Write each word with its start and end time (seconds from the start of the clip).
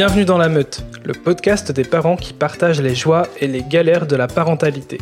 Bienvenue 0.00 0.24
dans 0.24 0.38
La 0.38 0.48
Meute, 0.48 0.82
le 1.04 1.12
podcast 1.12 1.72
des 1.72 1.84
parents 1.84 2.16
qui 2.16 2.32
partagent 2.32 2.80
les 2.80 2.94
joies 2.94 3.26
et 3.38 3.46
les 3.46 3.62
galères 3.62 4.06
de 4.06 4.16
la 4.16 4.28
parentalité. 4.28 4.96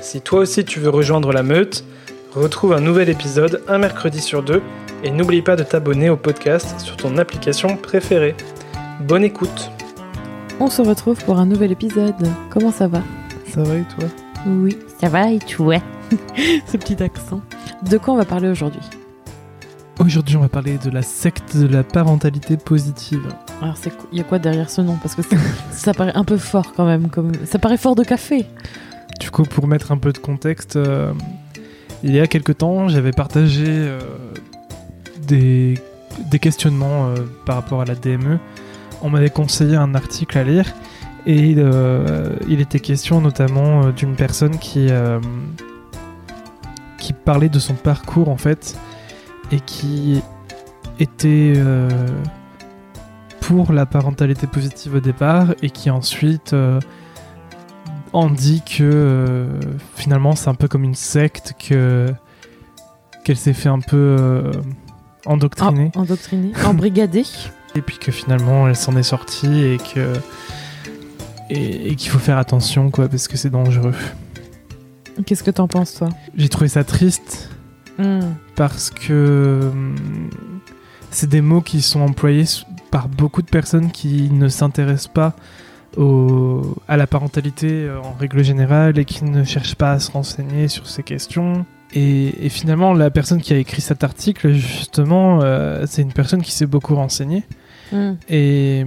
Si 0.00 0.22
toi 0.22 0.38
aussi 0.40 0.64
tu 0.64 0.80
veux 0.80 0.88
rejoindre 0.88 1.30
La 1.30 1.42
Meute, 1.42 1.84
retrouve 2.34 2.72
un 2.72 2.80
nouvel 2.80 3.10
épisode 3.10 3.62
un 3.68 3.76
mercredi 3.76 4.22
sur 4.22 4.42
deux 4.42 4.62
et 5.04 5.10
n'oublie 5.10 5.42
pas 5.42 5.56
de 5.56 5.62
t'abonner 5.62 6.08
au 6.08 6.16
podcast 6.16 6.80
sur 6.80 6.96
ton 6.96 7.18
application 7.18 7.76
préférée. 7.76 8.34
Bonne 9.00 9.24
écoute 9.24 9.70
On 10.58 10.70
se 10.70 10.80
retrouve 10.80 11.22
pour 11.26 11.38
un 11.38 11.44
nouvel 11.44 11.70
épisode. 11.70 12.26
Comment 12.48 12.72
ça 12.72 12.88
va? 12.88 13.02
Ça 13.52 13.62
va 13.62 13.74
et 13.74 13.84
toi? 13.98 14.08
Oui, 14.46 14.78
ça 15.02 15.10
va 15.10 15.30
et 15.30 15.38
toi? 15.38 15.76
Ce 16.66 16.78
petit 16.78 17.02
accent. 17.02 17.42
De 17.82 17.98
quoi 17.98 18.14
on 18.14 18.16
va 18.16 18.24
parler 18.24 18.48
aujourd'hui? 18.48 18.80
Aujourd'hui, 19.98 20.36
on 20.36 20.40
va 20.40 20.48
parler 20.48 20.78
de 20.78 20.90
la 20.90 21.02
secte 21.02 21.56
de 21.56 21.66
la 21.66 21.84
parentalité 21.84 22.56
positive. 22.56 23.28
Alors, 23.60 23.76
il 24.10 24.18
y 24.18 24.20
a 24.20 24.24
quoi 24.24 24.38
derrière 24.38 24.70
ce 24.70 24.80
nom 24.80 24.96
Parce 24.96 25.14
que 25.14 25.22
ça 25.70 25.92
paraît 25.92 26.14
un 26.14 26.24
peu 26.24 26.38
fort 26.38 26.72
quand 26.74 26.86
même. 26.86 27.08
Comme 27.08 27.32
ça 27.44 27.58
paraît 27.58 27.76
fort 27.76 27.94
de 27.94 28.02
café. 28.02 28.46
Du 29.20 29.30
coup, 29.30 29.42
pour 29.42 29.66
mettre 29.66 29.92
un 29.92 29.98
peu 29.98 30.12
de 30.12 30.18
contexte, 30.18 30.76
euh, 30.76 31.12
il 32.02 32.14
y 32.14 32.20
a 32.20 32.26
quelques 32.26 32.58
temps, 32.58 32.88
j'avais 32.88 33.12
partagé 33.12 33.66
euh, 33.68 34.00
des, 35.26 35.78
des, 36.30 36.38
questionnements 36.38 37.08
euh, 37.08 37.16
par 37.44 37.56
rapport 37.56 37.82
à 37.82 37.84
la 37.84 37.94
DME. 37.94 38.38
On 39.02 39.10
m'avait 39.10 39.30
conseillé 39.30 39.76
un 39.76 39.94
article 39.94 40.38
à 40.38 40.44
lire 40.44 40.72
et 41.26 41.50
il 42.48 42.60
était 42.60 42.80
question 42.80 43.20
notamment 43.20 43.90
d'une 43.90 44.16
personne 44.16 44.58
qui 44.58 44.88
qui 46.98 47.12
parlait 47.12 47.48
de 47.48 47.60
son 47.60 47.74
parcours 47.74 48.28
en 48.28 48.36
fait 48.36 48.76
et 49.52 49.60
qui 49.60 50.22
était 50.98 51.52
euh, 51.56 51.88
pour 53.40 53.72
la 53.72 53.86
parentalité 53.86 54.46
positive 54.46 54.96
au 54.96 55.00
départ 55.00 55.54
et 55.62 55.70
qui 55.70 55.90
ensuite 55.90 56.54
euh, 56.54 56.80
en 58.12 58.30
dit 58.30 58.62
que 58.62 58.82
euh, 58.82 59.46
finalement 59.94 60.34
c'est 60.34 60.48
un 60.48 60.54
peu 60.54 60.68
comme 60.68 60.84
une 60.84 60.94
secte 60.94 61.54
que 61.58 62.12
qu'elle 63.24 63.36
s'est 63.36 63.52
fait 63.52 63.68
un 63.68 63.78
peu 63.78 64.50
endoctriner. 65.26 65.92
En, 65.94 66.00
endoctriner, 66.00 66.52
embrigader. 66.64 67.24
et 67.74 67.82
puis 67.82 67.98
que 67.98 68.10
finalement 68.10 68.68
elle 68.68 68.76
s'en 68.76 68.96
est 68.96 69.04
sortie 69.04 69.62
et 69.64 69.78
que 69.78 70.14
et, 71.50 71.94
qu'il 71.96 72.10
faut 72.10 72.18
faire 72.18 72.38
attention 72.38 72.90
quoi 72.90 73.08
parce 73.08 73.28
que 73.28 73.36
c'est 73.36 73.50
dangereux. 73.50 73.94
Qu'est-ce 75.26 75.44
que 75.44 75.50
t'en 75.50 75.68
penses 75.68 75.94
toi? 75.94 76.08
J'ai 76.34 76.48
trouvé 76.48 76.68
ça 76.68 76.84
triste 76.84 77.50
Hmm. 77.98 78.34
Parce 78.56 78.90
que 78.90 79.70
hmm, 79.72 80.30
c'est 81.10 81.28
des 81.28 81.40
mots 81.40 81.60
qui 81.60 81.82
sont 81.82 82.00
employés 82.00 82.44
par 82.90 83.08
beaucoup 83.08 83.42
de 83.42 83.50
personnes 83.50 83.90
qui 83.90 84.30
ne 84.30 84.48
s'intéressent 84.48 85.12
pas 85.12 85.34
au, 85.96 86.76
à 86.88 86.96
la 86.96 87.06
parentalité 87.06 87.84
euh, 87.84 88.00
en 88.00 88.12
règle 88.12 88.42
générale 88.42 88.98
et 88.98 89.04
qui 89.04 89.24
ne 89.24 89.44
cherchent 89.44 89.74
pas 89.74 89.92
à 89.92 89.98
se 89.98 90.10
renseigner 90.10 90.68
sur 90.68 90.86
ces 90.86 91.02
questions. 91.02 91.66
Et, 91.94 92.48
finalement, 92.48 92.94
la 92.94 93.10
personne 93.10 93.42
qui 93.42 93.52
a 93.52 93.58
écrit 93.58 93.82
cet 93.82 94.02
article, 94.02 94.52
justement, 94.52 95.40
euh, 95.42 95.84
c'est 95.86 96.00
une 96.00 96.14
personne 96.14 96.40
qui 96.40 96.52
s'est 96.52 96.66
beaucoup 96.66 96.94
renseignée. 96.94 97.44
Hmm. 97.92 98.14
Et, 98.30 98.86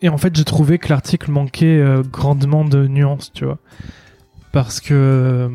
et, 0.00 0.08
en 0.08 0.16
fait, 0.16 0.34
j'ai 0.34 0.44
trouvé 0.44 0.78
que 0.78 0.88
l'article 0.88 1.30
manquait 1.30 1.66
euh, 1.66 2.02
grandement 2.02 2.64
de 2.64 2.86
nuances, 2.86 3.32
tu 3.34 3.44
vois. 3.44 3.58
Parce 4.50 4.80
que 4.80 5.50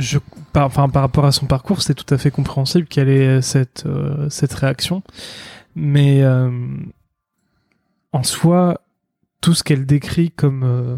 je, 0.00 0.18
par, 0.52 0.66
enfin, 0.66 0.88
par 0.88 1.02
rapport 1.02 1.24
à 1.24 1.32
son 1.32 1.46
parcours, 1.46 1.82
c'est 1.82 1.94
tout 1.94 2.12
à 2.12 2.18
fait 2.18 2.30
compréhensible 2.30 2.86
qu'elle 2.86 3.08
ait 3.08 3.42
cette, 3.42 3.84
euh, 3.86 4.28
cette 4.30 4.52
réaction. 4.52 5.02
Mais 5.74 6.22
euh, 6.22 6.50
en 8.12 8.22
soi, 8.22 8.80
tout 9.40 9.54
ce 9.54 9.62
qu'elle 9.62 9.86
décrit 9.86 10.30
comme, 10.30 10.62
euh, 10.64 10.96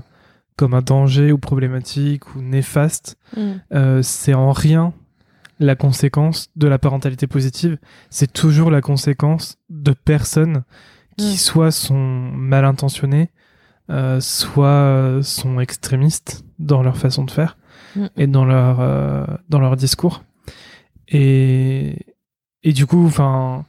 comme 0.56 0.74
un 0.74 0.82
danger 0.82 1.32
ou 1.32 1.38
problématique 1.38 2.34
ou 2.34 2.40
néfaste, 2.40 3.16
mm. 3.36 4.02
c'est 4.02 4.34
en 4.34 4.52
rien 4.52 4.92
la 5.58 5.76
conséquence 5.76 6.48
de 6.56 6.66
la 6.66 6.78
parentalité 6.78 7.26
positive. 7.26 7.78
C'est 8.10 8.32
toujours 8.32 8.70
la 8.70 8.80
conséquence 8.80 9.58
de 9.70 9.92
personnes 9.92 10.64
qui 11.18 11.34
mm. 11.34 11.36
soit 11.36 11.70
sont 11.70 12.30
mal 12.32 12.64
intentionnées, 12.64 13.30
soit 14.20 15.20
sont 15.22 15.60
extrémistes 15.60 16.44
dans 16.58 16.82
leur 16.82 16.96
façon 16.96 17.24
de 17.24 17.30
faire 17.30 17.56
Et 18.16 18.26
dans 18.26 18.44
leur 18.44 18.80
euh, 18.80 19.24
dans 19.48 19.58
leur 19.58 19.76
discours. 19.76 20.24
Et 21.08 21.96
et 22.62 22.72
du 22.72 22.86
coup, 22.86 23.04
enfin, 23.06 23.64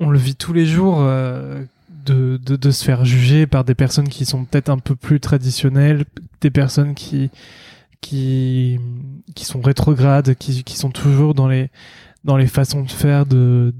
on 0.00 0.10
le 0.10 0.18
vit 0.18 0.36
tous 0.36 0.52
les 0.52 0.66
jours. 0.66 0.98
Euh, 1.00 1.64
de, 2.06 2.38
de, 2.38 2.70
se 2.70 2.86
faire 2.86 3.04
juger 3.04 3.46
par 3.46 3.64
des 3.64 3.74
personnes 3.74 4.08
qui 4.08 4.24
sont 4.24 4.46
peut-être 4.46 4.70
un 4.70 4.78
peu 4.78 4.96
plus 4.96 5.20
traditionnelles, 5.20 6.06
des 6.40 6.50
personnes 6.50 6.94
qui, 6.94 7.28
qui, 8.00 8.80
qui 9.34 9.44
sont 9.44 9.60
rétrogrades, 9.60 10.34
qui, 10.36 10.64
qui 10.64 10.78
sont 10.78 10.88
toujours 10.88 11.34
dans 11.34 11.48
les, 11.48 11.68
dans 12.24 12.38
les 12.38 12.46
façons 12.46 12.82
de 12.82 12.90
faire 12.90 13.26
de, 13.26 13.74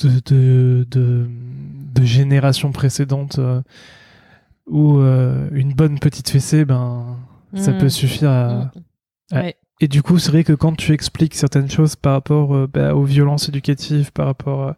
de, 0.00 0.86
de 0.88 2.04
générations 2.04 2.70
précédentes, 2.70 3.40
euh, 3.40 3.60
où 4.68 5.00
une 5.00 5.74
bonne 5.74 5.98
petite 5.98 6.30
fessée, 6.30 6.64
ben, 6.64 7.16
ça 7.54 7.72
peut 7.72 7.86
mm. 7.86 7.90
suffire 7.90 8.30
à. 8.30 8.70
Mm. 9.32 9.52
Et 9.82 9.88
du 9.88 10.00
coup, 10.00 10.18
c'est 10.20 10.30
vrai 10.30 10.44
que 10.44 10.52
quand 10.52 10.76
tu 10.76 10.92
expliques 10.92 11.34
certaines 11.34 11.68
choses 11.68 11.96
par 11.96 12.12
rapport 12.12 12.54
euh, 12.54 12.68
bah, 12.72 12.94
aux 12.94 13.02
violences 13.02 13.48
éducatives, 13.48 14.12
par 14.12 14.26
rapport, 14.26 14.62
euh, 14.62 14.72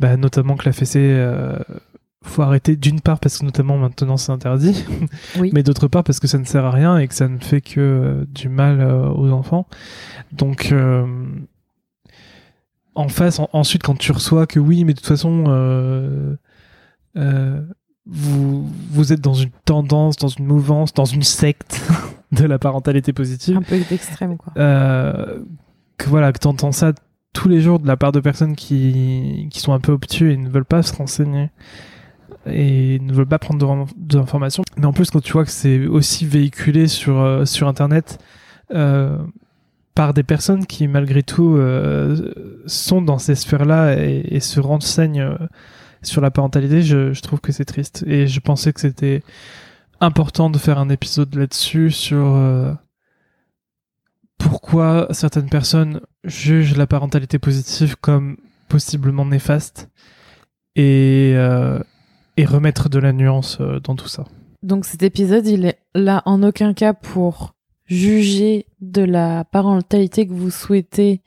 bah, 0.00 0.16
notamment 0.16 0.56
que 0.56 0.64
la 0.64 0.72
fessée, 0.72 1.12
euh, 1.12 1.58
faut 2.24 2.40
arrêter 2.40 2.76
d'une 2.76 3.02
part 3.02 3.20
parce 3.20 3.38
que 3.38 3.44
notamment 3.44 3.76
maintenant 3.76 4.16
c'est 4.16 4.32
interdit, 4.32 4.86
mais 5.52 5.62
d'autre 5.62 5.86
part 5.88 6.02
parce 6.02 6.18
que 6.18 6.28
ça 6.28 6.38
ne 6.38 6.44
sert 6.44 6.64
à 6.64 6.70
rien 6.70 6.96
et 6.96 7.08
que 7.08 7.14
ça 7.14 7.28
ne 7.28 7.38
fait 7.38 7.60
que 7.60 8.26
du 8.30 8.48
mal 8.48 8.80
aux 8.80 9.32
enfants. 9.32 9.66
Donc 10.30 10.72
en 12.94 13.08
face, 13.08 13.40
ensuite 13.52 13.82
quand 13.82 13.98
tu 13.98 14.12
reçois 14.12 14.46
que 14.46 14.60
oui, 14.60 14.84
mais 14.84 14.94
de 14.94 14.98
toute 15.00 15.08
façon 15.08 16.36
vous, 18.06 18.68
vous 18.90 19.12
êtes 19.12 19.20
dans 19.20 19.34
une 19.34 19.50
tendance, 19.64 20.16
dans 20.16 20.28
une 20.28 20.46
mouvance, 20.46 20.92
dans 20.92 21.04
une 21.04 21.22
secte 21.22 21.80
de 22.32 22.44
la 22.44 22.58
parentalité 22.58 23.12
positive. 23.12 23.56
Un 23.56 23.62
peu 23.62 23.80
extrême, 23.90 24.36
quoi. 24.36 24.52
Euh, 24.56 25.38
que 25.98 26.08
voilà, 26.08 26.32
que 26.32 26.38
t'entends 26.38 26.72
ça 26.72 26.92
tous 27.32 27.48
les 27.48 27.60
jours 27.60 27.78
de 27.78 27.86
la 27.86 27.96
part 27.96 28.12
de 28.12 28.20
personnes 28.20 28.56
qui, 28.56 29.48
qui 29.50 29.60
sont 29.60 29.72
un 29.72 29.80
peu 29.80 29.92
obtus 29.92 30.32
et 30.32 30.36
ne 30.36 30.48
veulent 30.48 30.64
pas 30.64 30.82
se 30.82 30.94
renseigner 30.94 31.50
et 32.46 32.98
ne 32.98 33.12
veulent 33.12 33.26
pas 33.26 33.38
prendre 33.38 33.86
d'informations. 33.96 34.64
Mais 34.76 34.86
en 34.86 34.92
plus, 34.92 35.10
quand 35.10 35.22
tu 35.22 35.32
vois 35.32 35.44
que 35.44 35.50
c'est 35.50 35.86
aussi 35.86 36.26
véhiculé 36.26 36.88
sur, 36.88 37.20
euh, 37.20 37.44
sur 37.44 37.68
Internet 37.68 38.18
euh, 38.74 39.16
par 39.94 40.12
des 40.12 40.24
personnes 40.24 40.66
qui, 40.66 40.88
malgré 40.88 41.22
tout, 41.22 41.58
sont 42.66 43.02
dans 43.02 43.18
ces 43.18 43.34
sphères-là 43.34 43.94
et, 43.94 44.26
et, 44.34 44.40
se 44.40 44.58
renseignent 44.58 45.36
sur 46.02 46.20
la 46.20 46.30
parentalité, 46.30 46.82
je, 46.82 47.20
trouve 47.20 47.40
que 47.40 47.52
c'est 47.52 47.64
triste. 47.64 48.04
Et 48.06 48.26
je 48.26 48.40
pensais 48.40 48.72
que 48.72 48.80
c'était 48.80 49.22
important 50.00 50.50
de 50.50 50.58
faire 50.58 50.78
un 50.78 50.88
épisode 50.88 51.34
là-dessus 51.34 51.90
sur 51.90 52.34
euh, 52.34 52.72
pourquoi 54.38 55.06
certaines 55.10 55.48
personnes 55.48 56.00
jugent 56.24 56.76
la 56.76 56.86
parentalité 56.86 57.38
positive 57.38 57.96
comme 58.00 58.36
possiblement 58.68 59.24
néfaste 59.24 59.90
et, 60.74 61.34
euh, 61.36 61.78
et 62.36 62.44
remettre 62.44 62.88
de 62.88 62.98
la 62.98 63.12
nuance 63.12 63.58
euh, 63.60 63.80
dans 63.80 63.94
tout 63.94 64.08
ça. 64.08 64.24
Donc 64.62 64.84
cet 64.84 65.02
épisode, 65.02 65.46
il 65.46 65.66
est 65.66 65.78
là 65.94 66.22
en 66.24 66.42
aucun 66.42 66.72
cas 66.74 66.94
pour 66.94 67.54
juger 67.86 68.66
de 68.80 69.02
la 69.02 69.44
parentalité 69.44 70.26
que 70.26 70.32
vous 70.32 70.50
souhaitez 70.50 71.20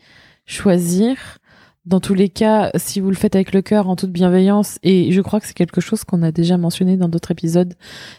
choisir, 0.45 1.38
dans 1.86 2.00
tous 2.00 2.16
les 2.16 2.30
cas, 2.30 2.72
si 2.76 3.00
vous 3.00 3.10
le 3.10 3.16
faites 3.16 3.36
avec 3.36 3.54
le 3.54 3.62
cœur, 3.62 3.88
en 3.88 3.96
toute 3.96 4.12
bienveillance, 4.12 4.80
et 4.82 5.12
je 5.12 5.22
crois 5.22 5.40
que 5.40 5.48
c'est 5.48 5.54
quelque 5.54 5.82
chose 5.82 6.04
qu'on 6.04 6.24
a 6.24 6.32
déjà 6.32 6.58
mentionné 6.58 6.98
dans 6.98 7.10
d'autres 7.10 7.32
épisodes, 7.32 7.76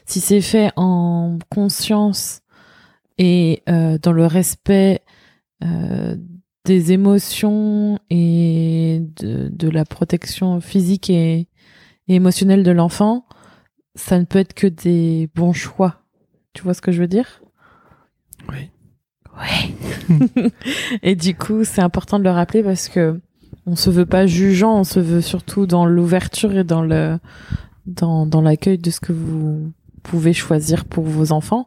si 0.07 0.21
c'est 0.21 0.41
fait 0.41 0.71
en 0.77 1.39
conscience 1.51 2.43
et 3.19 3.63
euh, 3.69 3.99
dans 4.01 4.13
le 4.13 4.27
respect 4.27 5.01
euh, 5.65 6.17
des 6.65 6.93
émotions 6.93 7.99
et 8.11 9.03
de, 9.21 9.49
de, 9.49 9.69
la 9.69 9.85
protection 9.85 10.61
physique 10.61 11.11
et, 11.11 11.49
et 12.09 12.15
émotionnelle 12.15 12.63
de 12.63 12.71
l'enfant, 12.71 13.27
ça 13.95 14.19
ne 14.19 14.25
peut 14.25 14.39
être 14.39 14.55
que 14.55 14.67
des 14.67 15.29
bons 15.35 15.53
choix. 15.53 16.03
Tu 16.53 16.63
vois 16.63 16.75
ce 16.75 16.81
que 16.81 16.93
je 16.93 17.01
veux 17.01 17.09
dire? 17.09 17.43
Oui. 18.49 18.71
Ouais. 19.37 20.51
et 21.03 21.17
du 21.17 21.35
coup, 21.35 21.65
c'est 21.65 21.83
important 21.83 22.19
de 22.19 22.25
le 22.25 22.31
rappeler 22.31 22.63
parce 22.63 22.89
que 22.89 23.21
on 23.67 23.77
se 23.77 23.91
veut 23.91 24.07
pas 24.07 24.27
jugeant, 24.27 24.79
on 24.79 24.85
se 24.85 25.01
veut 25.01 25.21
surtout 25.21 25.67
dans 25.67 25.85
l'ouverture 25.85 26.57
et 26.57 26.65
dans 26.65 26.83
le 26.83 27.19
dans, 27.87 28.27
dans 28.27 28.41
l'accueil 28.41 28.79
de 28.79 28.91
ce 28.91 29.01
que 29.01 29.13
vous 29.13 29.73
pouvez 30.03 30.33
choisir 30.33 30.85
pour 30.85 31.05
vos 31.05 31.33
enfants. 31.33 31.67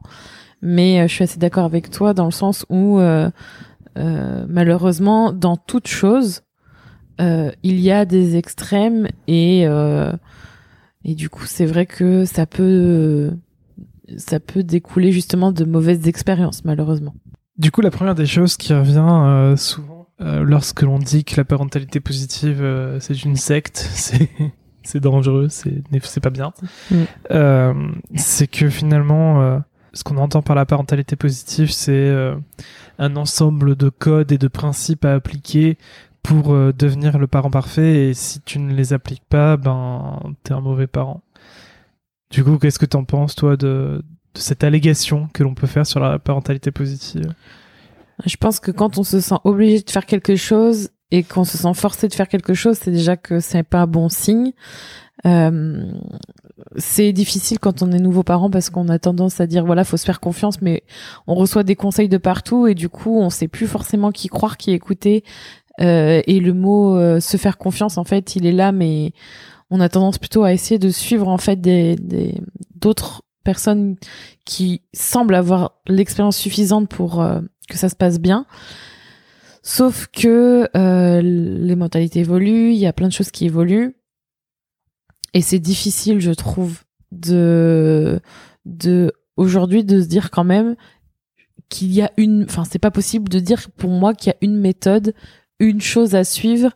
Mais 0.62 1.00
euh, 1.00 1.08
je 1.08 1.14
suis 1.14 1.24
assez 1.24 1.40
d'accord 1.40 1.66
avec 1.66 1.92
toi 1.92 2.14
dans 2.14 2.26
le 2.26 2.32
sens 2.32 2.66
où 2.70 3.00
euh, 3.00 3.30
euh, 3.98 4.46
malheureusement 4.48 5.32
dans 5.32 5.58
toute 5.58 5.88
chose 5.88 6.42
il 7.22 7.82
y 7.82 7.92
a 7.92 8.06
des 8.06 8.38
extrêmes 8.38 9.10
et 9.28 9.66
Et 11.04 11.16
du 11.16 11.30
coup, 11.30 11.46
c'est 11.46 11.66
vrai 11.66 11.86
que 11.86 12.24
ça 12.24 12.46
peut, 12.46 13.32
ça 14.16 14.40
peut 14.40 14.64
découler 14.64 15.12
justement 15.12 15.52
de 15.52 15.66
mauvaises 15.66 16.08
expériences, 16.08 16.64
malheureusement. 16.64 17.14
Du 17.58 17.72
coup, 17.72 17.82
la 17.82 17.92
première 17.92 18.16
des 18.16 18.26
choses 18.26 18.56
qui 18.56 18.74
revient 18.74 19.54
souvent 19.58 19.99
euh, 20.22 20.44
lorsque 20.44 20.82
l'on 20.82 21.00
dit 21.00 21.24
que 21.24 21.36
la 21.38 21.46
parentalité 21.46 22.00
positive, 22.00 22.62
euh, 22.62 23.00
c'est 23.00 23.24
une 23.24 23.36
secte, 23.36 23.78
c'est 23.94 24.30
c'est 24.84 25.00
dangereux, 25.00 25.48
c'est 25.50 25.82
c'est 26.04 26.20
pas 26.20 26.30
bien. 26.30 26.54
Mm. 26.92 28.00
c'est 28.16 28.48
que 28.48 28.70
finalement, 28.70 29.62
ce 29.94 30.04
qu'on 30.04 30.18
entend 30.18 30.42
par 30.42 30.56
la 30.56 30.66
parentalité 30.66 31.16
positive, 31.16 31.72
c'est 31.72 32.12
un 32.98 33.16
ensemble 33.16 33.76
de 33.76 33.90
codes 33.90 34.32
et 34.32 34.38
de 34.38 34.48
principes 34.48 35.06
à 35.06 35.14
appliquer 35.14 35.78
pour 36.24 36.54
devenir 36.74 37.20
le 37.20 37.28
parent 37.28 37.52
parfait. 37.52 38.10
Et 38.10 38.14
si 38.14 38.42
tu 38.42 38.58
ne 38.60 38.74
les 38.74 38.94
appliques 38.94 39.26
pas, 39.30 39.58
ben 39.58 40.20
t'es 40.44 40.54
un 40.54 40.62
mauvais 40.62 40.88
parent. 40.88 41.22
Du 42.32 42.44
coup, 42.44 42.58
qu'est-ce 42.58 42.80
que 42.80 42.86
t'en 42.86 43.04
penses, 43.04 43.36
toi, 43.36 43.58
de, 43.58 44.04
de 44.34 44.40
cette 44.40 44.64
allégation 44.64 45.28
que 45.34 45.44
l'on 45.44 45.54
peut 45.54 45.68
faire 45.68 45.86
sur 45.86 46.00
la 46.00 46.20
parentalité 46.20 46.72
positive? 46.72 47.34
Je 48.26 48.38
pense 48.38 48.60
que 48.60 48.72
quand 48.72 48.98
on 48.98 49.04
se 49.04 49.20
sent 49.20 49.36
obligé 49.44 49.82
de 49.82 49.90
faire 49.90 50.06
quelque 50.06 50.36
chose 50.36 50.90
et 51.12 51.24
qu'on 51.24 51.44
se 51.44 51.58
sent 51.58 51.74
forcé 51.74 52.08
de 52.08 52.14
faire 52.14 52.28
quelque 52.28 52.54
chose, 52.54 52.78
c'est 52.82 52.92
déjà 52.92 53.18
que 53.18 53.40
c'est 53.40 53.64
pas 53.64 53.82
un 53.82 53.88
bon 53.88 54.10
signe. 54.10 54.54
Euh, 55.26 55.92
c'est 56.78 57.12
difficile 57.14 57.60
quand 57.60 57.82
on 57.82 57.92
est 57.92 58.00
nouveau 58.00 58.24
parent 58.24 58.50
parce 58.50 58.70
qu'on 58.70 58.88
a 58.88 59.00
tendance 59.00 59.42
à 59.42 59.48
dire 59.48 59.66
voilà 59.66 59.84
faut 59.84 59.98
se 59.98 60.06
faire 60.06 60.22
confiance 60.22 60.62
mais 60.62 60.84
on 61.28 61.36
reçoit 61.36 61.64
des 61.64 61.76
conseils 61.76 62.08
de 62.08 62.18
partout 62.18 62.68
et 62.68 62.74
du 62.76 62.88
coup 62.88 63.20
on 63.20 63.30
sait 63.30 63.50
plus 63.50 63.68
forcément 63.68 64.12
qui 64.12 64.30
croire 64.30 64.56
qui 64.56 64.72
écouter 64.72 65.26
euh, 65.82 66.22
et 66.26 66.40
le 66.40 66.54
mot 66.54 66.96
euh, 66.98 67.20
se 67.20 67.36
faire 67.36 67.58
confiance 67.58 67.98
en 67.98 68.06
fait 68.06 68.38
il 68.38 68.46
est 68.46 68.54
là 68.54 68.72
mais 68.72 69.12
on 69.70 69.82
a 69.82 69.90
tendance 69.90 70.20
plutôt 70.20 70.44
à 70.44 70.54
essayer 70.54 70.80
de 70.80 70.90
suivre 70.90 71.28
en 71.28 71.38
fait 71.38 71.60
des 71.60 71.98
d'autres 72.76 73.24
personnes 73.44 73.96
qui 74.46 74.82
semblent 74.94 75.36
avoir 75.36 75.74
l'expérience 75.88 76.38
suffisante 76.38 76.88
pour 76.88 77.22
euh, 77.22 77.42
que 77.70 77.78
ça 77.78 77.90
se 77.90 77.96
passe 77.96 78.20
bien. 78.20 78.46
Sauf 79.62 80.08
que 80.08 80.68
euh, 80.76 81.22
les 81.22 81.76
mentalités 81.76 82.20
évoluent, 82.20 82.72
il 82.72 82.78
y 82.78 82.88
a 82.88 82.94
plein 82.94 83.08
de 83.08 83.14
choses 83.14 83.32
qui 83.32 83.46
évoluent. 83.46 83.96
Et 85.34 85.42
c'est 85.42 85.60
difficile, 85.60 86.20
je 86.20 86.32
trouve, 86.32 86.84
de, 87.12 88.20
de 88.66 89.12
aujourd'hui 89.38 89.84
de 89.84 90.02
se 90.02 90.08
dire 90.08 90.32
quand 90.32 90.44
même 90.44 90.76
qu'il 91.70 91.94
y 91.94 92.02
a 92.02 92.12
une, 92.18 92.46
enfin 92.46 92.64
c'est 92.66 92.80
pas 92.80 92.92
possible 92.92 93.30
de 93.30 93.40
dire 93.40 93.70
pour 93.78 93.92
moi 93.92 94.14
qu'il 94.14 94.32
y 94.32 94.34
a 94.34 94.38
une 94.42 94.58
méthode, 94.58 95.14
une 95.60 95.82
chose 95.82 96.16
à 96.16 96.24
suivre, 96.24 96.72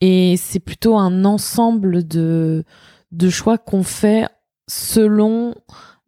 et 0.00 0.36
c'est 0.36 0.60
plutôt 0.60 0.96
un 0.96 1.24
ensemble 1.24 2.06
de 2.06 2.64
de 3.10 3.28
choix 3.28 3.58
qu'on 3.58 3.82
fait 3.82 4.26
selon 4.68 5.54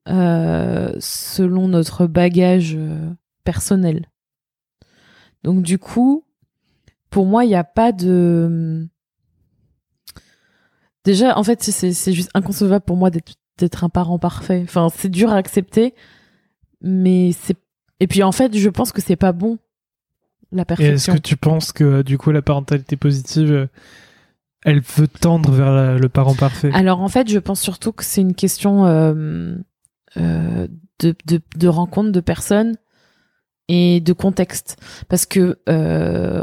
euh, 0.08 0.94
selon 1.00 1.68
notre 1.68 2.06
bagage 2.06 2.74
euh, 2.76 3.10
personnel. 3.44 4.08
Donc 5.44 5.62
du 5.62 5.78
coup, 5.78 6.24
pour 7.10 7.26
moi, 7.26 7.44
il 7.44 7.48
n'y 7.48 7.54
a 7.54 7.62
pas 7.62 7.92
de... 7.92 8.88
Déjà, 11.04 11.38
en 11.38 11.44
fait, 11.44 11.62
c'est 11.62 12.12
juste 12.12 12.30
inconcevable 12.34 12.84
pour 12.84 12.96
moi 12.96 13.10
d'être 13.10 13.84
un 13.84 13.90
parent 13.90 14.18
parfait. 14.18 14.62
Enfin, 14.64 14.88
c'est 14.92 15.10
dur 15.10 15.30
à 15.30 15.36
accepter, 15.36 15.94
mais 16.80 17.30
c'est... 17.32 17.56
Et 18.00 18.08
puis 18.08 18.22
en 18.22 18.32
fait, 18.32 18.56
je 18.56 18.68
pense 18.70 18.90
que 18.90 19.00
c'est 19.00 19.14
pas 19.16 19.32
bon, 19.32 19.58
la 20.50 20.64
perfection. 20.64 20.94
Est-ce 20.94 21.10
que 21.12 21.22
tu 21.22 21.36
penses 21.36 21.70
que 21.70 22.02
du 22.02 22.18
coup, 22.18 22.32
la 22.32 22.42
parentalité 22.42 22.96
positive 22.96 23.68
elle 24.66 24.80
veut 24.80 25.08
tendre 25.08 25.52
vers 25.52 25.98
le 25.98 26.08
parent 26.08 26.34
parfait? 26.34 26.70
Alors 26.72 27.02
en 27.02 27.08
fait, 27.08 27.28
je 27.30 27.38
pense 27.38 27.60
surtout 27.60 27.92
que 27.92 28.02
c'est 28.02 28.22
une 28.22 28.34
question 28.34 28.86
euh, 28.86 29.56
euh, 30.16 30.66
de, 31.00 31.14
de, 31.26 31.40
de 31.56 31.68
rencontres 31.68 32.12
de 32.12 32.20
personnes 32.20 32.76
et 33.68 34.00
de 34.00 34.12
contexte. 34.12 34.76
Parce 35.08 35.26
que 35.26 35.58
euh, 35.68 36.42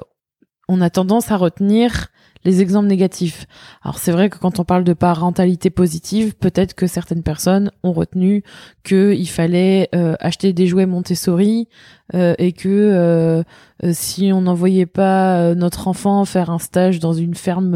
on 0.68 0.82
a 0.82 0.90
tendance 0.90 1.32
à 1.32 1.38
retenir 1.38 2.10
les 2.44 2.62
exemples 2.62 2.88
négatifs. 2.88 3.46
Alors 3.84 4.00
c'est 4.00 4.12
vrai 4.12 4.30
que 4.30 4.38
quand 4.38 4.60
on 4.60 4.64
parle 4.64 4.84
de 4.84 4.94
parentalité 4.94 5.70
positive, 5.70 6.36
peut-être 6.36 6.74
que 6.74 6.88
certaines 6.88 7.24
personnes 7.24 7.72
ont 7.84 7.92
retenu 7.92 8.44
qu'il 8.84 9.30
fallait 9.30 9.90
euh, 9.94 10.16
acheter 10.20 10.54
des 10.54 10.68
jouets 10.68 10.86
Montessori 10.86 11.68
euh, 12.16 12.34
et 12.40 12.52
que 12.52 12.68
euh, 12.68 13.44
si 13.92 14.32
on 14.34 14.42
n'envoyait 14.42 14.86
pas 14.88 15.54
notre 15.56 15.88
enfant 15.88 16.26
faire 16.26 16.50
un 16.50 16.60
stage 16.60 17.00
dans 17.00 17.14
une 17.14 17.36
ferme, 17.36 17.76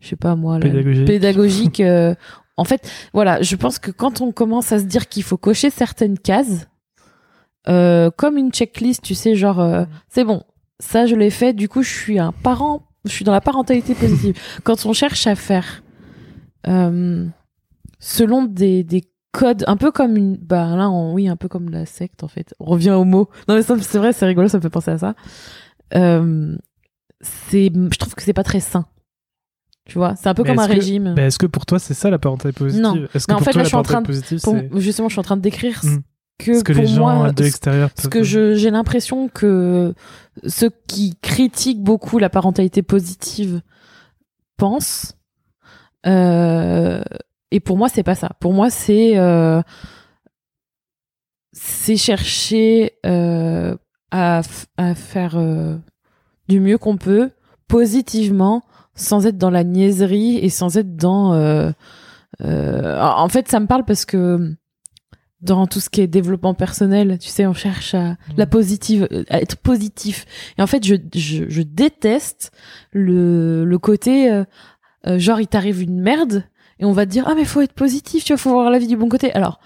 je 0.00 0.08
sais 0.08 0.16
pas 0.16 0.34
moi, 0.34 0.58
pédagogique, 0.58 1.06
pédagogique 1.06 1.82
en 2.56 2.64
fait, 2.64 2.90
voilà, 3.14 3.40
je 3.40 3.56
pense 3.56 3.78
que 3.78 3.90
quand 3.90 4.20
on 4.20 4.32
commence 4.32 4.70
à 4.72 4.78
se 4.78 4.84
dire 4.84 5.08
qu'il 5.08 5.22
faut 5.22 5.38
cocher 5.38 5.70
certaines 5.70 6.18
cases, 6.18 6.66
euh, 7.68 8.10
comme 8.10 8.36
une 8.36 8.52
checklist, 8.52 9.02
tu 9.02 9.14
sais, 9.14 9.34
genre, 9.34 9.60
euh, 9.60 9.84
c'est 10.08 10.24
bon, 10.24 10.42
ça 10.78 11.06
je 11.06 11.14
l'ai 11.14 11.30
fait, 11.30 11.52
du 11.52 11.68
coup 11.68 11.82
je 11.82 11.90
suis 11.90 12.18
un 12.18 12.32
parent, 12.32 12.86
je 13.04 13.10
suis 13.10 13.24
dans 13.24 13.32
la 13.32 13.40
parentalité 13.40 13.94
positive. 13.94 14.38
quand 14.64 14.86
on 14.86 14.92
cherche 14.92 15.26
à 15.26 15.34
faire 15.34 15.82
euh, 16.66 17.26
selon 17.98 18.44
des, 18.44 18.82
des 18.82 19.04
codes, 19.32 19.64
un 19.66 19.76
peu 19.76 19.90
comme 19.92 20.16
une, 20.16 20.36
bah 20.36 20.74
là, 20.74 20.88
oui, 20.88 21.28
un 21.28 21.36
peu 21.36 21.48
comme 21.48 21.68
la 21.70 21.84
secte 21.84 22.24
en 22.24 22.28
fait. 22.28 22.54
On 22.60 22.64
revient 22.64 22.92
au 22.92 23.04
mot. 23.04 23.28
Non 23.46 23.54
mais 23.56 23.62
c'est 23.62 23.98
vrai, 23.98 24.12
c'est 24.12 24.26
rigolo, 24.26 24.48
ça 24.48 24.56
me 24.56 24.62
fait 24.62 24.70
penser 24.70 24.92
à 24.92 24.98
ça. 24.98 25.14
c'est, 25.92 26.00
je 27.74 27.98
trouve 27.98 28.14
que 28.14 28.22
c'est 28.22 28.32
pas 28.32 28.44
très 28.44 28.60
sain. 28.60 28.86
Tu 29.86 29.98
vois, 29.98 30.14
c'est 30.14 30.28
un 30.28 30.34
peu 30.34 30.44
comme 30.44 30.58
un 30.58 30.66
régime. 30.66 31.14
est-ce 31.18 31.38
que 31.38 31.46
pour 31.46 31.66
toi 31.66 31.78
c'est 31.78 31.94
ça 31.94 32.10
la 32.10 32.18
parentalité 32.18 32.56
positive? 32.56 32.82
Non. 32.82 33.06
Est-ce 33.12 33.26
que 33.26 33.34
en 33.34 33.38
fait, 33.40 33.50
toi, 33.50 33.58
là, 33.58 33.64
je 33.64 33.68
suis 33.68 33.76
en 33.76 33.82
train 33.82 34.02
de, 34.02 34.12
justement, 34.12 35.08
je 35.08 35.14
suis 35.14 35.20
en 35.20 35.24
train 35.24 35.36
de 35.36 35.42
décrire 35.42 35.80
hmm. 35.82 35.98
Que, 36.44 36.58
ce 36.58 36.64
que 36.64 36.72
pour 36.72 36.82
les 36.82 36.88
gens 36.88 37.14
moi, 37.14 37.32
de 37.32 37.42
l'extérieur. 37.42 37.90
Parce 37.90 38.08
que 38.08 38.22
j'ai 38.22 38.70
l'impression 38.70 39.28
que 39.28 39.94
ceux 40.46 40.70
qui 40.86 41.16
critiquent 41.22 41.82
beaucoup 41.82 42.18
la 42.18 42.30
parentalité 42.30 42.82
positive 42.82 43.60
pensent. 44.56 45.16
Euh, 46.06 47.02
et 47.50 47.60
pour 47.60 47.76
moi, 47.76 47.88
c'est 47.88 48.02
pas 48.02 48.14
ça. 48.14 48.30
Pour 48.40 48.52
moi, 48.52 48.70
c'est 48.70 49.18
euh, 49.18 49.60
c'est 51.52 51.96
chercher 51.96 52.92
euh, 53.04 53.76
à, 54.10 54.42
à 54.76 54.94
faire 54.94 55.38
du 56.48 56.60
mieux 56.60 56.78
qu'on 56.78 56.96
peut 56.96 57.30
positivement 57.68 58.62
sans 58.94 59.26
être 59.26 59.38
dans 59.38 59.50
la 59.50 59.64
niaiserie 59.64 60.36
et 60.38 60.48
sans 60.48 60.76
être 60.76 60.96
dans. 60.96 61.72
En 62.42 63.28
fait, 63.28 63.48
ça 63.48 63.60
me 63.60 63.66
parle 63.66 63.84
parce 63.84 64.04
que 64.04 64.54
dans 65.42 65.66
tout 65.66 65.80
ce 65.80 65.88
qui 65.88 66.00
est 66.00 66.06
développement 66.06 66.54
personnel, 66.54 67.18
tu 67.18 67.28
sais, 67.28 67.46
on 67.46 67.54
cherche 67.54 67.94
à 67.94 68.16
la 68.36 68.46
mm. 68.46 68.50
positive, 68.50 69.08
à 69.28 69.40
être 69.40 69.56
positif. 69.56 70.26
Et 70.58 70.62
en 70.62 70.66
fait, 70.66 70.84
je, 70.84 70.96
je, 71.14 71.44
je 71.48 71.62
déteste 71.62 72.52
le, 72.92 73.64
le 73.64 73.78
côté 73.78 74.30
euh, 74.30 74.44
euh 75.06 75.18
genre 75.18 75.40
il 75.40 75.46
t'arrive 75.46 75.82
une 75.82 76.00
merde 76.00 76.44
et 76.78 76.84
on 76.84 76.92
va 76.92 77.06
te 77.06 77.10
dire 77.10 77.24
ah 77.26 77.34
mais 77.34 77.44
faut 77.44 77.62
être 77.62 77.72
positif, 77.72 78.24
tu 78.24 78.32
vois, 78.32 78.38
faut 78.38 78.50
voir 78.50 78.70
la 78.70 78.78
vie 78.78 78.86
du 78.86 78.96
bon 78.96 79.08
côté. 79.08 79.32
Alors, 79.32 79.60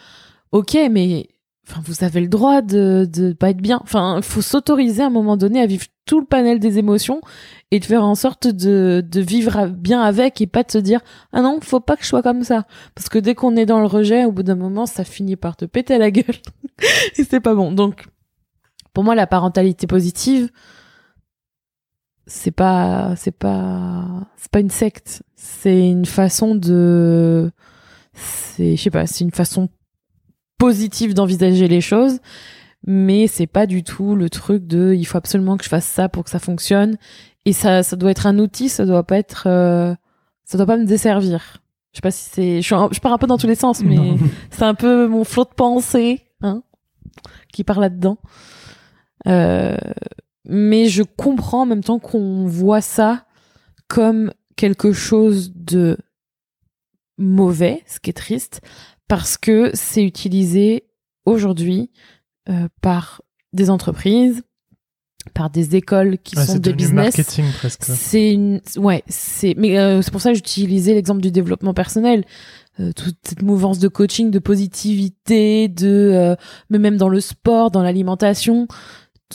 ok, 0.52 0.76
mais 0.90 1.28
enfin 1.68 1.80
vous 1.84 2.04
avez 2.04 2.20
le 2.20 2.28
droit 2.28 2.62
de 2.62 3.08
de 3.10 3.32
pas 3.32 3.50
être 3.50 3.60
bien. 3.60 3.80
Enfin, 3.82 4.20
faut 4.22 4.42
s'autoriser 4.42 5.02
à 5.02 5.06
un 5.06 5.10
moment 5.10 5.36
donné 5.36 5.60
à 5.60 5.66
vivre 5.66 5.86
tout 6.06 6.20
le 6.20 6.26
panel 6.26 6.58
des 6.58 6.78
émotions 6.78 7.20
et 7.70 7.80
de 7.80 7.84
faire 7.84 8.04
en 8.04 8.14
sorte 8.14 8.46
de, 8.46 9.02
de 9.06 9.20
vivre 9.20 9.68
bien 9.68 10.02
avec 10.02 10.40
et 10.40 10.46
pas 10.46 10.62
de 10.62 10.70
se 10.70 10.78
dire 10.78 11.00
ah 11.32 11.40
non 11.40 11.58
faut 11.62 11.80
pas 11.80 11.96
que 11.96 12.02
je 12.02 12.08
sois 12.08 12.22
comme 12.22 12.44
ça. 12.44 12.66
Parce 12.94 13.08
que 13.08 13.18
dès 13.18 13.34
qu'on 13.34 13.56
est 13.56 13.66
dans 13.66 13.80
le 13.80 13.86
rejet 13.86 14.24
au 14.24 14.32
bout 14.32 14.42
d'un 14.42 14.56
moment 14.56 14.86
ça 14.86 15.04
finit 15.04 15.36
par 15.36 15.56
te 15.56 15.64
péter 15.64 15.98
la 15.98 16.10
gueule. 16.10 16.36
Et 17.16 17.24
c'est 17.24 17.40
pas 17.40 17.54
bon. 17.54 17.72
Donc 17.72 18.06
pour 18.92 19.04
moi 19.04 19.14
la 19.14 19.26
parentalité 19.26 19.86
positive 19.86 20.50
c'est 22.26 22.50
pas 22.50 23.14
c'est 23.16 23.36
pas 23.36 24.28
c'est 24.36 24.50
pas 24.50 24.60
une 24.60 24.70
secte. 24.70 25.22
C'est 25.36 25.88
une 25.88 26.06
façon 26.06 26.54
de 26.54 27.50
c'est 28.12 28.76
je 28.76 28.82
sais 28.82 28.90
pas 28.90 29.06
c'est 29.06 29.24
une 29.24 29.30
façon 29.30 29.68
positive 30.66 31.14
d'envisager 31.14 31.68
les 31.68 31.80
choses 31.80 32.20
mais 32.86 33.26
c'est 33.26 33.46
pas 33.46 33.66
du 33.66 33.82
tout 33.82 34.14
le 34.14 34.28
truc 34.28 34.66
de 34.66 34.94
il 34.94 35.04
faut 35.04 35.18
absolument 35.18 35.56
que 35.56 35.64
je 35.64 35.68
fasse 35.68 35.86
ça 35.86 36.08
pour 36.08 36.24
que 36.24 36.30
ça 36.30 36.38
fonctionne. 36.38 36.96
Et 37.46 37.52
ça 37.52 37.82
ça 37.82 37.96
doit 37.96 38.10
être 38.10 38.26
un 38.26 38.38
outil 38.38 38.68
ça 38.68 38.84
doit 38.86 39.04
pas 39.04 39.18
être 39.18 39.46
euh, 39.46 39.94
ça 40.44 40.58
doit 40.58 40.66
pas 40.66 40.76
me 40.76 40.84
desservir. 40.84 41.62
Je 41.92 41.98
sais 41.98 42.02
pas 42.02 42.10
si 42.10 42.28
c'est 42.30 42.62
je, 42.62 42.74
je 42.92 43.00
pars 43.00 43.12
un 43.12 43.18
peu 43.18 43.26
dans 43.26 43.38
tous 43.38 43.46
les 43.46 43.54
sens 43.54 43.82
mais 43.82 44.16
c'est 44.50 44.64
un 44.64 44.74
peu 44.74 45.06
mon 45.06 45.24
flot 45.24 45.44
de 45.44 45.54
pensée 45.54 46.22
hein 46.42 46.62
qui 47.52 47.64
part 47.64 47.80
là 47.80 47.88
dedans 47.88 48.18
euh, 49.26 49.76
mais 50.44 50.86
je 50.88 51.02
comprends 51.02 51.62
en 51.62 51.66
même 51.66 51.84
temps 51.84 51.98
qu'on 51.98 52.46
voit 52.46 52.80
ça 52.80 53.24
comme 53.88 54.32
quelque 54.56 54.92
chose 54.92 55.52
de 55.54 55.96
mauvais 57.16 57.82
ce 57.86 58.00
qui 58.00 58.10
est 58.10 58.14
triste 58.14 58.60
parce 59.08 59.36
que 59.36 59.70
c'est 59.74 60.04
utilisé 60.04 60.84
aujourd'hui 61.26 61.90
euh, 62.48 62.68
par 62.82 63.22
des 63.52 63.70
entreprises, 63.70 64.42
par 65.32 65.48
des 65.50 65.76
écoles 65.76 66.18
qui 66.18 66.36
Ouais, 66.36 66.44
sont 66.44 66.58
des 66.58 66.72
business. 66.74 67.16
marketing 67.16 67.44
presque. 67.58 67.84
C'est 67.84 68.32
une, 68.32 68.60
ouais, 68.76 69.02
c'est, 69.08 69.54
mais 69.56 69.78
euh, 69.78 70.02
c'est 70.02 70.10
pour 70.10 70.20
ça 70.20 70.30
que 70.30 70.36
j'utilisais 70.36 70.94
l'exemple 70.94 71.20
du 71.22 71.30
développement 71.30 71.72
personnel. 71.74 72.24
Euh, 72.80 72.92
toute 72.92 73.16
cette 73.22 73.42
mouvance 73.42 73.78
de 73.78 73.88
coaching, 73.88 74.30
de 74.30 74.38
positivité, 74.40 75.68
de, 75.68 75.86
euh, 76.12 76.36
mais 76.70 76.78
même 76.78 76.96
dans 76.96 77.08
le 77.08 77.20
sport, 77.20 77.70
dans 77.70 77.82
l'alimentation, 77.82 78.66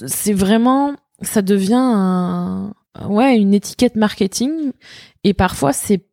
c'est 0.05 0.33
vraiment, 0.33 0.93
ça 1.21 1.41
devient 1.41 1.73
un, 1.79 2.73
ouais, 3.07 3.37
une 3.37 3.53
étiquette 3.53 3.95
marketing. 3.95 4.73
Et 5.23 5.33
parfois, 5.33 5.71
c'est, 5.73 6.05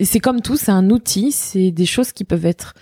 et 0.00 0.06
c'est 0.06 0.18
comme 0.18 0.40
tout, 0.40 0.56
c'est 0.56 0.70
un 0.70 0.88
outil, 0.88 1.30
c'est 1.30 1.70
des 1.72 1.84
choses 1.84 2.12
qui 2.12 2.24
peuvent 2.24 2.46
être 2.46 2.72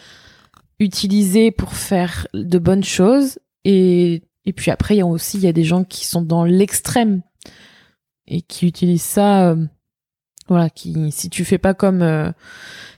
utilisées 0.79 1.51
pour 1.51 1.73
faire 1.73 2.29
de 2.33 2.59
bonnes 2.61 2.85
choses. 2.85 3.41
Et, 3.65 4.23
puis 4.55 4.71
après, 4.71 4.95
il 4.95 4.99
y 4.99 5.03
a 5.03 5.07
aussi, 5.07 5.37
il 5.37 5.43
y 5.43 5.49
a 5.49 5.53
des 5.53 5.65
gens 5.65 5.83
qui 5.83 6.07
sont 6.07 6.23
dans 6.23 6.45
l'extrême 6.45 7.23
et 8.29 8.41
qui 8.41 8.69
utilisent 8.69 9.03
ça, 9.03 9.51
euh, 9.51 9.67
voilà, 10.47 10.71
qui, 10.71 11.11
si 11.11 11.29
tu 11.29 11.45
fais 11.45 11.59
pas 11.59 11.75
comme, 11.75 12.03
euh, 12.03 12.31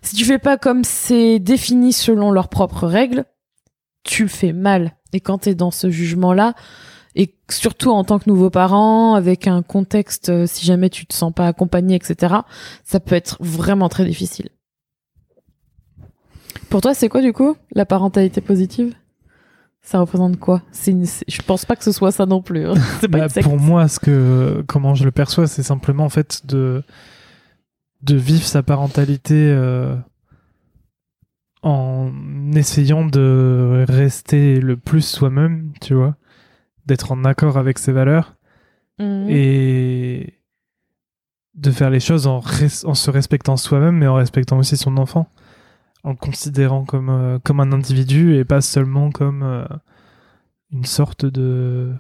si 0.03 0.17
tu 0.17 0.27
fais 0.27 0.39
pas 0.39 0.59
comme 0.59 0.85
c'est 0.85 1.39
défini 1.39 1.95
selon 1.95 2.31
leurs 2.31 2.51
propres 2.51 2.87
règles, 2.87 3.25
tu 4.05 4.29
fais 4.29 4.53
mal. 4.53 4.99
Et 5.15 5.21
quand 5.21 5.39
t'es 5.39 5.55
dans 5.55 5.71
ce 5.71 5.89
jugement-là, 5.89 6.53
et 7.17 7.35
surtout 7.51 7.91
en 7.91 8.05
tant 8.05 8.19
que 8.19 8.29
nouveau 8.29 8.51
parent, 8.51 9.15
avec 9.15 9.47
un 9.49 9.63
contexte, 9.63 10.29
euh, 10.29 10.47
si 10.47 10.65
jamais 10.65 10.91
tu 10.91 11.07
te 11.07 11.15
sens 11.15 11.33
pas 11.33 11.47
accompagné, 11.47 11.97
etc., 11.97 12.35
ça 12.85 13.01
peut 13.01 13.15
être 13.17 13.37
vraiment 13.41 13.89
très 13.89 14.05
difficile. 14.05 14.49
Pour 16.69 16.81
toi, 16.81 16.95
c'est 16.95 17.09
quoi 17.09 17.21
du 17.21 17.33
coup 17.33 17.57
la 17.75 17.85
parentalité 17.85 18.41
positive? 18.41 18.95
Ça 19.83 19.99
représente 19.99 20.39
quoi? 20.39 20.63
C'est 20.73 20.91
une... 20.91 21.07
Je 21.07 21.43
pense 21.43 21.65
pas 21.65 21.75
que 21.75 21.83
ce 21.85 21.91
soit 21.93 22.13
ça 22.13 22.27
non 22.27 22.43
plus. 22.43 22.67
hein. 22.67 22.75
C'est 23.01 23.09
pas 23.09 23.27
Bah, 23.29 23.43
pour 23.43 23.59
moi, 23.59 23.89
ce 23.89 23.99
que, 23.99 24.63
comment 24.69 24.95
je 24.95 25.05
le 25.05 25.11
perçois, 25.11 25.47
c'est 25.47 25.63
simplement 25.63 26.05
en 26.05 26.11
fait 26.11 26.47
de, 26.47 26.83
de 28.03 28.15
vivre 28.15 28.45
sa 28.45 28.63
parentalité 28.63 29.35
euh, 29.37 29.97
en 31.63 32.13
essayant 32.55 33.05
de 33.07 33.85
rester 33.89 34.61
le 34.61 34.77
plus 34.77 35.03
soi-même, 35.03 35.73
tu 35.81 35.95
vois, 35.95 36.15
d'être 36.87 37.13
en 37.13 37.25
accord 37.25 37.57
avec 37.57 37.79
ses 37.79 37.93
valeurs 37.93 38.37
Mhm. 38.99 39.27
et 39.31 40.35
de 41.55 41.71
faire 41.71 41.89
les 41.91 42.01
choses 42.01 42.27
en, 42.27 42.41
res- 42.41 42.85
en 42.87 42.95
se 42.95 43.11
respectant 43.11 43.57
soi-même, 43.57 43.97
mais 43.97 44.07
en 44.07 44.15
respectant 44.17 44.59
aussi 44.59 44.77
son 44.77 44.97
enfant, 44.99 45.29
en 46.05 46.11
le 46.11 46.17
considérant 46.17 46.85
comme, 46.85 47.09
euh, 47.09 47.39
comme 47.39 47.61
un 47.61 47.73
individu 47.73 48.37
et 48.37 48.45
pas 48.45 48.61
seulement 48.61 49.11
comme 49.11 49.43
euh, 49.43 49.65
une 50.71 50.85
sorte 50.85 51.25
de, 51.27 51.93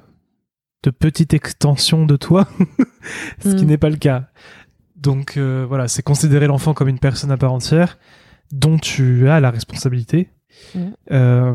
de 0.82 0.90
petite 0.90 1.32
extension 1.34 2.04
de 2.06 2.16
toi, 2.16 2.46
ce 3.40 3.54
qui 3.54 3.64
Mm. 3.64 3.68
n'est 3.68 3.78
pas 3.78 3.90
le 3.90 3.96
cas. 3.96 4.28
Donc 4.96 5.36
euh, 5.38 5.64
voilà, 5.66 5.88
c'est 5.88 6.02
considérer 6.02 6.46
l'enfant 6.46 6.74
comme 6.74 6.88
une 6.88 6.98
personne 6.98 7.30
à 7.30 7.36
part 7.38 7.52
entière 7.54 7.98
dont 8.52 8.76
tu 8.78 9.28
as 9.28 9.40
la 9.40 9.50
responsabilité. 9.50 10.28
Euh, 11.10 11.54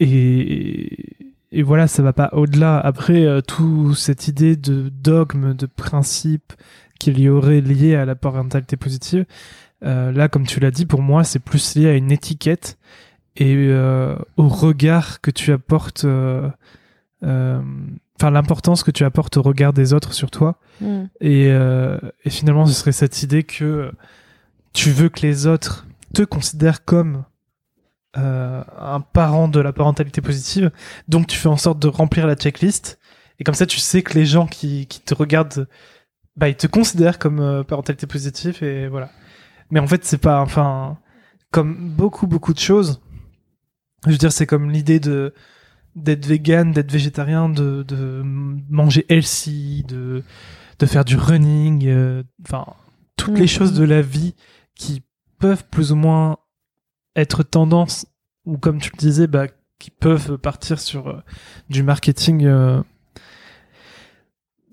et, 0.00 1.27
et 1.50 1.62
voilà, 1.62 1.86
ça 1.86 2.02
va 2.02 2.12
pas 2.12 2.30
au-delà. 2.32 2.78
Après, 2.78 3.24
euh, 3.24 3.40
tout 3.40 3.94
cette 3.94 4.28
idée 4.28 4.56
de 4.56 4.90
dogme, 4.90 5.54
de 5.54 5.66
principe 5.66 6.52
qu'il 6.98 7.18
y 7.18 7.28
aurait 7.28 7.60
lié 7.60 7.94
à 7.94 8.04
la 8.04 8.14
parentalité 8.14 8.76
positive, 8.76 9.24
euh, 9.84 10.12
là, 10.12 10.28
comme 10.28 10.46
tu 10.46 10.60
l'as 10.60 10.70
dit, 10.70 10.84
pour 10.84 11.00
moi, 11.00 11.24
c'est 11.24 11.38
plus 11.38 11.76
lié 11.76 11.88
à 11.88 11.94
une 11.94 12.12
étiquette 12.12 12.78
et 13.36 13.54
euh, 13.54 14.16
au 14.36 14.48
regard 14.48 15.20
que 15.20 15.30
tu 15.30 15.52
apportes, 15.52 16.04
enfin 17.22 18.30
l'importance 18.30 18.82
que 18.82 18.90
tu 18.90 19.04
apportes 19.04 19.36
au 19.36 19.42
regard 19.42 19.72
des 19.72 19.92
autres 19.92 20.12
sur 20.12 20.30
toi. 20.30 20.58
Mhm. 20.80 21.08
Et, 21.20 21.46
et 21.46 22.30
finalement, 22.30 22.66
ce 22.66 22.74
serait 22.74 22.92
cette 22.92 23.22
idée 23.22 23.44
que 23.44 23.92
tu 24.72 24.90
veux 24.90 25.08
que 25.08 25.20
les 25.22 25.46
autres 25.46 25.86
te 26.12 26.22
considèrent 26.22 26.84
comme 26.84 27.24
euh, 28.16 28.62
un 28.78 29.00
parent 29.00 29.48
de 29.48 29.60
la 29.60 29.72
parentalité 29.72 30.20
positive. 30.20 30.70
Donc, 31.08 31.26
tu 31.26 31.36
fais 31.36 31.48
en 31.48 31.56
sorte 31.56 31.78
de 31.78 31.88
remplir 31.88 32.26
la 32.26 32.34
checklist. 32.36 32.98
Et 33.38 33.44
comme 33.44 33.54
ça, 33.54 33.66
tu 33.66 33.78
sais 33.78 34.02
que 34.02 34.14
les 34.14 34.26
gens 34.26 34.46
qui, 34.46 34.86
qui 34.86 35.00
te 35.00 35.14
regardent, 35.14 35.68
bah, 36.36 36.48
ils 36.48 36.56
te 36.56 36.66
considèrent 36.66 37.18
comme 37.18 37.40
euh, 37.40 37.62
parentalité 37.64 38.06
positive. 38.06 38.62
Et 38.64 38.88
voilà. 38.88 39.10
Mais 39.70 39.80
en 39.80 39.86
fait, 39.86 40.04
c'est 40.04 40.18
pas, 40.18 40.40
enfin, 40.40 40.98
comme 41.50 41.90
beaucoup, 41.90 42.26
beaucoup 42.26 42.54
de 42.54 42.58
choses. 42.58 43.00
Je 44.06 44.12
veux 44.12 44.18
dire, 44.18 44.32
c'est 44.32 44.46
comme 44.46 44.70
l'idée 44.70 45.00
de 45.00 45.34
d'être 45.96 46.26
vegan, 46.26 46.70
d'être 46.70 46.92
végétarien, 46.92 47.48
de, 47.48 47.82
de 47.82 48.22
manger 48.24 49.04
healthy, 49.08 49.82
de, 49.88 50.22
de 50.78 50.86
faire 50.86 51.04
du 51.04 51.16
running, 51.16 51.88
euh, 51.88 52.22
enfin, 52.46 52.66
toutes 53.16 53.34
les 53.34 53.42
Mhm. 53.42 53.48
choses 53.48 53.72
de 53.72 53.82
la 53.82 54.00
vie 54.00 54.36
qui 54.76 55.02
peuvent 55.40 55.64
plus 55.68 55.90
ou 55.90 55.96
moins 55.96 56.36
être 57.20 57.42
tendance, 57.42 58.06
ou 58.44 58.58
comme 58.58 58.80
tu 58.80 58.90
le 58.92 58.98
disais, 58.98 59.26
bah, 59.26 59.46
qui 59.78 59.90
peuvent 59.90 60.38
partir 60.38 60.80
sur 60.80 61.08
euh, 61.08 61.20
du 61.68 61.82
marketing 61.82 62.44
euh, 62.46 62.82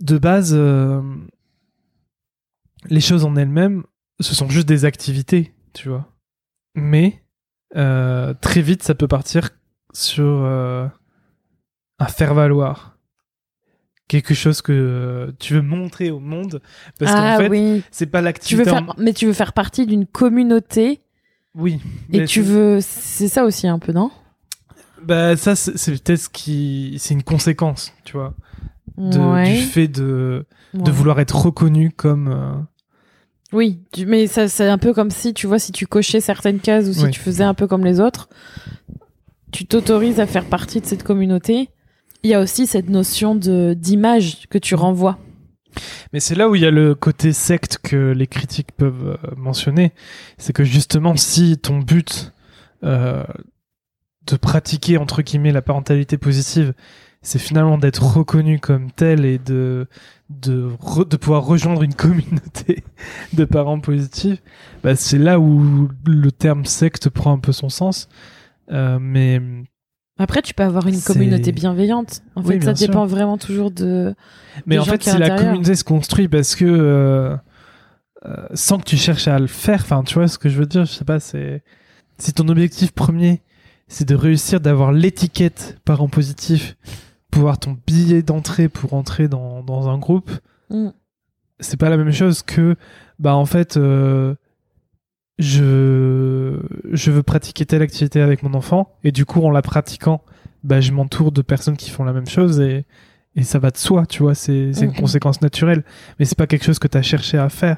de 0.01 0.17
base. 0.17 0.53
euh, 0.53 1.01
les 2.87 3.01
choses 3.01 3.25
en 3.25 3.35
elles-mêmes, 3.35 3.83
ce 4.19 4.35
sont 4.35 4.49
juste 4.49 4.67
des 4.67 4.85
activités, 4.85 5.53
tu 5.73 5.89
vois. 5.89 6.07
Mais 6.75 7.23
très 7.73 8.61
vite, 8.61 8.83
ça 8.83 8.95
peut 8.95 9.07
partir 9.07 9.49
sur 9.91 10.45
un 11.99 12.07
faire-valoir. 12.07 12.97
Quelque 14.07 14.35
chose 14.35 14.61
que 14.61 14.71
euh, 14.71 15.31
tu 15.39 15.55
veux 15.55 15.63
montrer 15.63 16.11
au 16.11 16.19
monde. 16.19 16.61
Parce 16.99 17.11
ah 17.15 17.37
qu'en 17.37 17.43
fait, 17.43 17.49
oui, 17.49 17.83
c'est 17.89 18.05
pas 18.05 18.19
tu 18.19 18.21
veux 18.21 18.25
l'activité. 18.25 18.69
faire, 18.69 18.83
en- 18.89 18.93
mais 18.99 19.13
tu 19.13 19.25
veux 19.25 19.33
faire 19.33 19.53
partie 19.53 19.87
d'une 19.87 20.05
communauté 20.05 21.01
Oui. 21.55 21.79
et 22.11 22.25
tu 22.25 22.41
veux, 22.41 22.79
c'est 22.81 23.27
ça 23.29 23.45
aussi 23.45 23.67
un 23.67 23.79
peu, 23.79 23.91
non? 23.93 24.11
Bah, 25.03 25.37
ça, 25.37 25.55
c'est 25.55 25.91
peut-être 26.03 26.19
ce 26.21 26.29
qui. 26.29 26.95
C'est 26.99 27.13
une 27.13 27.23
conséquence, 27.23 27.93
tu 28.05 28.13
vois. 28.17 28.33
de- 28.97 29.19
Ouais. 29.19 29.55
Du 29.57 29.61
fait 29.61 29.87
de, 29.87 30.45
de 30.73 30.91
vouloir 30.91 31.19
être 31.19 31.35
reconnu 31.35 31.91
comme. 31.91 32.27
euh, 32.29 32.53
Oui, 33.53 33.79
tu- 33.91 34.05
mais 34.05 34.27
ça, 34.27 34.47
c'est 34.47 34.67
un 34.67 34.77
peu 34.77 34.93
comme 34.93 35.11
si, 35.11 35.33
tu 35.33 35.47
vois, 35.47 35.59
si 35.59 35.71
tu 35.71 35.85
cochais 35.87 36.21
certaines 36.21 36.59
cases 36.59 36.87
ou 36.87 36.93
si 36.93 37.03
Oui. 37.05 37.11
tu 37.11 37.19
faisais 37.19 37.43
un 37.43 37.53
peu 37.53 37.67
comme 37.67 37.85
les 37.85 37.99
autres, 37.99 38.29
tu 39.51 39.65
t'autorises 39.65 40.19
à 40.19 40.25
faire 40.27 40.45
partie 40.45 40.81
de 40.81 40.85
cette 40.85 41.03
communauté. 41.03 41.69
Il 42.23 42.29
y 42.29 42.33
a 42.33 42.41
aussi 42.41 42.65
cette 42.67 42.89
notion 42.89 43.35
de 43.35 43.73
d'image 43.77 44.47
que 44.49 44.57
tu 44.57 44.73
renvoies. 44.75 45.17
Mais 46.15 46.21
c'est 46.21 46.35
là 46.35 46.47
où 46.47 46.55
il 46.55 46.61
y 46.61 46.65
a 46.65 46.71
le 46.71 46.95
côté 46.95 47.33
secte 47.33 47.77
que 47.83 48.13
les 48.13 48.25
critiques 48.25 48.71
peuvent 48.71 49.17
euh, 49.21 49.35
mentionner. 49.35 49.91
C'est 50.37 50.53
que 50.53 50.63
justement, 50.63 51.17
si 51.17 51.57
ton 51.57 51.79
but 51.79 52.31
euh, 52.85 53.25
de 54.25 54.37
pratiquer, 54.37 54.95
entre 54.97 55.23
guillemets, 55.23 55.51
la 55.51 55.61
parentalité 55.61 56.17
positive, 56.17 56.73
c'est 57.21 57.37
finalement 57.37 57.77
d'être 57.77 58.01
reconnu 58.15 58.59
comme 58.61 58.91
tel 58.91 59.25
et 59.25 59.39
de, 59.39 59.87
de, 60.29 60.69
re- 60.81 61.05
de 61.05 61.17
pouvoir 61.17 61.43
rejoindre 61.43 61.83
une 61.83 61.95
communauté 61.95 62.85
de 63.33 63.43
parents 63.43 63.81
positifs, 63.81 64.41
bah, 64.83 64.95
c'est 64.95 65.17
là 65.17 65.37
où 65.37 65.89
le 66.07 66.31
terme 66.31 66.63
secte 66.63 67.09
prend 67.09 67.33
un 67.33 67.39
peu 67.39 67.51
son 67.51 67.67
sens. 67.67 68.07
Euh, 68.71 68.99
mais 69.01 69.41
Après, 70.17 70.41
tu 70.41 70.53
peux 70.53 70.63
avoir 70.63 70.87
une 70.87 71.01
communauté 71.01 71.51
bienveillante. 71.51 72.21
En 72.35 72.41
Oui, 72.41 72.53
fait, 72.59 72.65
ça 72.65 72.75
sûr. 72.75 72.87
dépend 72.87 73.05
vraiment 73.05 73.37
toujours 73.37 73.69
de. 73.71 74.15
Mais 74.65 74.77
en 74.77 74.85
fait, 74.85 75.03
si 75.03 75.17
la 75.17 75.37
communauté 75.37 75.75
se 75.75 75.83
construit 75.83 76.27
parce 76.29 76.55
que 76.55 76.65
euh, 76.65 77.35
euh, 78.25 78.47
sans 78.53 78.77
que 78.79 78.85
tu 78.85 78.95
cherches 78.97 79.27
à 79.27 79.37
le 79.39 79.47
faire, 79.47 79.81
enfin, 79.81 80.03
tu 80.03 80.13
vois 80.15 80.27
ce 80.27 80.37
que 80.37 80.47
je 80.49 80.57
veux 80.57 80.65
dire, 80.65 80.85
je 80.85 80.91
sais 80.93 81.05
pas, 81.05 81.19
c'est 81.19 81.63
si 82.17 82.31
ton 82.33 82.47
objectif 82.47 82.91
premier 82.93 83.41
c'est 83.87 84.07
de 84.07 84.15
réussir 84.15 84.61
d'avoir 84.61 84.91
l'étiquette 84.93 85.77
parent 85.85 86.07
positif, 86.07 86.75
pouvoir 87.29 87.59
ton 87.59 87.77
billet 87.85 88.23
d'entrée 88.23 88.67
pour 88.67 88.93
entrer 88.95 89.27
dans, 89.27 89.61
dans 89.63 89.89
un 89.89 89.97
groupe, 89.99 90.31
Mm. 90.71 90.87
c'est 91.59 91.77
pas 91.77 91.89
la 91.91 91.97
même 91.97 92.11
chose 92.11 92.41
que 92.41 92.75
bah 93.19 93.35
en 93.35 93.45
fait 93.45 93.77
euh, 93.77 94.33
je 95.37 96.59
je 96.91 97.11
veux 97.11 97.23
pratiquer 97.23 97.65
telle 97.65 97.81
activité 97.81 98.21
avec 98.21 98.43
mon 98.43 98.53
enfant. 98.53 98.95
Et 99.03 99.11
du 99.11 99.25
coup 99.25 99.43
en 99.43 99.51
la 99.51 99.61
pratiquant 99.61 100.23
bah 100.63 100.81
je 100.81 100.91
m'entoure 100.91 101.31
de 101.31 101.41
personnes 101.41 101.77
qui 101.77 101.89
font 101.89 102.03
la 102.03 102.13
même 102.13 102.27
chose 102.27 102.59
et 102.59 102.85
et 103.35 103.43
ça 103.43 103.59
va 103.59 103.71
de 103.71 103.77
soi 103.77 104.05
tu 104.05 104.23
vois. 104.23 104.35
C'est 104.35 104.71
c'est 104.73 104.85
une 104.85 104.93
conséquence 104.93 105.41
naturelle. 105.41 105.83
Mais 106.19 106.25
c'est 106.25 106.37
pas 106.37 106.47
quelque 106.47 106.65
chose 106.65 106.79
que 106.79 106.87
tu 106.87 106.97
as 106.97 107.01
cherché 107.01 107.37
à 107.37 107.49
faire. 107.49 107.77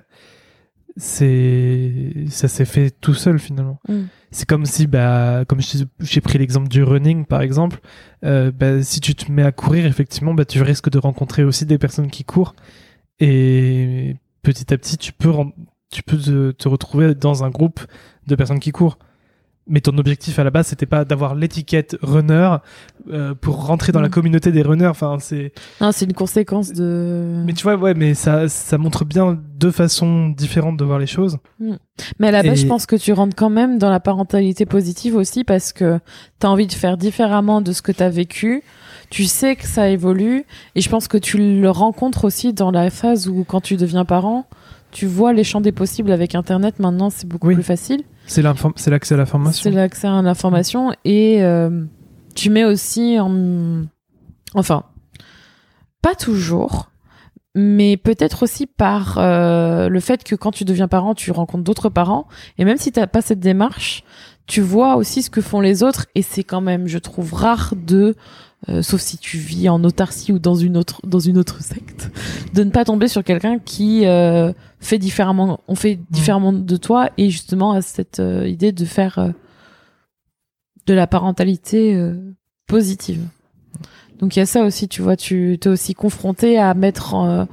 C'est 0.98 2.26
ça 2.30 2.48
s'est 2.48 2.66
fait 2.66 2.92
tout 2.92 3.14
seul 3.14 3.40
finalement. 3.40 3.80
Mm. 3.88 4.04
c'est 4.32 4.48
comme 4.48 4.66
si 4.66 4.88
bah 4.88 5.46
comme 5.48 5.60
j'ai 6.00 6.22
pris 6.22 6.38
l'exemple 6.38 6.68
du 6.68 6.84
running 6.84 7.26
par 7.26 7.42
exemple. 7.42 7.80
Euh, 8.24 8.52
bah, 8.52 8.82
si 8.84 9.00
tu 9.00 9.16
te 9.16 9.32
mets 9.32 9.44
à 9.44 9.52
courir 9.52 9.86
effectivement 9.86 10.34
bah 10.34 10.46
tu 10.46 10.62
risques 10.62 10.90
de 10.90 10.98
rencontrer 10.98 11.44
aussi 11.44 11.66
des 11.66 11.78
personnes 11.78 12.10
qui 12.10 12.24
courent. 12.24 12.56
Et 13.20 14.16
petit 14.44 14.72
à 14.74 14.78
petit 14.78 14.98
tu 14.98 15.12
peux 15.12 15.32
tu 15.92 16.04
peux 16.04 16.18
te, 16.18 16.52
te 16.52 16.68
retrouver 16.68 17.16
dans 17.16 17.44
un 17.44 17.50
groupe 17.50 17.80
de 18.28 18.36
personnes 18.36 18.60
qui 18.60 18.72
courent 18.72 18.98
mais 19.70 19.82
ton 19.82 19.98
objectif 19.98 20.40
à 20.40 20.46
la 20.46 20.50
base 20.50 20.68
c'était 20.68 20.86
pas 20.86 21.04
d'avoir 21.04 21.36
l'étiquette 21.36 21.98
runner 22.02 22.56
euh, 23.12 23.34
pour 23.36 23.66
rentrer 23.66 23.92
dans 23.92 24.00
la 24.00 24.08
Mm. 24.08 24.12
communauté 24.12 24.52
des 24.54 24.62
runners 24.62 24.88
enfin 24.88 25.18
c'est 25.20 25.52
Non, 25.82 25.92
c'est 25.92 26.06
une 26.06 26.14
conséquence 26.14 26.72
de. 26.72 27.44
mais 27.46 27.52
tu 27.52 27.64
vois 27.64 27.76
ouais 27.76 27.94
mais 27.94 28.14
ça 28.14 28.48
ça 28.48 28.78
montre 28.78 29.04
bien 29.04 29.38
deux 29.60 29.72
façons 29.72 30.30
différentes 30.30 30.78
de 30.78 30.86
voir 30.86 31.00
les 31.00 31.06
choses 31.08 31.38
Mais 32.20 32.28
à 32.30 32.32
la 32.32 32.44
base, 32.44 32.60
Et- 32.60 32.64
je 32.64 32.68
pense 32.68 32.86
que 32.86 32.96
tu 32.96 33.12
rentres 33.12 33.36
quand 33.36 33.50
même 33.50 33.78
dans 33.78 33.90
la 33.90 34.00
parentalité 34.00 34.66
positive 34.66 35.18
aussi 35.18 35.44
parce 35.44 35.74
que 35.74 36.00
tu 36.40 36.48
as 36.48 36.50
envie 36.50 36.68
de 36.68 36.72
faire 36.74 36.96
différemment 36.96 37.60
de 37.60 37.74
ce 37.74 37.82
que 37.82 37.92
tu 37.92 38.04
as 38.04 38.10
vécu. 38.10 38.64
Tu 39.10 39.26
sais 39.26 39.56
que 39.58 39.66
ça 39.66 39.90
évolue 39.90 40.46
et 40.76 40.82
je 40.82 40.90
pense 40.90 41.10
que 41.10 41.18
tu 41.18 41.60
le 41.60 41.70
rencontres 41.70 42.24
aussi 42.24 42.54
dans 42.54 42.72
la 42.72 42.90
phase 42.90 43.28
où 43.28 43.44
quand 43.46 43.60
tu 43.62 43.76
deviens 43.76 44.06
parent, 44.06 44.46
tu 44.98 45.06
vois 45.06 45.32
les 45.32 45.44
champs 45.44 45.62
des 45.62 45.72
possibles 45.72 46.12
avec 46.12 46.34
Internet. 46.34 46.80
Maintenant, 46.80 47.12
c'est 47.12 47.28
beaucoup 47.28 47.50
Oui. 47.50 47.54
plus 47.54 47.64
facile. 47.64 48.02
c'est 48.26 48.42
c'est 48.78 48.90
l'accès 48.90 49.14
à 49.14 49.18
la 49.18 49.26
C'est 49.26 49.32
formation 49.32 49.70
l'accès 49.72 50.08
à 50.08 50.22
l'information 50.24 50.92
et 51.06 51.44
euh, 51.44 51.84
tu 52.34 52.50
mets 52.50 52.66
aussi 52.66 53.20
en... 53.20 53.84
Enfin, 54.56 54.86
pas 56.02 56.16
toujours, 56.16 56.90
mais 57.54 57.96
peut-être 57.96 58.42
aussi 58.42 58.66
par 58.66 59.20
euh, 59.20 59.88
le 59.88 60.00
fait 60.00 60.24
que 60.24 60.34
quand 60.34 60.50
tu 60.52 60.66
deviens 60.66 60.88
parent, 60.88 61.14
tu 61.14 61.30
rencontres 61.30 61.64
d'autres 61.64 61.90
parents 61.90 62.28
et 62.58 62.66
même 62.66 62.78
si 62.78 62.92
t'as 62.92 63.06
pas 63.06 63.22
cette 63.22 63.40
démarche, 63.40 64.04
tu 64.48 64.62
vois 64.62 64.96
aussi 64.96 65.22
ce 65.22 65.30
que 65.30 65.42
font 65.42 65.62
les 65.62 65.84
autres 65.84 66.08
et 66.16 66.24
c'est 66.24 66.44
quand 66.44 66.62
même, 66.62 66.88
je 66.88 66.98
trouve, 66.98 67.36
rare 67.36 67.76
de 67.76 68.16
euh, 68.70 68.82
sauf 68.82 69.02
si 69.02 69.18
tu 69.18 69.38
vis 69.38 69.70
en 69.70 69.84
autarcie 69.84 70.32
ou 70.34 70.40
dans 70.40 70.56
une 70.56 70.78
autre 70.78 71.00
dans 71.06 71.20
une 71.20 71.38
autre 71.38 71.62
secte, 71.62 72.10
de 72.54 72.64
ne 72.64 72.72
pas 72.72 72.86
tomber 72.86 73.08
sur 73.08 73.24
quelqu'un 73.24 73.60
qui 73.60 74.06
euh, 74.06 74.52
fait 74.80 74.98
différemment, 74.98 75.60
on 75.68 75.76
fait 75.76 76.00
différemment 76.10 76.54
de 76.54 76.78
toi 76.78 77.12
et 77.18 77.30
justement 77.30 77.72
a 77.72 77.82
cette 77.82 78.20
euh, 78.20 78.48
idée 78.48 78.72
de 78.72 78.86
faire 78.86 79.20
euh, 79.20 79.30
de 80.88 80.94
la 80.94 81.06
parentalité 81.06 81.96
euh, 81.96 82.16
positive. 82.68 83.28
Donc 84.20 84.36
il 84.36 84.40
y 84.40 84.42
a 84.42 84.48
ça 84.48 84.64
aussi, 84.64 84.88
tu 84.88 85.02
vois, 85.02 85.16
tu 85.16 85.58
t'es 85.62 85.70
aussi 85.70 85.94
confronté 85.94 86.58
à 86.58 86.74
mettre, 86.74 87.14
euh, 87.14 87.46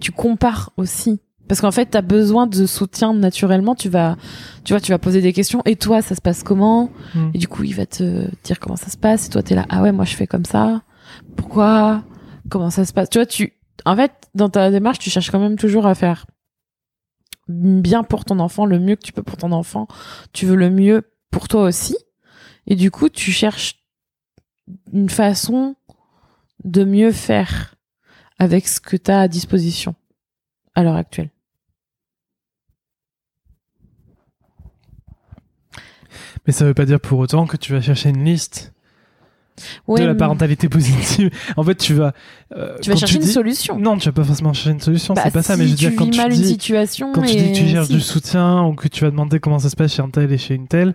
tu 0.00 0.12
compares 0.12 0.72
aussi. 0.76 1.20
Parce 1.50 1.60
qu'en 1.60 1.72
fait, 1.72 1.90
tu 1.90 1.96
as 1.96 2.02
besoin 2.02 2.46
de 2.46 2.64
soutien 2.64 3.12
naturellement. 3.12 3.74
Tu 3.74 3.88
vas, 3.88 4.16
tu 4.62 4.72
vois, 4.72 4.78
tu 4.78 4.92
vas 4.92 5.00
poser 5.00 5.20
des 5.20 5.32
questions. 5.32 5.62
Et 5.64 5.74
toi, 5.74 6.00
ça 6.00 6.14
se 6.14 6.20
passe 6.20 6.44
comment 6.44 6.92
Mm. 7.16 7.30
Et 7.34 7.38
du 7.38 7.48
coup, 7.48 7.64
il 7.64 7.74
va 7.74 7.86
te 7.86 8.30
dire 8.44 8.60
comment 8.60 8.76
ça 8.76 8.88
se 8.88 8.96
passe. 8.96 9.26
Et 9.26 9.30
toi, 9.30 9.42
t'es 9.42 9.56
là. 9.56 9.66
Ah 9.68 9.82
ouais, 9.82 9.90
moi, 9.90 10.04
je 10.04 10.14
fais 10.14 10.28
comme 10.28 10.44
ça. 10.44 10.82
Pourquoi? 11.34 12.04
Comment 12.50 12.70
ça 12.70 12.84
se 12.84 12.92
passe? 12.92 13.10
Tu 13.10 13.18
vois, 13.18 13.26
tu, 13.26 13.52
en 13.84 13.96
fait, 13.96 14.12
dans 14.32 14.48
ta 14.48 14.70
démarche, 14.70 15.00
tu 15.00 15.10
cherches 15.10 15.32
quand 15.32 15.40
même 15.40 15.56
toujours 15.56 15.88
à 15.88 15.96
faire 15.96 16.24
bien 17.48 18.04
pour 18.04 18.24
ton 18.24 18.38
enfant, 18.38 18.64
le 18.64 18.78
mieux 18.78 18.94
que 18.94 19.02
tu 19.02 19.12
peux 19.12 19.24
pour 19.24 19.36
ton 19.36 19.50
enfant. 19.50 19.88
Tu 20.32 20.46
veux 20.46 20.54
le 20.54 20.70
mieux 20.70 21.02
pour 21.32 21.48
toi 21.48 21.64
aussi. 21.64 21.96
Et 22.68 22.76
du 22.76 22.92
coup, 22.92 23.08
tu 23.08 23.32
cherches 23.32 23.74
une 24.92 25.10
façon 25.10 25.74
de 26.62 26.84
mieux 26.84 27.10
faire 27.10 27.74
avec 28.38 28.68
ce 28.68 28.78
que 28.78 28.96
tu 28.96 29.10
as 29.10 29.22
à 29.22 29.26
disposition 29.26 29.96
à 30.76 30.84
l'heure 30.84 30.94
actuelle. 30.94 31.30
Mais 36.46 36.52
ça 36.52 36.64
veut 36.64 36.74
pas 36.74 36.84
dire 36.86 37.00
pour 37.00 37.18
autant 37.18 37.46
que 37.46 37.56
tu 37.56 37.72
vas 37.72 37.80
chercher 37.80 38.10
une 38.10 38.24
liste 38.24 38.72
Ouais, 39.86 40.00
de 40.00 40.06
la 40.06 40.14
parentalité 40.14 40.70
positive 40.70 41.28
en 41.58 41.62
fait 41.62 41.74
tu 41.74 41.92
vas 41.92 42.14
euh, 42.56 42.78
tu 42.80 42.88
vas 42.88 42.96
chercher 42.96 43.16
une 43.16 43.22
dis- 43.22 43.30
solution. 43.32 43.78
non 43.78 43.98
tu 43.98 44.06
vas 44.08 44.12
pas 44.12 44.24
forcément 44.24 44.54
chercher 44.54 44.70
une 44.70 44.80
solution 44.80 45.12
Bah, 45.12 45.20
c'est 45.24 45.32
pas 45.32 45.42
ça 45.42 45.56
mais 45.58 45.64
je 45.66 45.70
veux 45.72 45.76
dire 45.76 45.92
quand 45.96 46.08
tu 46.08 46.16
mal 46.16 46.32
une 46.32 46.38
dis 46.40 46.46
situation 46.48 47.12
quand 47.12 47.20
tu 47.22 47.36
dis 47.36 47.52
que 47.52 47.58
tu 47.58 47.66
cherches 47.68 47.88
si. 47.88 47.92
du 47.92 48.00
soutien 48.00 48.62
ou 48.64 48.74
que 48.74 48.88
tu 48.88 49.04
vas 49.04 49.10
demander 49.10 49.38
comment 49.38 49.58
ça 49.58 49.68
se 49.68 49.76
passe 49.76 49.92
chez 49.92 50.00
un 50.00 50.08
tel 50.08 50.32
et 50.32 50.38
chez 50.38 50.54
une 50.54 50.66
telle, 50.66 50.94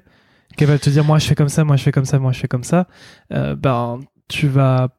qu'elle 0.58 0.68
va 0.70 0.80
te 0.80 0.90
dire 0.90 1.04
moi 1.04 1.20
je 1.20 1.28
fais 1.28 1.36
comme 1.36 1.50
ça, 1.50 1.64
moi 1.64 1.76
je 1.76 1.84
fais 1.84 1.92
comme 1.92 2.06
ça, 2.06 2.18
moi 2.18 2.32
je 2.32 2.40
fais 2.40 2.48
comme 2.48 2.64
ça, 2.64 2.88
euh, 3.34 3.56
ben 3.56 4.00
tu 4.30 4.48
vas 4.48 4.90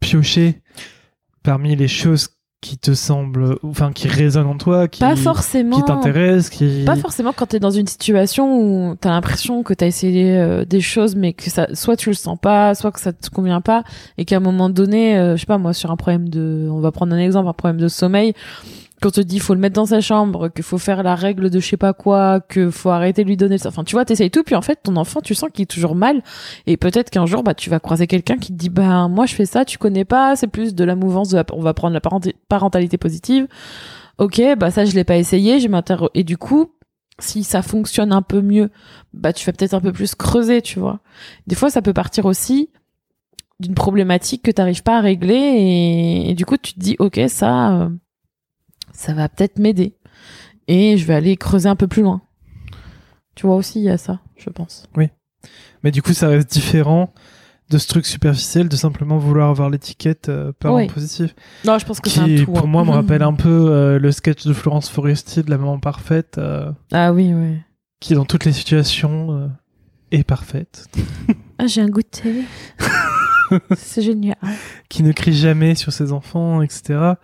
piocher 0.00 0.60
parmi 1.44 1.76
les 1.76 1.86
choses 1.88 2.28
qui 2.66 2.78
te 2.78 2.94
semblent, 2.94 3.58
enfin 3.62 3.92
qui 3.92 4.08
résonnent 4.08 4.48
en 4.48 4.58
toi, 4.58 4.88
qui, 4.88 4.98
pas 4.98 5.14
forcément 5.14 5.76
qui 5.76 5.84
t'intéressent, 5.84 6.50
qui. 6.50 6.82
Pas 6.84 6.96
forcément 6.96 7.32
quand 7.32 7.46
t'es 7.46 7.60
dans 7.60 7.70
une 7.70 7.86
situation 7.86 8.58
où 8.58 8.96
t'as 8.96 9.10
l'impression 9.10 9.62
que 9.62 9.72
t'as 9.72 9.86
essayé 9.86 10.36
euh, 10.36 10.64
des 10.64 10.80
choses, 10.80 11.14
mais 11.14 11.32
que 11.32 11.48
ça, 11.48 11.68
soit 11.74 11.96
tu 11.96 12.08
le 12.08 12.16
sens 12.16 12.36
pas, 12.40 12.74
soit 12.74 12.90
que 12.90 12.98
ça 12.98 13.12
te 13.12 13.30
convient 13.30 13.60
pas, 13.60 13.84
et 14.18 14.24
qu'à 14.24 14.38
un 14.38 14.40
moment 14.40 14.68
donné, 14.68 15.16
euh, 15.16 15.36
je 15.36 15.42
sais 15.42 15.46
pas 15.46 15.58
moi, 15.58 15.72
sur 15.74 15.92
un 15.92 15.96
problème 15.96 16.28
de, 16.28 16.68
on 16.68 16.80
va 16.80 16.90
prendre 16.90 17.14
un 17.14 17.18
exemple, 17.18 17.48
un 17.48 17.52
problème 17.52 17.80
de 17.80 17.86
sommeil, 17.86 18.34
quand 19.02 19.08
on 19.08 19.10
te 19.10 19.20
dit 19.20 19.38
faut 19.38 19.54
le 19.54 19.60
mettre 19.60 19.74
dans 19.74 19.86
sa 19.86 20.00
chambre, 20.00 20.48
qu'il 20.48 20.64
faut 20.64 20.78
faire 20.78 21.02
la 21.02 21.14
règle 21.14 21.50
de 21.50 21.60
je 21.60 21.66
sais 21.66 21.76
pas 21.76 21.92
quoi, 21.92 22.40
que 22.40 22.70
faut 22.70 22.90
arrêter 22.90 23.24
de 23.24 23.28
lui 23.28 23.36
donner, 23.36 23.58
ça. 23.58 23.68
enfin 23.68 23.84
tu 23.84 23.94
vois, 23.94 24.04
t'essayes 24.04 24.30
tout, 24.30 24.42
puis 24.42 24.54
en 24.54 24.62
fait 24.62 24.80
ton 24.82 24.96
enfant, 24.96 25.20
tu 25.20 25.34
sens 25.34 25.50
qu'il 25.52 25.64
est 25.64 25.66
toujours 25.66 25.94
mal, 25.94 26.22
et 26.66 26.76
peut-être 26.76 27.10
qu'un 27.10 27.26
jour, 27.26 27.42
bah 27.42 27.54
tu 27.54 27.70
vas 27.70 27.80
croiser 27.80 28.06
quelqu'un 28.06 28.36
qui 28.36 28.52
te 28.52 28.58
dit 28.58 28.70
bah 28.70 29.08
moi 29.08 29.26
je 29.26 29.34
fais 29.34 29.46
ça, 29.46 29.64
tu 29.64 29.78
connais 29.78 30.04
pas, 30.04 30.36
c'est 30.36 30.46
plus 30.46 30.74
de 30.74 30.84
la 30.84 30.96
mouvance 30.96 31.28
de 31.30 31.36
la, 31.36 31.44
on 31.52 31.62
va 31.62 31.74
prendre 31.74 31.94
la 31.94 32.00
parentalité 32.48 32.98
positive. 32.98 33.46
Ok, 34.18 34.40
bah 34.58 34.70
ça 34.70 34.84
je 34.84 34.94
l'ai 34.94 35.04
pas 35.04 35.16
essayé, 35.16 35.60
je 35.60 35.68
m'interroge 35.68 36.10
et 36.14 36.24
du 36.24 36.38
coup 36.38 36.72
si 37.18 37.44
ça 37.44 37.62
fonctionne 37.62 38.12
un 38.12 38.22
peu 38.22 38.42
mieux, 38.42 38.70
bah 39.14 39.32
tu 39.32 39.44
vas 39.46 39.52
peut-être 39.52 39.74
un 39.74 39.80
peu 39.80 39.92
plus 39.92 40.14
creuser, 40.14 40.60
tu 40.60 40.78
vois. 40.78 41.00
Des 41.46 41.54
fois, 41.54 41.70
ça 41.70 41.80
peut 41.80 41.94
partir 41.94 42.26
aussi 42.26 42.68
d'une 43.60 43.74
problématique 43.74 44.42
que 44.42 44.50
t'arrives 44.50 44.82
pas 44.82 44.98
à 44.98 45.00
régler 45.00 45.34
et, 45.34 46.30
et 46.30 46.34
du 46.34 46.44
coup 46.44 46.56
tu 46.58 46.74
te 46.74 46.78
dis 46.78 46.96
ok 46.98 47.20
ça 47.28 47.72
euh, 47.72 47.88
ça 48.96 49.12
va 49.14 49.28
peut-être 49.28 49.58
m'aider 49.58 49.94
et 50.68 50.96
je 50.96 51.04
vais 51.06 51.14
aller 51.14 51.36
creuser 51.36 51.68
un 51.68 51.76
peu 51.76 51.86
plus 51.86 52.02
loin. 52.02 52.22
Tu 53.34 53.46
vois 53.46 53.56
aussi 53.56 53.78
il 53.80 53.84
y 53.84 53.90
a 53.90 53.98
ça, 53.98 54.20
je 54.36 54.50
pense. 54.50 54.84
Mais 55.82 55.90
du 55.90 56.02
coup, 56.02 56.12
ça 56.14 56.28
reste 56.28 56.50
différent 56.50 57.12
de 57.68 57.78
ce 57.78 57.86
truc 57.88 58.06
superficiel 58.06 58.68
de 58.68 58.76
simplement 58.76 59.18
vouloir 59.18 59.50
avoir 59.50 59.70
l'étiquette 59.70 60.28
euh, 60.28 60.52
parent 60.58 60.76
Oui. 60.76 60.86
positif, 60.86 61.34
Non, 61.64 61.78
je 61.78 61.84
pense 61.84 62.00
que 62.00 62.08
c'est 62.08 62.20
un 62.20 62.26
qui 62.26 62.36
tout. 62.44 62.52
pour 62.52 62.60
hein. 62.64 62.66
moi 62.66 62.84
me 62.84 62.90
rappelle 62.90 63.22
un 63.22 63.34
peu 63.34 63.48
euh, 63.70 63.98
le 63.98 64.12
sketch 64.12 64.46
de 64.46 64.52
Florence 64.52 64.88
Foresti 64.88 65.42
de 65.42 65.50
la 65.50 65.58
maman 65.58 65.78
parfaite, 65.80 66.38
euh, 66.38 66.70
Ah 66.92 67.12
oui 67.12 67.32
oui. 67.34 67.56
qui 68.00 68.14
dans 68.14 68.24
toutes 68.24 68.44
les 68.44 68.52
situations 68.52 69.32
euh, 69.32 69.48
est 70.12 70.22
parfaite, 70.24 70.86
Ah 71.58 71.66
j'ai 71.66 71.80
un 71.82 71.88
goûter. 71.88 72.44
c'est 73.76 74.02
génial. 74.02 74.36
qui 74.88 75.02
ne 75.02 75.10
crie 75.12 75.32
jamais 75.34 75.74
sur 75.74 75.92
ses 75.92 76.12
enfants, 76.12 76.62
etc. 76.62 77.14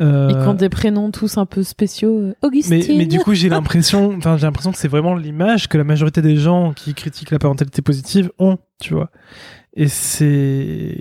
Euh, 0.00 0.28
Ils 0.30 0.48
ont 0.48 0.54
des 0.54 0.68
prénoms 0.70 1.10
tous 1.10 1.36
un 1.36 1.44
peu 1.46 1.62
spéciaux. 1.62 2.18
euh, 2.18 2.34
Augustine. 2.42 2.78
mais, 2.88 2.94
mais 2.98 3.06
du 3.06 3.18
coup, 3.18 3.34
j'ai 3.34 3.48
l'impression, 3.50 4.14
enfin, 4.16 4.36
j'ai 4.38 4.46
l'impression 4.46 4.72
que 4.72 4.78
c'est 4.78 4.88
vraiment 4.88 5.14
l'image 5.14 5.68
que 5.68 5.76
la 5.76 5.84
majorité 5.84 6.22
des 6.22 6.36
gens 6.36 6.72
qui 6.72 6.94
critiquent 6.94 7.30
la 7.30 7.38
parentalité 7.38 7.82
positive 7.82 8.30
ont, 8.38 8.56
tu 8.80 8.94
vois. 8.94 9.10
Et 9.74 9.88
c'est 9.88 10.98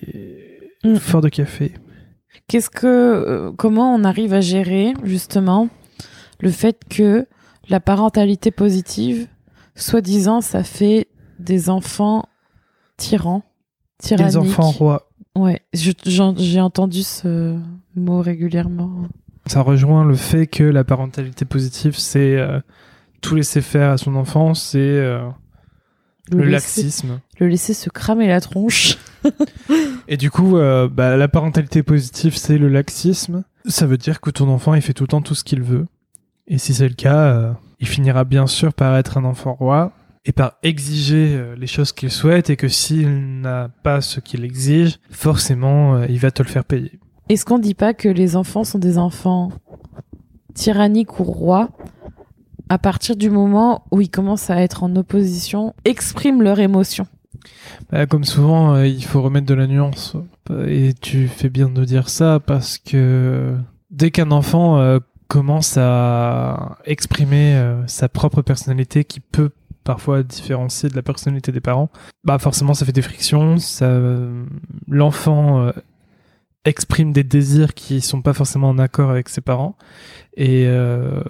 Mm. 0.84 0.96
fort 0.96 1.22
de 1.22 1.30
café. 1.30 1.74
Qu'est-ce 2.48 2.70
que, 2.70 2.88
euh, 2.88 3.52
comment 3.58 3.94
on 3.94 4.04
arrive 4.04 4.34
à 4.34 4.42
gérer 4.42 4.94
justement 5.04 5.70
le 6.40 6.50
fait 6.50 6.80
que 6.90 7.28
la 7.70 7.80
parentalité 7.80 8.50
positive, 8.52 9.28
soi-disant, 9.76 10.42
ça 10.42 10.64
fait 10.64 11.08
des 11.40 11.70
enfants 11.70 12.26
tyrans, 12.98 13.44
tyranniques. 14.00 14.32
Les 14.34 14.38
enfants 14.38 14.72
rois. 14.72 15.11
Ouais, 15.36 15.62
j'ai 15.74 16.60
entendu 16.62 17.04
ce 17.04 17.58
mot 17.96 18.22
régulièrement. 18.22 19.08
Ça 19.48 19.62
rejoint 19.62 20.06
le 20.06 20.16
fait 20.16 20.46
que 20.48 20.64
la 20.64 20.84
parentalité 20.84 21.46
positive, 21.46 21.98
c'est 21.98 22.36
euh, 22.38 22.60
tout 23.22 23.36
laisser 23.36 23.62
faire 23.62 23.92
à 23.92 23.98
son 23.98 24.16
enfant, 24.16 24.54
c'est 24.54 24.78
euh, 24.80 25.28
le, 26.32 26.44
laisser- 26.44 26.82
laxisme. 26.84 27.20
le 27.40 27.48
laisser 27.48 27.74
se 27.74 27.90
cramer 27.90 28.28
la 28.28 28.42
tronche. 28.42 28.98
Et 30.08 30.18
du 30.18 30.30
coup, 30.30 30.58
euh, 30.58 30.88
bah, 30.90 31.16
la 31.18 31.28
parentalité 31.28 31.82
positive, 31.84 32.36
c'est 32.36 32.58
le 32.58 32.68
laxisme. 32.68 33.44
Ça 33.66 33.86
veut 33.86 33.98
dire 33.98 34.20
que 34.22 34.30
ton 34.32 34.50
enfant, 34.50 34.74
il 34.74 34.82
fait 34.82 34.94
tout 34.94 35.04
le 35.04 35.08
temps 35.10 35.22
tout 35.22 35.36
ce 35.36 35.44
qu'il 35.44 35.62
veut. 35.62 35.88
Et 36.48 36.58
si 36.58 36.74
c'est 36.74 36.90
le 36.90 36.96
cas, 36.96 37.56
il 37.80 37.88
finira 37.88 38.24
bien 38.26 38.48
sûr 38.48 38.74
par 38.74 38.96
être 38.98 39.18
un 39.18 39.24
enfant 39.24 39.54
roi 39.54 39.94
et 40.26 40.32
par 40.32 40.54
exiger 40.64 41.36
euh, 41.36 41.56
les 41.56 41.68
choses 41.68 41.92
qu'il 41.92 42.12
souhaite 42.12 42.50
et 42.50 42.56
que 42.56 42.68
s'il 42.68 43.42
n'a 43.42 43.70
pas 43.84 44.02
ce 44.02 44.20
qu'il 44.20 44.44
exige, 44.44 45.00
forcément, 45.10 45.96
euh, 45.96 46.06
il 46.10 46.20
va 46.20 46.32
te 46.32 46.44
le 46.44 46.50
faire 46.50 46.66
payer. 46.66 47.00
Est-ce 47.30 47.46
qu'on 47.46 47.60
dit 47.60 47.74
pas 47.74 47.94
que 47.94 48.10
les 48.10 48.36
enfants 48.36 48.64
sont 48.64 48.80
des 48.80 48.98
enfants 48.98 49.52
tyranniques 50.54 51.20
ou 51.20 51.24
rois 51.24 51.70
à 52.70 52.78
partir 52.78 53.16
du 53.16 53.30
moment 53.30 53.86
où 53.92 54.02
ils 54.02 54.10
commencent 54.10 54.50
à 54.50 54.62
être 54.62 54.84
en 54.84 54.96
opposition, 54.96 55.74
expriment 55.86 56.42
leurs 56.42 56.60
émotions? 56.60 57.08
Bah, 57.92 58.06
comme 58.06 58.24
souvent, 58.24 58.76
euh, 58.76 58.88
il 58.88 59.04
faut 59.04 59.22
remettre 59.22 59.46
de 59.46 59.54
la 59.54 59.68
nuance. 59.68 60.16
Et 60.68 60.94
tu 60.94 61.28
fais 61.28 61.50
bien 61.50 61.70
de 61.70 61.84
dire 61.86 62.10
ça 62.10 62.40
parce 62.40 62.78
que 62.78 63.56
dès 63.90 64.12
qu'un 64.12 64.32
enfant 64.32 64.80
euh, 64.80 65.00
commence 65.28 65.78
à 65.78 66.78
exprimer 66.86 67.56
euh, 67.56 67.86
sa 67.88 68.10
propre 68.10 68.42
personnalité 68.42 69.04
qui 69.04 69.20
peut 69.20 69.52
parfois 69.84 70.24
différencier 70.24 70.90
de 70.90 70.96
la 70.96 71.02
personnalité 71.02 71.52
des 71.52 71.60
parents, 71.60 71.90
bah 72.24 72.38
forcément 72.40 72.74
ça 72.74 72.86
fait 72.86 72.92
des 72.92 73.02
frictions. 73.02 73.58
Ça, 73.58 74.00
l'enfant 74.88 75.62
euh, 75.62 75.72
exprime 76.66 77.12
des 77.12 77.24
désirs 77.24 77.74
qui 77.74 78.02
sont 78.02 78.22
pas 78.22 78.34
forcément 78.34 78.70
en 78.70 78.78
accord 78.78 79.10
avec 79.10 79.30
ses 79.30 79.42
parents 79.42 79.76
et 80.38 80.66
euh, 80.68 81.24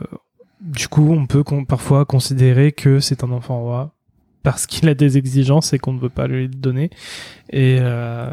du 0.60 0.88
coup 0.88 1.12
on 1.12 1.26
peut 1.26 1.44
parfois 1.68 2.06
considérer 2.06 2.72
que 2.72 3.00
c'est 3.00 3.24
un 3.24 3.32
enfant 3.32 3.60
roi 3.62 3.94
parce 4.44 4.66
qu'il 4.66 4.90
a 4.90 4.94
des 4.94 5.18
exigences 5.18 5.74
et 5.74 5.80
qu'on 5.80 5.94
ne 5.94 6.00
veut 6.00 6.10
pas 6.10 6.28
lui 6.28 6.50
donner. 6.50 6.90
Et 7.52 7.78
euh, 7.80 8.32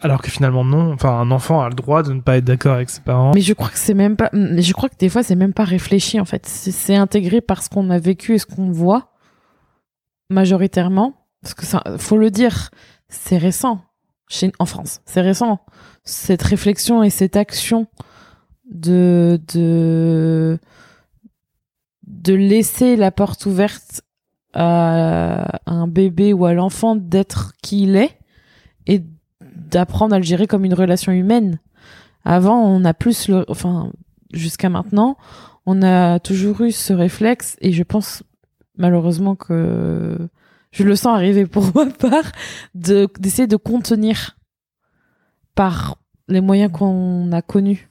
alors 0.00 0.20
que 0.20 0.30
finalement 0.30 0.64
non, 0.64 0.92
enfin 0.92 1.10
un 1.20 1.30
enfant 1.30 1.62
a 1.62 1.68
le 1.68 1.74
droit 1.74 2.02
de 2.02 2.12
ne 2.12 2.20
pas 2.20 2.36
être 2.36 2.44
d'accord 2.44 2.74
avec 2.74 2.90
ses 2.90 3.00
parents. 3.00 3.32
Mais 3.34 3.40
je 3.40 3.52
crois 3.52 3.68
que 3.68 3.78
c'est 3.78 3.94
même 3.94 4.16
pas, 4.16 4.30
je 4.32 4.72
crois 4.72 4.88
que 4.88 4.96
des 4.98 5.08
fois 5.08 5.22
c'est 5.22 5.36
même 5.36 5.52
pas 5.52 5.64
réfléchi 5.64 6.20
en 6.20 6.24
fait. 6.24 6.46
C'est 6.46 6.96
intégré 6.96 7.40
par 7.40 7.62
ce 7.62 7.70
qu'on 7.70 7.90
a 7.90 7.98
vécu 7.98 8.34
et 8.34 8.38
ce 8.38 8.46
qu'on 8.46 8.70
voit 8.70 9.12
majoritairement. 10.28 11.14
Parce 11.42 11.54
que 11.54 11.66
ça, 11.66 11.82
faut 11.98 12.16
le 12.16 12.30
dire, 12.30 12.70
c'est 13.08 13.38
récent 13.38 13.80
en 14.58 14.66
France, 14.66 15.00
c'est 15.04 15.20
récent. 15.20 15.60
Cette 16.04 16.42
réflexion 16.42 17.02
et 17.02 17.10
cette 17.10 17.36
action 17.36 17.86
de 18.70 19.40
de 19.54 20.58
de 22.06 22.34
laisser 22.34 22.96
la 22.96 23.10
porte 23.10 23.46
ouverte 23.46 24.02
à 24.52 25.60
un 25.66 25.86
bébé 25.86 26.32
ou 26.32 26.46
à 26.46 26.54
l'enfant 26.54 26.96
d'être 26.96 27.52
qui 27.62 27.82
il 27.82 27.96
est 27.96 28.18
et 28.86 29.02
d'apprendre 29.42 30.14
à 30.14 30.18
le 30.18 30.24
gérer 30.24 30.46
comme 30.46 30.64
une 30.64 30.74
relation 30.74 31.12
humaine. 31.12 31.60
Avant, 32.24 32.64
on 32.64 32.84
a 32.84 32.94
plus 32.94 33.28
le, 33.28 33.44
enfin, 33.48 33.92
jusqu'à 34.32 34.68
maintenant, 34.68 35.18
on 35.66 35.82
a 35.82 36.18
toujours 36.20 36.62
eu 36.62 36.72
ce 36.72 36.92
réflexe 36.92 37.56
et 37.60 37.72
je 37.72 37.82
pense 37.82 38.22
malheureusement 38.76 39.34
que 39.34 40.18
je 40.70 40.84
le 40.84 40.96
sens 40.96 41.16
arriver 41.16 41.46
pour 41.46 41.64
ma 41.74 41.86
part 41.86 42.32
de 42.74 43.08
d'essayer 43.18 43.46
de 43.46 43.56
contenir 43.56 44.36
par 45.54 45.96
les 46.28 46.40
moyens 46.40 46.70
qu'on 46.72 47.32
a 47.32 47.42
connus, 47.42 47.88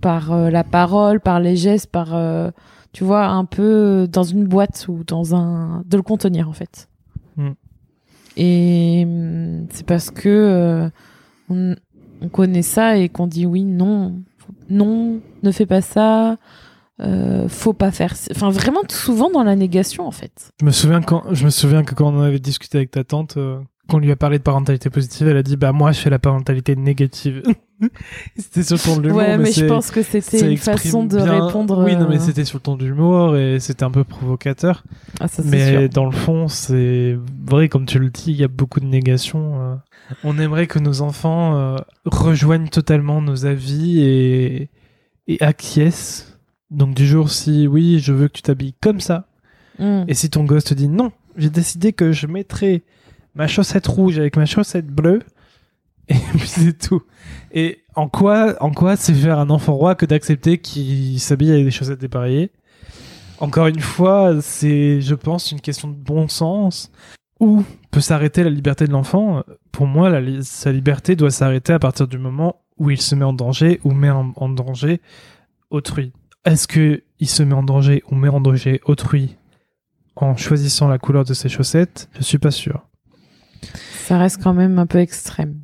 par 0.00 0.32
euh, 0.32 0.50
la 0.50 0.64
parole, 0.64 1.20
par 1.20 1.40
les 1.40 1.56
gestes, 1.56 1.90
par 1.90 2.14
euh, 2.14 2.50
tu 2.92 3.04
vois, 3.04 3.26
un 3.26 3.44
peu 3.44 4.08
dans 4.10 4.22
une 4.22 4.44
boîte 4.44 4.86
ou 4.88 5.02
dans 5.04 5.34
un. 5.34 5.82
de 5.86 5.96
le 5.96 6.02
contenir 6.02 6.48
en 6.48 6.52
fait. 6.52 6.88
Hmm. 7.36 7.52
Et 8.36 9.04
mm, 9.04 9.66
c'est 9.70 9.86
parce 9.86 10.10
que 10.10 10.28
euh, 10.28 10.88
on, 11.48 11.74
connaît 12.32 12.62
ça 12.62 12.96
et 12.96 13.08
qu'on 13.08 13.26
dit 13.26 13.46
oui, 13.46 13.64
non, 13.64 14.22
non, 14.70 15.20
ne 15.42 15.50
fais 15.50 15.66
pas 15.66 15.82
ça, 15.82 16.38
euh, 17.00 17.48
faut 17.48 17.72
pas 17.72 17.90
faire. 17.90 18.14
Enfin, 18.30 18.50
vraiment 18.50 18.82
souvent 18.88 19.30
dans 19.30 19.42
la 19.42 19.56
négation 19.56 20.06
en 20.06 20.12
fait. 20.12 20.52
Je 20.60 20.66
me 20.66 20.70
souviens 20.70 21.02
quand, 21.02 21.24
je 21.32 21.44
me 21.44 21.50
souviens 21.50 21.82
que 21.82 21.94
quand 21.94 22.14
on 22.14 22.20
avait 22.20 22.38
discuté 22.38 22.78
avec 22.78 22.92
ta 22.92 23.02
tante, 23.02 23.36
euh, 23.36 23.58
qu'on 23.88 23.98
lui 23.98 24.10
a 24.12 24.16
parlé 24.16 24.38
de 24.38 24.42
parentalité 24.42 24.90
positive, 24.90 25.28
elle 25.28 25.36
a 25.36 25.42
dit 25.42 25.56
bah 25.56 25.72
moi 25.72 25.92
je 25.92 25.98
fais 25.98 26.10
la 26.10 26.18
parentalité 26.18 26.76
négative. 26.76 27.42
c'était 28.36 28.62
sur 28.62 28.76
le 28.76 28.80
ton 28.80 28.96
de 28.96 29.02
l'humour. 29.02 29.18
Ouais, 29.18 29.38
mais, 29.38 29.52
je 29.52 29.66
pense 29.66 29.90
que 29.90 30.02
c'était 30.02 30.52
une 30.52 30.56
façon 30.56 31.04
de 31.04 31.18
répondre. 31.18 31.84
Oui, 31.84 31.96
non, 31.96 32.08
mais 32.08 32.16
euh, 32.16 32.20
c'était 32.20 32.44
sur 32.44 32.58
le 32.58 32.62
ton 32.62 32.76
de 32.76 32.84
l'humour 32.84 33.36
et 33.36 33.58
c'était 33.60 33.84
un 33.84 33.90
peu 33.90 34.04
provocateur. 34.04 34.84
Ah, 35.20 35.28
ça, 35.28 35.42
mais 35.44 35.72
sûr. 35.72 35.88
dans 35.88 36.06
le 36.06 36.12
fond, 36.12 36.48
c'est 36.48 37.18
vrai, 37.44 37.68
comme 37.68 37.86
tu 37.86 37.98
le 37.98 38.10
dis, 38.10 38.30
il 38.30 38.36
y 38.36 38.44
a 38.44 38.48
beaucoup 38.48 38.80
de 38.80 38.86
négation. 38.86 39.60
Euh. 39.60 39.74
On 40.22 40.38
aimerait 40.38 40.66
que 40.66 40.78
nos 40.78 41.02
enfants 41.02 41.56
euh, 41.56 41.76
rejoignent 42.04 42.68
totalement 42.68 43.20
nos 43.20 43.46
avis 43.46 44.00
et, 44.00 44.70
et 45.26 45.42
acquiescent. 45.42 46.33
Donc 46.74 46.94
du 46.94 47.06
jour 47.06 47.30
si 47.30 47.66
oui, 47.66 47.98
je 48.00 48.12
veux 48.12 48.28
que 48.28 48.34
tu 48.34 48.42
t'habilles 48.42 48.74
comme 48.80 49.00
ça. 49.00 49.26
Hmm. 49.78 50.04
Et 50.08 50.14
si 50.14 50.30
ton 50.30 50.44
gosse 50.44 50.64
te 50.64 50.74
dit 50.74 50.88
non, 50.88 51.12
j'ai 51.36 51.50
décidé 51.50 51.92
que 51.92 52.12
je 52.12 52.26
mettrai 52.26 52.84
ma 53.34 53.46
chaussette 53.46 53.86
rouge 53.86 54.18
avec 54.18 54.36
ma 54.36 54.46
chaussette 54.46 54.86
bleue. 54.86 55.22
Et 56.08 56.14
puis 56.14 56.48
c'est 56.48 56.78
tout. 56.78 57.02
Et 57.52 57.82
en 57.94 58.08
quoi, 58.08 58.56
en 58.62 58.72
quoi 58.72 58.96
c'est 58.96 59.14
faire 59.14 59.38
un 59.38 59.50
enfant 59.50 59.74
roi 59.74 59.94
que 59.94 60.04
d'accepter 60.04 60.58
qu'il 60.58 61.18
s'habille 61.20 61.52
avec 61.52 61.64
des 61.64 61.70
chaussettes 61.70 62.00
dépareillées? 62.00 62.50
Encore 63.38 63.66
une 63.66 63.80
fois, 63.80 64.40
c'est, 64.40 65.00
je 65.00 65.14
pense, 65.14 65.50
une 65.50 65.60
question 65.60 65.88
de 65.88 65.94
bon 65.94 66.28
sens. 66.28 66.90
Où 67.40 67.64
peut 67.90 68.00
s'arrêter 68.00 68.44
la 68.44 68.50
liberté 68.50 68.86
de 68.86 68.92
l'enfant? 68.92 69.42
Pour 69.72 69.86
moi, 69.86 70.10
sa 70.42 70.72
liberté 70.72 71.16
doit 71.16 71.30
s'arrêter 71.30 71.72
à 71.72 71.78
partir 71.78 72.06
du 72.06 72.18
moment 72.18 72.60
où 72.78 72.90
il 72.90 73.00
se 73.00 73.14
met 73.14 73.24
en 73.24 73.32
danger 73.32 73.80
ou 73.84 73.92
met 73.92 74.10
en, 74.10 74.32
en 74.36 74.48
danger 74.48 75.00
autrui. 75.70 76.12
Est-ce 76.44 76.68
que 76.68 77.02
il 77.20 77.28
se 77.28 77.42
met 77.42 77.54
en 77.54 77.62
danger 77.62 78.02
ou 78.10 78.14
met 78.14 78.28
en 78.28 78.40
danger 78.40 78.80
autrui 78.84 79.36
en 80.16 80.36
choisissant 80.36 80.88
la 80.88 80.98
couleur 80.98 81.24
de 81.24 81.34
ses 81.34 81.48
chaussettes? 81.48 82.08
Je 82.18 82.22
suis 82.22 82.38
pas 82.38 82.50
sûr. 82.50 82.86
Ça 84.06 84.18
reste 84.18 84.42
quand 84.42 84.52
même 84.52 84.78
un 84.78 84.86
peu 84.86 84.98
extrême. 84.98 85.60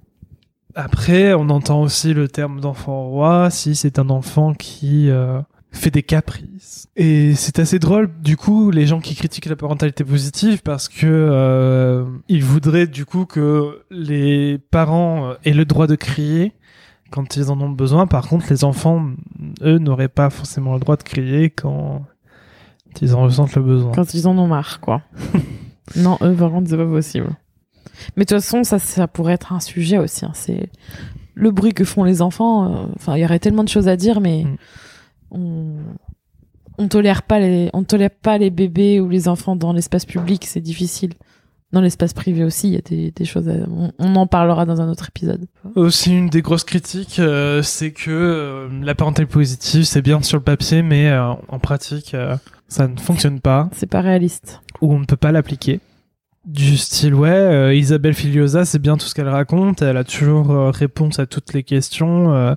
Après, 0.74 1.34
on 1.34 1.50
entend 1.50 1.82
aussi 1.82 2.14
le 2.14 2.28
terme 2.28 2.60
d'enfant 2.60 3.08
roi 3.08 3.50
si 3.50 3.74
c'est 3.74 3.98
un 3.98 4.08
enfant 4.08 4.54
qui 4.54 5.10
euh, 5.10 5.40
fait 5.72 5.90
des 5.90 6.02
caprices. 6.02 6.88
Et 6.96 7.34
c'est 7.34 7.58
assez 7.58 7.78
drôle, 7.78 8.10
du 8.22 8.36
coup, 8.36 8.70
les 8.70 8.86
gens 8.86 9.00
qui 9.00 9.14
critiquent 9.14 9.46
la 9.46 9.56
parentalité 9.56 10.04
positive 10.04 10.62
parce 10.62 10.88
que 10.88 11.06
euh, 11.06 12.04
ils 12.28 12.44
voudraient 12.44 12.86
du 12.86 13.04
coup 13.04 13.26
que 13.26 13.82
les 13.90 14.58
parents 14.70 15.34
aient 15.44 15.52
le 15.52 15.64
droit 15.64 15.86
de 15.86 15.96
crier 15.96 16.54
quand 17.10 17.36
ils 17.36 17.50
en 17.50 17.60
ont 17.60 17.70
besoin. 17.70 18.06
Par 18.06 18.28
contre, 18.28 18.46
les 18.50 18.64
enfants, 18.64 19.10
eux, 19.62 19.78
n'auraient 19.78 20.08
pas 20.08 20.30
forcément 20.30 20.74
le 20.74 20.80
droit 20.80 20.96
de 20.96 21.02
crier 21.02 21.50
quand 21.50 22.04
ils 23.00 23.14
en 23.14 23.22
ressentent 23.22 23.54
le 23.56 23.62
besoin. 23.62 23.92
Quand 23.92 24.14
ils 24.14 24.26
en 24.26 24.36
ont 24.38 24.46
marre, 24.46 24.80
quoi. 24.80 25.02
non, 25.96 26.18
eux, 26.22 26.34
par 26.34 26.50
contre, 26.50 26.70
c'est 26.70 26.76
pas 26.76 26.86
possible. 26.86 27.28
Mais 28.16 28.24
de 28.24 28.28
toute 28.28 28.42
façon, 28.42 28.64
ça, 28.64 28.78
ça 28.78 29.06
pourrait 29.08 29.34
être 29.34 29.52
un 29.52 29.60
sujet 29.60 29.98
aussi. 29.98 30.24
Hein. 30.24 30.32
C'est 30.34 30.70
le 31.34 31.50
bruit 31.50 31.72
que 31.72 31.84
font 31.84 32.04
les 32.04 32.22
enfants. 32.22 32.64
Euh, 32.64 32.86
enfin, 32.96 33.16
il 33.16 33.20
y 33.20 33.24
aurait 33.24 33.38
tellement 33.38 33.64
de 33.64 33.68
choses 33.68 33.88
à 33.88 33.96
dire, 33.96 34.20
mais 34.20 34.44
mm. 34.44 34.56
on 35.32 35.76
on 36.78 36.88
tolère 36.88 37.22
pas 37.24 37.38
les 37.38 37.68
on 37.74 37.84
tolère 37.84 38.10
pas 38.10 38.38
les 38.38 38.48
bébés 38.48 39.00
ou 39.00 39.08
les 39.10 39.28
enfants 39.28 39.54
dans 39.54 39.72
l'espace 39.72 40.06
public. 40.06 40.46
C'est 40.46 40.60
difficile. 40.60 41.12
Dans 41.72 41.80
l'espace 41.80 42.12
privé 42.12 42.42
aussi, 42.42 42.68
il 42.68 42.74
y 42.74 42.76
a 42.76 42.80
des, 42.80 43.10
des 43.12 43.24
choses. 43.24 43.48
On, 43.98 44.16
en 44.16 44.26
parlera 44.26 44.66
dans 44.66 44.80
un 44.80 44.88
autre 44.88 45.08
épisode. 45.08 45.46
Aussi, 45.76 46.16
une 46.16 46.28
des 46.28 46.42
grosses 46.42 46.64
critiques, 46.64 47.20
euh, 47.20 47.62
c'est 47.62 47.92
que 47.92 48.10
euh, 48.10 48.68
la 48.82 48.94
parentalité 48.96 49.32
positive, 49.32 49.84
c'est 49.84 50.02
bien 50.02 50.20
sur 50.22 50.38
le 50.38 50.42
papier, 50.42 50.82
mais 50.82 51.16
en 51.16 51.58
pratique, 51.60 52.16
ça 52.68 52.88
ne 52.88 52.96
fonctionne 52.98 53.40
pas. 53.40 53.68
C'est 53.72 53.86
pas 53.86 54.00
réaliste. 54.00 54.60
Ou 54.80 54.92
on 54.92 54.98
ne 54.98 55.04
peut 55.04 55.16
pas 55.16 55.30
l'appliquer 55.30 55.80
du 56.46 56.76
style 56.76 57.14
ouais 57.14 57.28
euh, 57.28 57.74
Isabelle 57.74 58.14
Filiosa 58.14 58.64
c'est 58.64 58.78
bien 58.78 58.96
tout 58.96 59.06
ce 59.06 59.14
qu'elle 59.14 59.28
raconte 59.28 59.82
elle 59.82 59.96
a 59.96 60.04
toujours 60.04 60.50
euh, 60.50 60.70
réponse 60.70 61.18
à 61.18 61.26
toutes 61.26 61.52
les 61.52 61.62
questions 61.62 62.32
euh, 62.34 62.54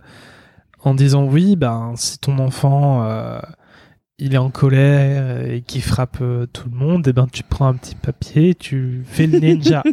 en 0.84 0.94
disant 0.94 1.26
oui 1.26 1.56
ben 1.56 1.94
si 1.96 2.18
ton 2.18 2.40
enfant 2.40 3.06
il 4.24 4.34
est 4.34 4.40
en 4.40 4.50
colère 4.50 5.46
et 5.46 5.62
qui 5.62 5.82
frappe 5.82 6.18
tout 6.54 6.70
le 6.72 6.76
monde 6.76 7.08
et 7.08 7.10
eh 7.12 7.14
ben 7.14 7.28
tu 7.32 7.44
prends 7.44 7.68
un 7.68 7.74
petit 7.74 7.96
papier 7.96 8.56
tu 8.56 9.04
fais 9.06 9.28
le 9.28 9.40
ninja 9.40 9.84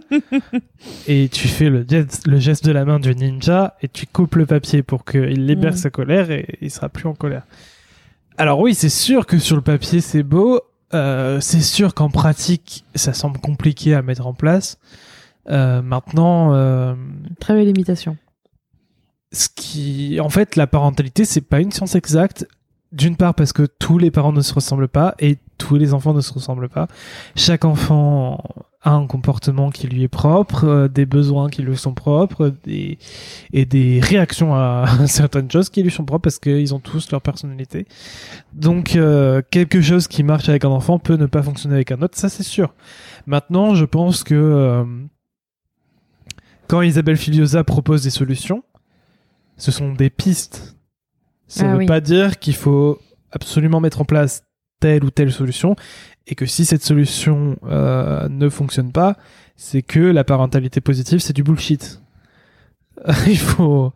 et 1.07 1.29
tu 1.29 1.49
fais 1.49 1.69
le, 1.69 1.85
le, 2.27 2.38
geste 2.38 2.64
de 2.64 2.73
la 2.73 2.85
main 2.85 3.01
du 3.01 3.14
ninja 3.14 3.77
et 3.83 3.88
tu 3.88 4.07
coupes 4.07 4.37
le 4.37 4.47
papier 4.47 4.83
pour 4.83 5.05
qu'il 5.05 5.47
libère 5.47 5.73
mm. 5.73 5.77
sa 5.77 5.90
colère 5.90 6.31
et 6.31 6.59
il 6.61 6.71
sera 6.71 6.88
plus 6.88 7.09
en 7.09 7.14
colère 7.14 7.43
alors 8.38 8.61
oui 8.61 8.75
c'est 8.75 8.88
sûr 8.88 9.27
que 9.27 9.38
sur 9.38 9.57
le 9.57 9.62
papier 9.62 10.01
c'est 10.01 10.23
beau 10.23 10.61
euh, 10.93 11.40
c'est 11.40 11.61
sûr 11.61 11.95
qu'en 11.95 12.11
pratique, 12.11 12.85
ça 12.95 13.12
semble 13.12 13.38
compliqué 13.38 13.95
à 13.95 14.03
mettre 14.03 14.27
en 14.27 14.35
place. 14.35 14.79
Euh, 15.49 15.83
maintenant, 15.83 16.55
euh, 16.55 16.95
très 17.38 17.55
belle 17.55 17.69
imitation. 17.69 18.16
Ce 19.33 19.49
qui, 19.55 20.19
en 20.21 20.29
fait, 20.29 20.57
la 20.57 20.66
parentalité, 20.66 21.25
c'est 21.25 21.40
pas 21.40 21.61
une 21.61 21.71
science 21.71 21.95
exacte. 21.95 22.49
D'une 22.92 23.16
part 23.16 23.35
parce 23.35 23.53
que 23.53 23.66
tous 23.79 23.98
les 23.98 24.11
parents 24.11 24.33
ne 24.33 24.40
se 24.40 24.53
ressemblent 24.53 24.88
pas 24.88 25.14
et 25.18 25.38
tous 25.59 25.76
les 25.76 25.94
enfants 25.94 26.14
ne 26.14 26.20
se 26.20 26.33
ressemblent 26.33 26.68
pas. 26.68 26.88
Chaque 27.37 27.64
enfant 27.64 28.42
a 28.83 28.92
un 28.92 29.07
comportement 29.07 29.70
qui 29.70 29.87
lui 29.87 30.05
est 30.05 30.09
propre, 30.09 30.64
euh, 30.64 30.88
des 30.88 31.05
besoins 31.05 31.50
qui 31.50 31.62
lui 31.62 31.76
sont 31.76 31.92
propres, 31.92 32.55
des, 32.64 32.98
et 33.53 33.66
des 33.66 34.00
réactions 34.00 34.55
à 34.55 34.87
certaines 35.07 35.50
choses 35.50 35.68
qui 35.68 35.83
lui 35.83 35.90
sont 35.90 36.05
propres 36.05 36.22
parce 36.22 36.38
qu'ils 36.38 36.74
ont 36.74 36.79
tous 36.79 37.11
leur 37.11 37.20
personnalité. 37.20 37.87
Donc 38.55 38.96
euh, 38.96 39.42
quelque 39.50 39.83
chose 39.83 40.09
qui 40.09 40.22
marche 40.22 40.48
avec 40.48 40.64
un 40.64 40.70
enfant 40.70 40.98
peut 40.98 41.16
ne 41.16 41.26
pas 41.26 41.42
fonctionner 41.42 41.74
avec 41.74 41.92
un 41.92 42.00
autre, 42.00 42.16
ça 42.16 42.29
c'est 42.31 42.42
sûr. 42.42 42.74
Maintenant, 43.26 43.74
je 43.74 43.85
pense 43.85 44.24
que 44.24 44.35
euh, 44.35 44.85
quand 46.66 46.81
Isabelle 46.81 47.18
Filiosa 47.18 47.64
propose 47.64 48.03
des 48.03 48.11
solutions, 48.11 48.64
ce 49.59 49.70
sont 49.70 49.92
des 49.92 50.09
pistes. 50.09 50.76
Ça 51.51 51.65
ne 51.65 51.75
ah 51.75 51.77
veut 51.79 51.87
pas 51.87 52.01
dire 52.01 52.39
qu'il 52.39 52.55
faut 52.55 53.01
absolument 53.33 53.81
mettre 53.81 54.01
en 54.01 54.05
place 54.05 54.45
telle 54.79 55.03
ou 55.05 55.11
telle 55.11 55.33
solution 55.33 55.75
et 56.29 56.37
que 56.37 56.47
si 56.47 56.65
cette 56.65 56.85
solution 56.85 57.57
euh, 57.67 58.29
ne 58.29 58.49
fonctionne 58.49 58.93
pas, 58.93 59.17
c'est 59.57 59.83
que 59.83 59.99
la 59.99 60.23
parentalité 60.23 60.81
positive 60.81 61.19
c'est 61.19 61.33
du 61.33 61.43
bullshit. 61.43 62.01
il 63.27 63.37
faut, 63.37 63.93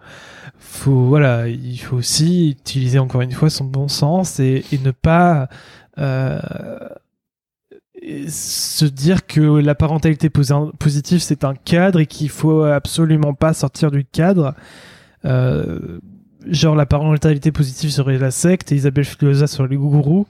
faut 0.58 1.04
voilà, 1.04 1.46
il 1.46 1.78
faut 1.78 1.96
aussi 1.96 2.50
utiliser 2.50 2.98
encore 2.98 3.20
une 3.20 3.30
fois 3.30 3.50
son 3.50 3.64
bon 3.64 3.86
sens 3.86 4.40
et, 4.40 4.64
ne 4.82 4.90
pas 4.90 5.48
euh, 5.98 6.40
se 8.28 8.84
dire 8.84 9.28
que 9.28 9.40
la 9.40 9.76
parentalité 9.76 10.28
positive 10.28 11.20
c'est 11.20 11.44
un 11.44 11.54
cadre 11.54 12.00
et 12.00 12.06
qu'il 12.06 12.30
faut 12.30 12.64
absolument 12.64 13.32
pas 13.32 13.52
sortir 13.52 13.92
du 13.92 14.04
cadre. 14.04 14.56
Euh, 15.24 16.00
genre 16.48 16.74
la 16.76 16.86
parentalité 16.86 17.52
positive 17.52 17.90
serait 17.90 18.18
la 18.18 18.30
secte 18.30 18.72
et 18.72 18.76
Isabelle 18.76 19.04
Filosa 19.04 19.46
serait 19.46 19.68
les 19.68 19.76
gourous. 19.76 20.26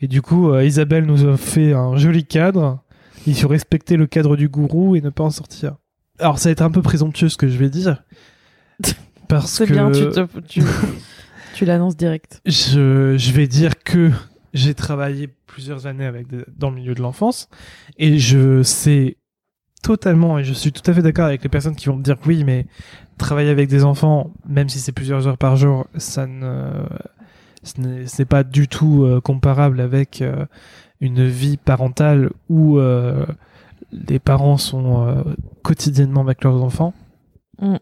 Et 0.00 0.08
du 0.08 0.22
coup, 0.22 0.50
euh, 0.50 0.64
Isabelle 0.64 1.06
nous 1.06 1.24
a 1.26 1.36
fait 1.36 1.72
un 1.72 1.96
joli 1.96 2.24
cadre 2.24 2.82
Il 3.26 3.34
faut 3.36 3.48
respecter 3.48 3.96
le 3.96 4.06
cadre 4.06 4.36
du 4.36 4.48
gourou 4.48 4.96
et 4.96 5.00
ne 5.00 5.10
pas 5.10 5.24
en 5.24 5.30
sortir. 5.30 5.76
Alors 6.18 6.38
ça 6.38 6.48
va 6.48 6.52
être 6.52 6.62
un 6.62 6.70
peu 6.70 6.82
présomptueux 6.82 7.28
ce 7.28 7.36
que 7.36 7.48
je 7.48 7.56
vais 7.56 7.70
dire. 7.70 8.02
Parce 9.28 9.50
C'est 9.52 9.66
que 9.66 9.72
bien, 9.72 9.90
tu, 9.90 10.08
te- 10.10 10.40
tu, 10.40 10.62
tu 11.54 11.64
l'annonces 11.64 11.96
direct. 11.96 12.40
je, 12.46 13.16
je 13.16 13.32
vais 13.32 13.46
dire 13.46 13.78
que 13.82 14.10
j'ai 14.52 14.74
travaillé 14.74 15.28
plusieurs 15.46 15.86
années 15.86 16.04
avec 16.04 16.26
dans 16.58 16.70
le 16.70 16.76
milieu 16.76 16.94
de 16.94 17.00
l'enfance 17.02 17.48
et 17.98 18.18
je 18.18 18.62
sais 18.62 19.16
totalement 19.84 20.38
et 20.38 20.44
je 20.44 20.54
suis 20.54 20.72
tout 20.72 20.82
à 20.90 20.94
fait 20.94 21.02
d'accord 21.02 21.26
avec 21.26 21.42
les 21.42 21.50
personnes 21.50 21.76
qui 21.76 21.86
vont 21.86 21.96
me 21.96 22.02
dire 22.02 22.18
que 22.18 22.26
oui 22.26 22.42
mais 22.42 22.66
travailler 23.18 23.50
avec 23.50 23.68
des 23.68 23.84
enfants 23.84 24.32
même 24.48 24.70
si 24.70 24.80
c'est 24.80 24.92
plusieurs 24.92 25.28
heures 25.28 25.36
par 25.36 25.56
jour 25.56 25.86
ça 25.98 26.26
ne 26.26 26.70
ce 27.62 27.80
n'est 27.80 28.26
pas 28.26 28.44
du 28.44 28.66
tout 28.66 29.04
euh, 29.04 29.20
comparable 29.20 29.80
avec 29.80 30.22
euh, 30.22 30.46
une 31.02 31.26
vie 31.26 31.58
parentale 31.58 32.30
où 32.48 32.78
euh, 32.78 33.26
les 33.92 34.18
parents 34.18 34.56
sont 34.56 35.22
quotidiennement 35.62 36.22
avec 36.22 36.42
leurs 36.42 36.62
enfants 36.62 36.94
Mm. 37.60 37.76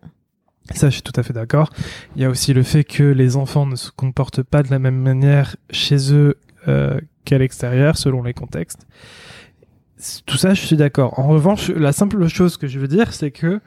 ça, 0.74 0.90
je 0.90 0.96
suis 0.96 1.02
tout 1.02 1.18
à 1.18 1.22
fait 1.22 1.32
d'accord. 1.32 1.70
Il 2.14 2.20
y 2.20 2.26
a 2.26 2.28
aussi 2.28 2.52
le 2.52 2.62
fait 2.62 2.84
que 2.84 3.04
les 3.04 3.36
enfants 3.36 3.64
ne 3.64 3.74
se 3.74 3.90
comportent 3.90 4.42
pas 4.42 4.62
de 4.62 4.70
la 4.70 4.78
même 4.78 4.98
manière 4.98 5.56
chez 5.70 6.12
eux 6.12 6.36
qu'à 7.24 7.38
l'extérieur, 7.38 7.96
selon 7.96 8.22
les 8.22 8.34
contextes. 8.34 8.86
Tout 10.26 10.36
ça, 10.36 10.54
je 10.54 10.60
suis 10.60 10.76
d'accord. 10.76 11.18
En 11.18 11.28
revanche, 11.28 11.68
la 11.70 11.92
simple 11.92 12.26
chose 12.26 12.56
que 12.56 12.66
je 12.66 12.78
veux 12.78 12.88
dire, 12.88 13.12
c'est 13.12 13.30
que, 13.30 13.60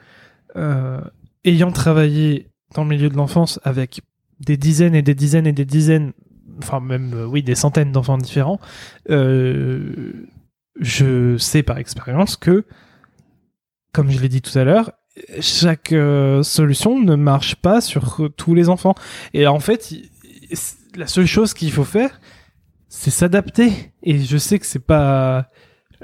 euh, 0.56 1.00
ayant 1.44 1.72
travaillé 1.72 2.50
dans 2.74 2.82
le 2.82 2.90
milieu 2.90 3.08
de 3.08 3.16
l'enfance 3.16 3.60
avec 3.64 4.00
des 4.40 4.56
dizaines 4.56 4.94
et 4.94 5.02
des 5.02 5.14
dizaines 5.14 5.46
et 5.46 5.52
des 5.52 5.64
dizaines, 5.64 6.12
enfin 6.58 6.80
même, 6.80 7.14
euh, 7.14 7.26
oui, 7.26 7.42
des 7.42 7.54
centaines 7.54 7.92
d'enfants 7.92 8.18
différents, 8.18 8.60
euh, 9.08 10.12
je 10.78 11.38
sais 11.38 11.62
par 11.62 11.78
expérience 11.78 12.36
que, 12.36 12.64
comme 13.92 14.10
je 14.10 14.20
l'ai 14.20 14.28
dit 14.28 14.42
tout 14.42 14.58
à 14.58 14.64
l'heure, 14.64 14.92
chaque 15.40 15.94
solution 16.42 17.00
ne 17.00 17.14
marche 17.14 17.56
pas 17.56 17.80
sur 17.80 18.30
tous 18.36 18.54
les 18.54 18.68
enfants. 18.68 18.94
Et 19.32 19.46
en 19.46 19.60
fait, 19.60 19.94
la 20.94 21.06
seule 21.06 21.24
chose 21.24 21.54
qu'il 21.54 21.72
faut 21.72 21.84
faire, 21.84 22.20
c'est 22.90 23.10
s'adapter. 23.10 23.92
Et 24.02 24.18
je 24.18 24.36
sais 24.36 24.58
que 24.58 24.66
c'est 24.66 24.78
pas 24.78 25.48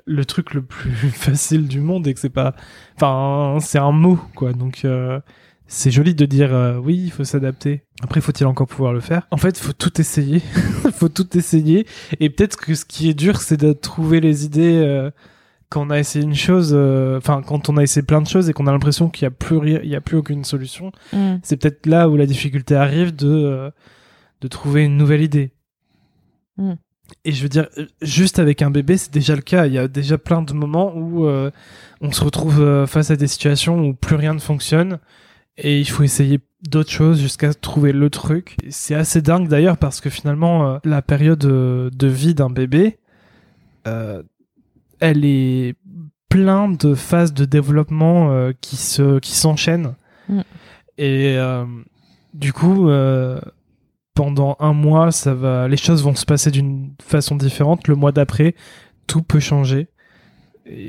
le 0.07 0.25
truc 0.25 0.55
le 0.55 0.63
plus 0.63 0.91
facile 1.13 1.69
du 1.69 1.81
monde 1.81 2.07
et 2.07 2.15
que 2.15 2.21
c'est 2.21 2.29
pas, 2.31 2.55
enfin, 2.97 3.59
c'est 3.61 3.79
un 3.79 3.93
mot 3.93 4.19
quoi. 4.35 4.53
Donc 4.53 4.85
euh, 4.85 5.21
c'est 5.67 5.91
joli 5.91 6.15
de 6.15 6.27
dire 6.27 6.53
euh, 6.55 6.77
oui, 6.79 6.97
il 7.05 7.11
faut 7.11 7.25
s'adapter. 7.25 7.83
Après, 8.03 8.21
faut-il 8.21 8.47
encore 8.47 8.67
pouvoir 8.67 8.93
le 8.93 9.01
faire? 9.01 9.27
En 9.31 9.37
fait, 9.37 9.57
faut 9.59 9.73
tout 9.73 10.01
essayer. 10.01 10.41
faut 10.93 11.09
tout 11.09 11.37
essayer. 11.37 11.87
Et 12.21 12.31
peut-être 12.31 12.57
que 12.57 12.75
ce 12.75 12.85
qui 12.85 13.09
est 13.09 13.15
dur, 13.15 13.41
c'est 13.41 13.57
de 13.57 13.73
trouver 13.73 14.21
les 14.21 14.45
idées. 14.45 14.81
euh, 14.85 15.11
quand 15.69 15.87
on 15.87 15.91
a 15.91 15.99
essayé 15.99 16.23
une 16.23 16.35
chose, 16.35 16.75
enfin 17.17 17.41
quand 17.41 17.71
on 17.71 17.79
a 17.79 17.83
essayé 17.83 18.05
plein 18.05 18.21
de 18.21 18.29
choses 18.29 18.51
et 18.51 18.53
qu'on 18.53 18.67
a 18.67 18.73
l'impression 18.73 19.09
qu'il 19.09 19.23
y 19.23 19.27
a 19.27 19.31
plus 19.31 19.57
rien, 19.57 19.81
il 19.83 19.89
y 19.89 19.97
a 19.97 20.03
plus 20.03 20.19
aucune 20.19 20.45
solution, 20.45 20.93
Mm. 21.15 21.37
c'est 21.43 21.57
peut-être 21.57 21.87
là 21.87 22.11
où 22.11 22.17
la 22.19 22.27
difficulté 22.27 22.75
arrive 22.75 23.17
de 23.17 23.73
de 24.43 24.49
trouver 24.49 24.85
une 24.85 24.99
nouvelle 24.99 25.23
idée. 25.23 25.53
Mm. 26.59 26.73
Et 27.25 27.33
je 27.33 27.43
veux 27.43 27.49
dire, 27.49 27.69
juste 28.01 28.39
avec 28.39 28.63
un 28.63 28.71
bébé, 28.71 28.97
c'est 28.97 29.13
déjà 29.13 29.35
le 29.35 29.43
cas. 29.43 29.67
Il 29.67 29.73
y 29.73 29.79
a 29.79 29.89
déjà 29.89 30.19
plein 30.19 30.43
de 30.43 30.53
moments 30.53 30.95
où 30.97 31.27
euh, 31.27 31.51
on 32.01 32.13
se 32.13 32.23
retrouve 32.25 32.61
euh, 32.61 32.87
face 32.87 33.11
à 33.11 33.17
des 33.17 33.27
situations 33.27 33.81
où 33.81 33.95
plus 33.95 34.17
rien 34.17 34.35
ne 34.35 34.41
fonctionne 34.41 34.99
et 35.57 35.79
il 35.79 35.89
faut 35.89 36.03
essayer 36.03 36.41
d'autres 36.69 36.91
choses 36.91 37.21
jusqu'à 37.21 37.53
trouver 37.55 37.93
le 37.93 38.11
truc. 38.11 38.57
C'est 38.71 38.95
assez 38.95 39.21
dingue 39.21 39.49
d'ailleurs 39.49 39.77
parce 39.77 40.01
que 40.01 40.11
finalement, 40.11 40.67
euh, 40.67 40.79
la 40.85 41.03
période 41.03 41.41
de 41.41 42.07
vie 42.07 42.35
d'un 42.35 42.51
bébé, 42.51 42.99
euh, 43.87 44.23
elle 45.01 45.25
est 45.25 45.75
plein 46.29 46.69
de 46.69 46.95
phases 46.95 47.35
de 47.35 47.45
développement 47.45 48.31
euh, 48.31 48.53
qui 48.61 48.77
se 48.77 49.19
qui 49.19 49.33
s'enchaînent. 49.33 49.95
Mm. 50.29 50.41
Et 50.99 51.37
euh, 51.37 51.65
du 52.35 52.53
coup, 52.53 52.89
pendant 54.15 54.57
un 54.61 54.73
mois, 54.73 55.11
ça 55.11 55.35
va, 55.35 55.69
les 55.69 55.77
choses 55.77 56.03
vont 56.03 56.15
se 56.15 56.27
passer 56.27 56.51
d'une 56.51 56.93
façon 57.03 57.37
différente. 57.37 57.89
Le 57.89 57.95
mois 57.95 58.13
d'après, 58.13 58.55
tout 59.07 59.23
peut 59.23 59.41
changer, 59.41 59.89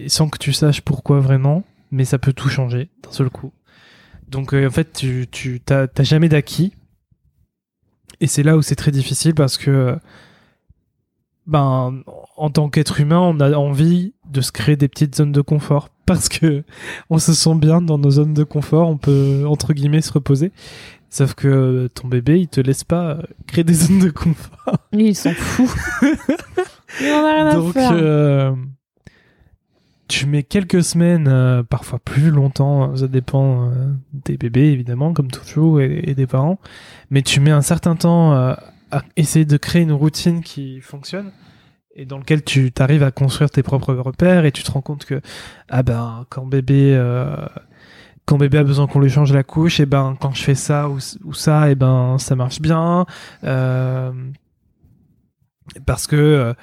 sans 0.08 0.30
que 0.30 0.38
tu 0.38 0.54
saches 0.54 0.82
pourquoi 0.82 1.20
vraiment, 1.20 1.64
mais 1.92 2.06
ça 2.06 2.20
peut 2.20 2.34
tout 2.34 2.50
changer 2.50 2.90
d'un 3.02 3.12
seul 3.12 3.30
coup. 3.30 3.54
Donc 4.28 4.54
euh, 4.54 4.68
en 4.68 4.72
fait, 4.72 4.94
tu 4.94 5.28
tu 5.32 5.62
jamais 6.00 6.30
d'acquis, 6.30 6.74
et 8.20 8.28
c'est 8.28 8.44
là 8.44 8.58
où 8.58 8.62
c'est 8.62 8.76
très 8.76 8.92
difficile 8.92 9.34
parce 9.36 9.58
que 9.58 9.98
ben 11.46 12.04
en 12.38 12.50
tant 12.50 12.70
qu'être 12.70 13.00
humain, 13.00 13.20
on 13.20 13.40
a 13.40 13.52
envie 13.58 14.14
de 14.30 14.42
se 14.42 14.52
créer 14.52 14.78
des 14.78 14.88
petites 14.88 15.16
zones 15.16 15.32
de 15.32 15.42
confort 15.42 15.90
parce 16.06 16.30
que 16.30 16.64
on 17.10 17.18
se 17.18 17.34
sent 17.34 17.56
bien 17.56 17.82
dans 17.82 17.98
nos 17.98 18.12
zones 18.12 18.34
de 18.34 18.44
confort, 18.44 18.90
on 18.90 18.98
peut 18.98 19.44
entre 19.48 19.74
guillemets 19.74 20.02
se 20.02 20.12
reposer. 20.12 20.52
Sauf 21.14 21.36
que 21.36 21.88
ton 21.94 22.08
bébé, 22.08 22.40
il 22.40 22.48
te 22.48 22.60
laisse 22.60 22.84
pas 22.84 23.12
euh, 23.12 23.22
créer 23.46 23.64
des 23.64 23.76
zones 23.76 24.00
de 24.00 24.10
confort. 24.10 24.80
Ils 24.94 25.16
s'en 25.16 25.32
foutent. 25.32 25.70
Il 27.00 27.12
en 27.12 27.24
a 27.24 27.34
rien 27.36 27.46
à 27.46 27.54
Donc 27.54 27.74
faire. 27.74 27.92
euh, 27.94 28.52
tu 30.08 30.26
mets 30.26 30.42
quelques 30.42 30.84
semaines, 30.84 31.28
euh, 31.28 31.62
parfois 31.62 32.00
plus 32.00 32.32
longtemps, 32.32 32.96
ça 32.96 33.08
dépend 33.08 33.70
euh, 33.70 33.94
des 34.12 34.38
bébés 34.38 34.72
évidemment, 34.72 35.14
comme 35.14 35.30
toujours, 35.30 35.82
et, 35.82 36.02
et 36.08 36.16
des 36.16 36.26
parents. 36.26 36.60
Mais 37.12 37.22
tu 37.22 37.40
mets 37.40 37.52
un 37.52 37.62
certain 37.62 37.96
temps 37.96 38.34
euh, 38.34 38.54
à 38.90 39.04
essayer 39.16 39.46
de 39.46 39.58
créer 39.58 39.84
une 39.84 39.92
routine 39.92 40.42
qui 40.42 40.82
fonctionne 40.82 41.32
et 41.96 42.06
dans 42.06 42.18
lequel 42.18 42.44
tu 42.44 42.72
t'arrives 42.72 43.04
à 43.04 43.12
construire 43.12 43.52
tes 43.52 43.62
propres 43.62 43.94
repères 43.94 44.46
et 44.46 44.52
tu 44.52 44.64
te 44.64 44.72
rends 44.72 44.82
compte 44.82 45.06
que 45.06 45.22
ah 45.70 45.84
ben 45.84 46.26
quand 46.30 46.48
bébé 46.48 46.96
euh, 46.96 47.36
quand 48.26 48.38
bébé 48.38 48.58
a 48.60 48.64
besoin 48.64 48.88
qu'on 48.88 49.00
lui 49.00 49.10
change 49.10 49.34
la 49.34 49.44
couche 49.44 49.80
et 49.80 49.86
ben 49.86 50.16
quand 50.20 50.34
je 50.34 50.44
fais 50.44 50.56
ça 50.56 50.90
ou, 50.90 51.00
ou 51.24 51.34
ça 51.34 51.70
et 51.70 51.76
ben 51.76 52.18
ça 52.20 52.36
marche 52.36 52.62
bien 52.62 53.06
euh, 53.44 54.12
parce 55.86 56.08
que 56.08 56.16
euh, 56.16 56.54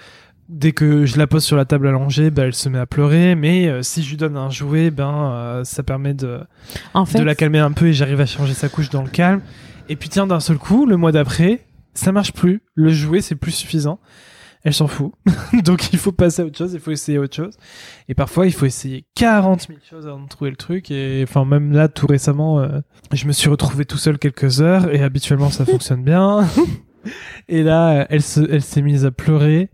dès 0.48 0.72
que 0.72 1.04
je 1.04 1.18
la 1.18 1.26
pose 1.26 1.44
sur 1.44 1.56
la 1.56 1.64
table 1.64 1.90
langer 1.90 2.30
ben 2.30 2.44
elle 2.44 2.54
se 2.54 2.68
met 2.68 2.78
à 2.78 2.86
pleurer 2.86 3.34
mais 3.34 3.68
euh, 3.68 3.82
si 3.82 4.02
je 4.02 4.10
lui 4.10 4.16
donne 4.16 4.36
un 4.36 4.50
jouet 4.50 4.90
ben 4.90 5.62
ça 5.64 5.82
permet 5.82 6.14
de 6.14 6.40
En 6.94 7.04
fait, 7.04 7.18
de 7.18 7.24
la 7.24 7.34
calmer 7.34 7.58
un 7.58 7.72
peu 7.72 7.88
et 7.88 7.92
j'arrive 7.92 8.20
à 8.20 8.26
changer 8.26 8.54
sa 8.54 8.68
couche 8.68 8.90
dans 8.90 9.02
le 9.02 9.10
calme. 9.10 9.40
Et 9.90 9.96
puis 9.96 10.08
tiens, 10.08 10.28
d'un 10.28 10.38
seul 10.38 10.56
coup, 10.56 10.86
le 10.86 10.96
mois 10.96 11.10
d'après, 11.10 11.66
ça 11.94 12.12
marche 12.12 12.32
plus. 12.32 12.62
Le 12.76 12.90
jouet, 12.90 13.22
c'est 13.22 13.34
plus 13.34 13.50
suffisant. 13.50 13.98
Elle 14.62 14.74
s'en 14.74 14.86
fout. 14.86 15.12
Donc 15.64 15.92
il 15.92 15.98
faut 15.98 16.12
passer 16.12 16.42
à 16.42 16.44
autre 16.44 16.58
chose, 16.58 16.74
il 16.74 16.80
faut 16.80 16.90
essayer 16.90 17.18
autre 17.18 17.34
chose. 17.34 17.56
Et 18.08 18.14
parfois, 18.14 18.46
il 18.46 18.52
faut 18.52 18.66
essayer 18.66 19.04
40 19.14 19.68
000 19.68 19.78
choses 19.88 20.06
avant 20.06 20.20
de 20.20 20.28
trouver 20.28 20.50
le 20.50 20.56
truc. 20.56 20.90
Et 20.90 21.24
enfin, 21.26 21.44
même 21.44 21.72
là, 21.72 21.88
tout 21.88 22.06
récemment, 22.06 22.60
euh, 22.60 22.80
je 23.12 23.26
me 23.26 23.32
suis 23.32 23.48
retrouvé 23.48 23.84
tout 23.84 23.98
seul 23.98 24.18
quelques 24.18 24.60
heures 24.60 24.92
et 24.94 25.02
habituellement, 25.02 25.50
ça 25.50 25.64
fonctionne 25.64 26.02
bien. 26.02 26.46
et 27.48 27.62
là, 27.62 28.06
elle 28.10 28.22
se, 28.22 28.40
elle 28.40 28.62
s'est 28.62 28.82
mise 28.82 29.06
à 29.06 29.10
pleurer. 29.10 29.70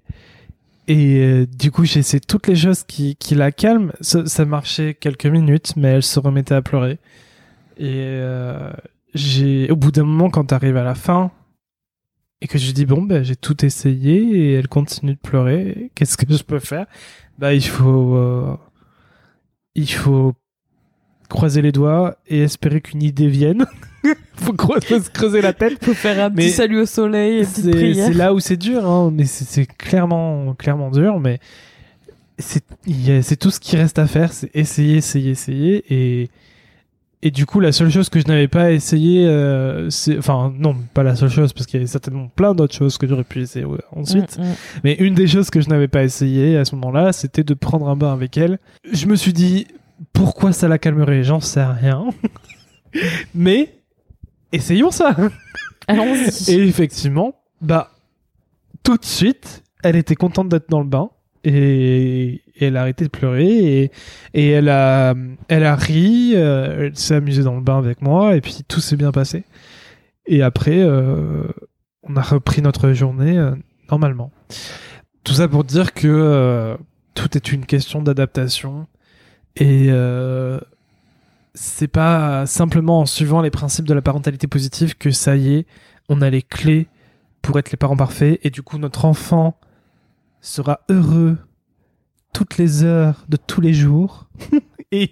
Et 0.89 1.19
euh, 1.19 1.47
du 1.47 1.73
coup, 1.73 1.85
j'ai 1.85 2.01
essayé 2.01 2.21
toutes 2.21 2.47
les 2.47 2.55
choses 2.55 2.85
qui, 2.85 3.17
qui 3.17 3.35
la 3.35 3.51
calment. 3.51 3.93
Ça, 4.01 4.25
ça 4.27 4.45
marchait 4.45 4.95
quelques 4.95 5.27
minutes, 5.27 5.75
mais 5.77 5.89
elle 5.89 6.03
se 6.03 6.21
remettait 6.21 6.55
à 6.55 6.63
pleurer. 6.63 6.99
Et 7.79 8.05
euh, 8.07 8.71
j'ai, 9.15 9.71
au 9.71 9.77
bout 9.77 9.91
d'un 9.91 10.05
moment, 10.05 10.31
quand 10.31 10.45
t'arrives 10.45 10.77
à 10.77 10.85
la 10.85 10.95
fin, 10.95 11.33
et 12.41 12.47
que 12.49 12.59
je 12.59 12.71
dis 12.73 12.87
bon, 12.87 13.03
ben, 13.03 13.23
j'ai 13.23 13.37
tout 13.37 13.65
essayé, 13.65 14.15
et 14.21 14.53
elle 14.55 14.69
continue 14.69 15.15
de 15.15 15.19
pleurer, 15.19 15.91
qu'est-ce 15.95 16.17
que 16.17 16.33
je 16.33 16.43
peux 16.43 16.59
faire? 16.59 16.87
Bah, 17.39 17.55
il 17.55 17.65
faut, 17.65 18.15
euh, 18.17 18.57
il 19.75 19.91
faut 19.91 20.35
croiser 21.29 21.61
les 21.63 21.73
doigts 21.73 22.17
et 22.29 22.43
espérer 22.43 22.81
qu'une 22.81 23.03
idée 23.03 23.29
vienne. 23.29 23.67
faut, 24.37 24.55
faut 24.57 25.01
se 25.01 25.11
creuser 25.11 25.41
la 25.41 25.53
tête. 25.53 25.83
faut 25.85 25.95
faire 25.95 26.25
un 26.25 26.29
Mais 26.31 26.45
petit 26.47 26.51
salut 26.51 26.81
au 26.81 26.87
soleil 26.87 27.45
C'est 27.45 27.95
c'est 27.95 28.13
là 28.15 28.33
où 28.33 28.39
c'est 28.41 28.57
dur, 28.57 28.87
hein, 28.87 29.11
mais 29.13 29.25
c'est- 29.25 29.45
c'est 29.45 29.67
clairement, 29.67 30.55
clairement 30.55 30.91
dur, 30.91 31.19
mais 31.19 31.39
c'est 32.39 32.63
c'est 33.23 33.37
tout 33.37 33.51
ce 33.51 33.59
qui 33.61 33.77
reste 33.77 33.99
à 33.99 34.07
faire, 34.07 34.33
c'est 34.33 34.51
essayer, 34.55 34.97
essayer, 34.99 35.31
essayer, 35.31 35.85
et 36.23 36.31
et 37.23 37.31
du 37.31 37.47
coup 37.47 37.61
la 37.61 37.73
seule 37.73 37.91
chose 37.91 38.09
que 38.09 38.21
je 38.21 38.27
n'avais 38.27 38.49
pas 38.49 38.73
essayé, 38.73 39.27
euh, 39.27 39.89
c'est 39.91 40.19
enfin 40.19 40.53
non 40.57 40.77
pas 40.95 41.03
la 41.03 41.17
seule 41.17 41.31
chose 41.31 41.53
parce 41.53 41.67
qu'il 41.67 41.79
y 41.79 41.83
avait 41.83 41.87
certainement 41.91 42.29
plein 42.29 42.55
d'autres 42.55 42.75
choses 42.75 42.99
que 42.99 43.07
j'aurais 43.07 43.25
pu 43.25 43.41
essayer 43.41 43.65
ouais, 43.65 43.81
ensuite, 43.93 44.39
Mm, 44.39 44.43
mm. 44.43 44.55
mais 44.85 44.95
une 44.95 45.15
des 45.15 45.27
choses 45.27 45.51
que 45.51 45.61
je 45.61 45.69
n'avais 45.69 45.89
pas 45.89 46.05
essayé 46.05 46.57
à 46.57 46.65
ce 46.65 46.75
moment-là, 46.77 47.13
c'était 47.13 47.45
de 47.45 47.55
prendre 47.55 47.89
un 47.89 47.97
bain 47.97 48.13
avec 48.13 48.37
elle. 48.37 48.59
Je 48.93 49.07
me 49.07 49.17
suis 49.17 49.33
dit 49.33 49.67
pourquoi 50.13 50.53
ça 50.53 50.69
la 50.69 50.79
calmerait, 50.79 51.23
j'en 51.23 51.41
sais 51.41 51.65
rien, 51.65 52.07
mais 53.35 53.75
essayons 54.53 54.91
ça. 54.91 55.17
Allons-y. 55.89 56.53
Et 56.53 56.67
effectivement, 56.67 57.35
bah, 57.61 57.91
tout 58.83 58.97
de 58.97 59.05
suite, 59.05 59.63
elle 59.83 59.97
était 59.97 60.17
contente 60.17 60.49
d'être 60.49 60.69
dans 60.69 60.81
le 60.81 60.87
bain 60.89 61.11
et, 61.47 62.43
elle 62.59 62.77
a 62.77 62.83
arrêté 62.83 63.05
de 63.05 63.11
pleurer 63.11 63.47
et, 63.47 63.93
et 64.35 64.51
elle 64.51 64.69
a, 64.69 65.15
elle 65.49 65.65
a 65.65 65.77
ri, 65.77 66.33
euh, 66.35 66.87
elle 66.87 66.97
s'est 66.97 67.15
amusée 67.15 67.43
dans 67.43 67.55
le 67.55 67.61
bain 67.61 67.79
avec 67.79 68.03
moi 68.03 68.35
et 68.37 68.41
puis 68.41 68.59
tout 68.67 68.81
s'est 68.81 68.97
bien 68.97 69.13
passé. 69.13 69.45
Et 70.27 70.43
après, 70.43 70.81
euh, 70.81 71.45
on 72.03 72.17
a 72.17 72.23
repris 72.23 72.63
notre 72.63 72.93
journée 72.93 73.39
euh, 73.39 73.53
normalement. 73.91 74.33
Tout 75.23 75.35
ça 75.35 75.49
pour 75.49 75.65
dire 75.65 75.93
que 75.93 76.77
tout 77.15 77.37
est 77.37 77.53
une 77.53 77.67
question 77.67 78.03
d'adaptation. 78.03 78.87
Et 79.57 79.91
c'est 81.55 81.89
pas 81.89 82.47
simplement 82.47 83.01
en 83.01 83.07
suivant 83.07 83.41
les 83.41 83.51
principes 83.51 83.87
de 83.87 83.95
la 83.95 84.03
parentalité 84.03 84.47
positive 84.47 84.97
que 84.97 85.11
ça 85.11 85.35
y 85.37 85.55
est, 85.55 85.67
on 86.09 86.21
a 86.23 86.31
les 86.31 86.43
clés 86.43 86.87
pour 87.43 87.59
être 87.59 87.73
les 87.73 87.77
parents 87.77 87.97
parfaits. 87.97 88.39
Et 88.45 88.51
du 88.51 88.63
coup, 88.63 88.79
notre 88.79 89.05
enfant 89.05 89.59
sera 90.47 90.81
heureux 90.89 91.37
toutes 92.33 92.59
les 92.59 92.85
heures 92.85 93.25
de 93.29 93.37
tous 93.37 93.61
les 93.61 93.73
jours. 93.73 94.29
et, 94.93 95.11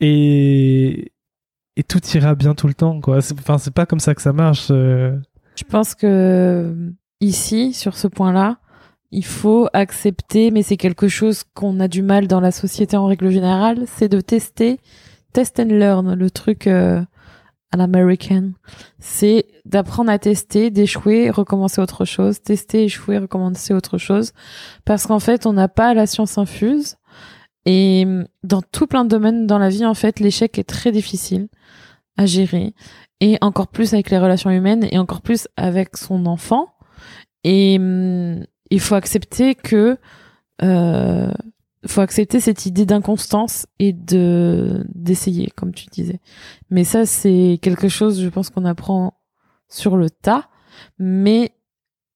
et, 0.00 1.12
et 1.76 1.82
tout 1.82 2.00
ira 2.14 2.34
bien 2.34 2.54
tout 2.54 2.68
le 2.68 2.74
temps, 2.74 3.00
quoi. 3.00 3.18
Enfin, 3.18 3.58
c'est 3.58 3.74
pas 3.74 3.86
comme 3.86 4.00
ça 4.00 4.14
que 4.14 4.22
ça 4.22 4.32
marche. 4.32 4.68
Euh. 4.70 5.16
Je 5.56 5.64
pense 5.64 5.94
que 5.94 6.74
ici, 7.20 7.72
sur 7.72 7.96
ce 7.96 8.06
point-là, 8.06 8.58
il 9.10 9.24
faut 9.24 9.68
accepter, 9.72 10.50
mais 10.50 10.62
c'est 10.62 10.76
quelque 10.76 11.08
chose 11.08 11.42
qu'on 11.54 11.80
a 11.80 11.88
du 11.88 12.02
mal 12.02 12.28
dans 12.28 12.40
la 12.40 12.50
société 12.50 12.96
en 12.96 13.06
règle 13.06 13.30
générale, 13.30 13.84
c'est 13.86 14.08
de 14.08 14.20
tester, 14.20 14.78
test 15.32 15.58
and 15.58 15.64
learn, 15.64 16.14
le 16.14 16.30
truc 16.30 16.66
euh, 16.66 17.02
à 17.70 17.76
l'american. 17.76 18.52
C'est 18.98 19.46
d'apprendre 19.64 20.10
à 20.10 20.18
tester, 20.18 20.70
d'échouer, 20.70 21.30
recommencer 21.30 21.80
autre 21.80 22.04
chose, 22.04 22.40
tester, 22.40 22.84
échouer, 22.84 23.18
recommencer 23.18 23.74
autre 23.74 23.98
chose. 23.98 24.32
Parce 24.84 25.06
qu'en 25.06 25.18
fait, 25.18 25.46
on 25.46 25.52
n'a 25.52 25.68
pas 25.68 25.94
la 25.94 26.06
science 26.06 26.38
infuse. 26.38 26.96
Et 27.66 28.06
dans 28.42 28.62
tout 28.62 28.86
plein 28.86 29.04
de 29.04 29.10
domaines 29.10 29.46
dans 29.46 29.58
la 29.58 29.68
vie, 29.68 29.84
en 29.84 29.94
fait, 29.94 30.20
l'échec 30.20 30.58
est 30.58 30.68
très 30.68 30.92
difficile 30.92 31.48
à 32.16 32.26
gérer. 32.26 32.74
Et 33.20 33.36
encore 33.40 33.68
plus 33.68 33.92
avec 33.92 34.10
les 34.10 34.18
relations 34.18 34.50
humaines 34.50 34.86
et 34.90 34.98
encore 34.98 35.20
plus 35.20 35.48
avec 35.56 35.96
son 35.96 36.26
enfant. 36.26 36.72
Et 37.44 37.76
hum, 37.78 38.44
il 38.70 38.80
faut 38.80 38.94
accepter 38.94 39.54
que 39.54 39.98
euh, 40.62 41.32
faut 41.86 42.00
accepter 42.00 42.40
cette 42.40 42.66
idée 42.66 42.86
d'inconstance 42.86 43.66
et 43.78 43.92
de 43.92 44.84
d'essayer 44.94 45.48
comme 45.54 45.72
tu 45.72 45.86
disais. 45.86 46.20
Mais 46.70 46.84
ça 46.84 47.06
c'est 47.06 47.58
quelque 47.62 47.88
chose 47.88 48.20
je 48.20 48.28
pense 48.28 48.50
qu'on 48.50 48.64
apprend 48.64 49.14
sur 49.68 49.96
le 49.96 50.10
tas. 50.10 50.48
Mais 50.98 51.52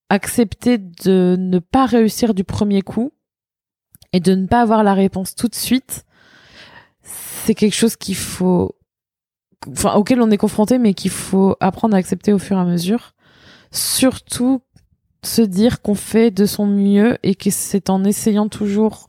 accepter 0.09 0.79
de 0.79 1.37
ne 1.39 1.59
pas 1.59 1.87
réussir 1.87 2.35
du 2.35 2.45
premier 2.45 2.83
coup 2.83 3.13
et 4.13 4.21
de 4.21 4.35
ne 4.35 4.47
pas 4.47 4.61
avoir 4.61 4.85
la 4.85 4.95
réponse 4.95 5.35
tout 5.35 5.49
de 5.49 5.55
suite 5.55 6.05
c'est 7.03 7.55
quelque 7.55 7.75
chose 7.75 7.97
qu'il 7.97 8.15
faut 8.15 8.77
enfin 9.69 9.95
auquel 9.95 10.21
on 10.21 10.31
est 10.31 10.39
confronté 10.39 10.79
mais 10.79 10.95
qu'il 10.95 11.11
faut 11.11 11.57
apprendre 11.61 11.95
à 11.95 11.99
accepter 11.99 12.33
au 12.33 12.39
fur 12.39 12.57
et 12.57 12.61
à 12.61 12.65
mesure. 12.65 13.15
Surtout 13.71 14.63
se 15.25 15.43
dire 15.43 15.83
qu'on 15.83 15.95
fait 15.95 16.31
de 16.31 16.47
son 16.47 16.67
mieux 16.67 17.17
et 17.23 17.35
que 17.35 17.51
c'est 17.51 17.91
en 17.91 18.05
essayant 18.05 18.49
toujours 18.49 19.09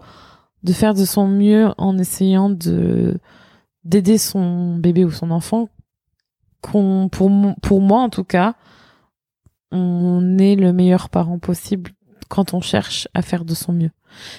de 0.64 0.74
faire 0.74 0.94
de 0.94 1.06
son 1.06 1.28
mieux 1.28 1.70
en 1.78 1.98
essayant 1.98 2.50
de 2.50 3.20
d'aider 3.84 4.18
son 4.18 4.78
bébé 4.78 5.04
ou 5.04 5.12
son 5.12 5.32
enfant 5.32 5.70
qu'on 6.62 7.10
pour 7.12 7.30
pour 7.62 7.82
moi 7.82 8.00
en 8.00 8.10
tout 8.10 8.24
cas 8.24 8.56
on 9.72 10.38
est 10.38 10.56
le 10.56 10.72
meilleur 10.72 11.10
parent 11.10 11.40
possible 11.40 11.92
quand 12.30 12.54
on 12.54 12.62
cherche 12.62 13.08
à 13.14 13.22
faire 13.22 13.46
de 13.46 13.54
son 13.54 13.74
mieux. 13.74 13.92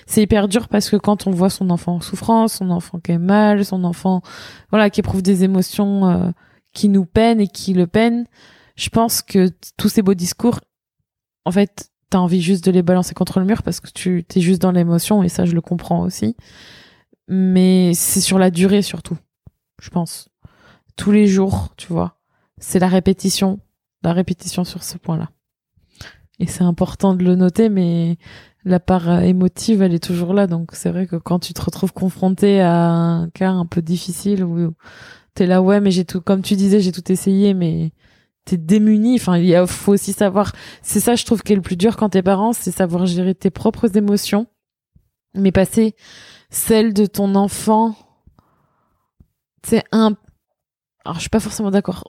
C'est 0.06 0.22
hyper 0.22 0.48
dur 0.48 0.68
parce 0.68 0.88
que 0.88 0.96
quand 0.96 1.26
on 1.26 1.30
voit 1.32 1.50
son 1.50 1.70
enfant 1.70 1.96
en 1.96 2.00
souffrance, 2.00 2.54
son 2.54 2.70
enfant 2.70 2.98
qui 3.00 3.12
est 3.12 3.18
mal, 3.18 3.64
son 3.64 3.84
enfant 3.84 4.22
voilà 4.70 4.90
qui 4.90 5.00
éprouve 5.00 5.22
des 5.22 5.44
émotions 5.44 6.08
euh, 6.08 6.30
qui 6.72 6.88
nous 6.88 7.04
peinent 7.04 7.40
et 7.40 7.48
qui 7.48 7.74
le 7.74 7.86
peinent, 7.86 8.26
je 8.76 8.88
pense 8.88 9.22
que 9.22 9.50
tous 9.76 9.88
ces 9.88 10.02
beaux 10.02 10.14
discours 10.14 10.60
en 11.44 11.52
fait, 11.52 11.90
t'as 12.10 12.18
envie 12.18 12.42
juste 12.42 12.64
de 12.64 12.70
les 12.70 12.82
balancer 12.82 13.14
contre 13.14 13.40
le 13.40 13.46
mur 13.46 13.62
parce 13.62 13.80
que 13.80 13.90
tu 13.90 14.24
t'es 14.24 14.40
juste 14.40 14.62
dans 14.62 14.72
l'émotion 14.72 15.22
et 15.22 15.28
ça, 15.28 15.44
je 15.44 15.54
le 15.54 15.60
comprends 15.60 16.02
aussi. 16.02 16.36
Mais 17.28 17.92
c'est 17.94 18.20
sur 18.20 18.38
la 18.38 18.50
durée 18.50 18.82
surtout, 18.82 19.16
je 19.80 19.90
pense. 19.90 20.28
Tous 20.96 21.10
les 21.10 21.26
jours, 21.26 21.70
tu 21.76 21.88
vois. 21.88 22.18
C'est 22.58 22.78
la 22.78 22.88
répétition, 22.88 23.58
la 24.02 24.12
répétition 24.12 24.64
sur 24.64 24.82
ce 24.82 24.96
point-là. 24.98 25.30
Et 26.40 26.46
c'est 26.46 26.64
important 26.64 27.14
de 27.14 27.24
le 27.24 27.34
noter, 27.34 27.68
mais 27.68 28.16
la 28.64 28.80
part 28.80 29.22
émotive, 29.22 29.82
elle 29.82 29.94
est 29.94 30.02
toujours 30.04 30.34
là. 30.34 30.46
Donc 30.46 30.70
c'est 30.72 30.90
vrai 30.90 31.06
que 31.06 31.16
quand 31.16 31.38
tu 31.38 31.54
te 31.54 31.62
retrouves 31.62 31.92
confronté 31.92 32.60
à 32.60 32.90
un 32.90 33.30
cas 33.30 33.50
un 33.50 33.66
peu 33.66 33.82
difficile 33.82 34.44
où 34.44 34.74
t'es 35.34 35.46
là, 35.46 35.62
ouais, 35.62 35.80
mais 35.80 35.90
j'ai 35.90 36.04
tout, 36.04 36.20
comme 36.20 36.42
tu 36.42 36.56
disais, 36.56 36.80
j'ai 36.80 36.92
tout 36.92 37.10
essayé, 37.10 37.54
mais 37.54 37.92
t'es 38.44 38.56
démuni. 38.56 39.16
Enfin, 39.16 39.38
il 39.38 39.66
faut 39.66 39.92
aussi 39.92 40.12
savoir. 40.12 40.52
C'est 40.82 41.00
ça, 41.00 41.14
je 41.14 41.24
trouve, 41.24 41.42
qui 41.42 41.52
est 41.52 41.56
le 41.56 41.62
plus 41.62 41.76
dur 41.76 41.96
quand 41.96 42.10
t'es 42.10 42.22
parent, 42.22 42.52
c'est 42.52 42.70
savoir 42.70 43.06
gérer 43.06 43.34
tes 43.34 43.50
propres 43.50 43.96
émotions, 43.96 44.46
mais 45.34 45.52
passer 45.52 45.94
celle 46.50 46.94
de 46.94 47.06
ton 47.06 47.34
enfant. 47.34 47.96
C'est 49.66 49.84
un. 49.92 50.16
Alors, 51.04 51.16
je 51.16 51.20
suis 51.20 51.30
pas 51.30 51.40
forcément 51.40 51.70
d'accord 51.70 52.04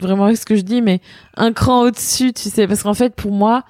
vraiment 0.00 0.24
avec 0.24 0.36
ce 0.36 0.46
que 0.46 0.56
je 0.56 0.62
dis, 0.62 0.82
mais 0.82 1.00
un 1.36 1.52
cran 1.52 1.82
au-dessus, 1.82 2.32
tu 2.32 2.48
sais, 2.48 2.66
parce 2.66 2.82
qu'en 2.82 2.94
fait, 2.94 3.14
pour 3.14 3.32
moi, 3.32 3.64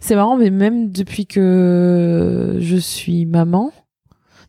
c'est 0.00 0.14
marrant, 0.14 0.36
mais 0.36 0.50
même 0.50 0.90
depuis 0.90 1.26
que 1.26 2.58
je 2.60 2.76
suis 2.76 3.24
maman, 3.24 3.72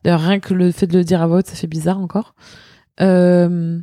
d'ailleurs, 0.03 0.21
rien 0.21 0.39
que 0.39 0.53
le 0.53 0.71
fait 0.71 0.87
de 0.87 0.97
le 0.97 1.03
dire 1.03 1.21
à 1.21 1.27
voix 1.27 1.41
ça 1.43 1.55
fait 1.55 1.67
bizarre 1.67 1.99
encore. 1.99 2.35
Euh, 3.01 3.79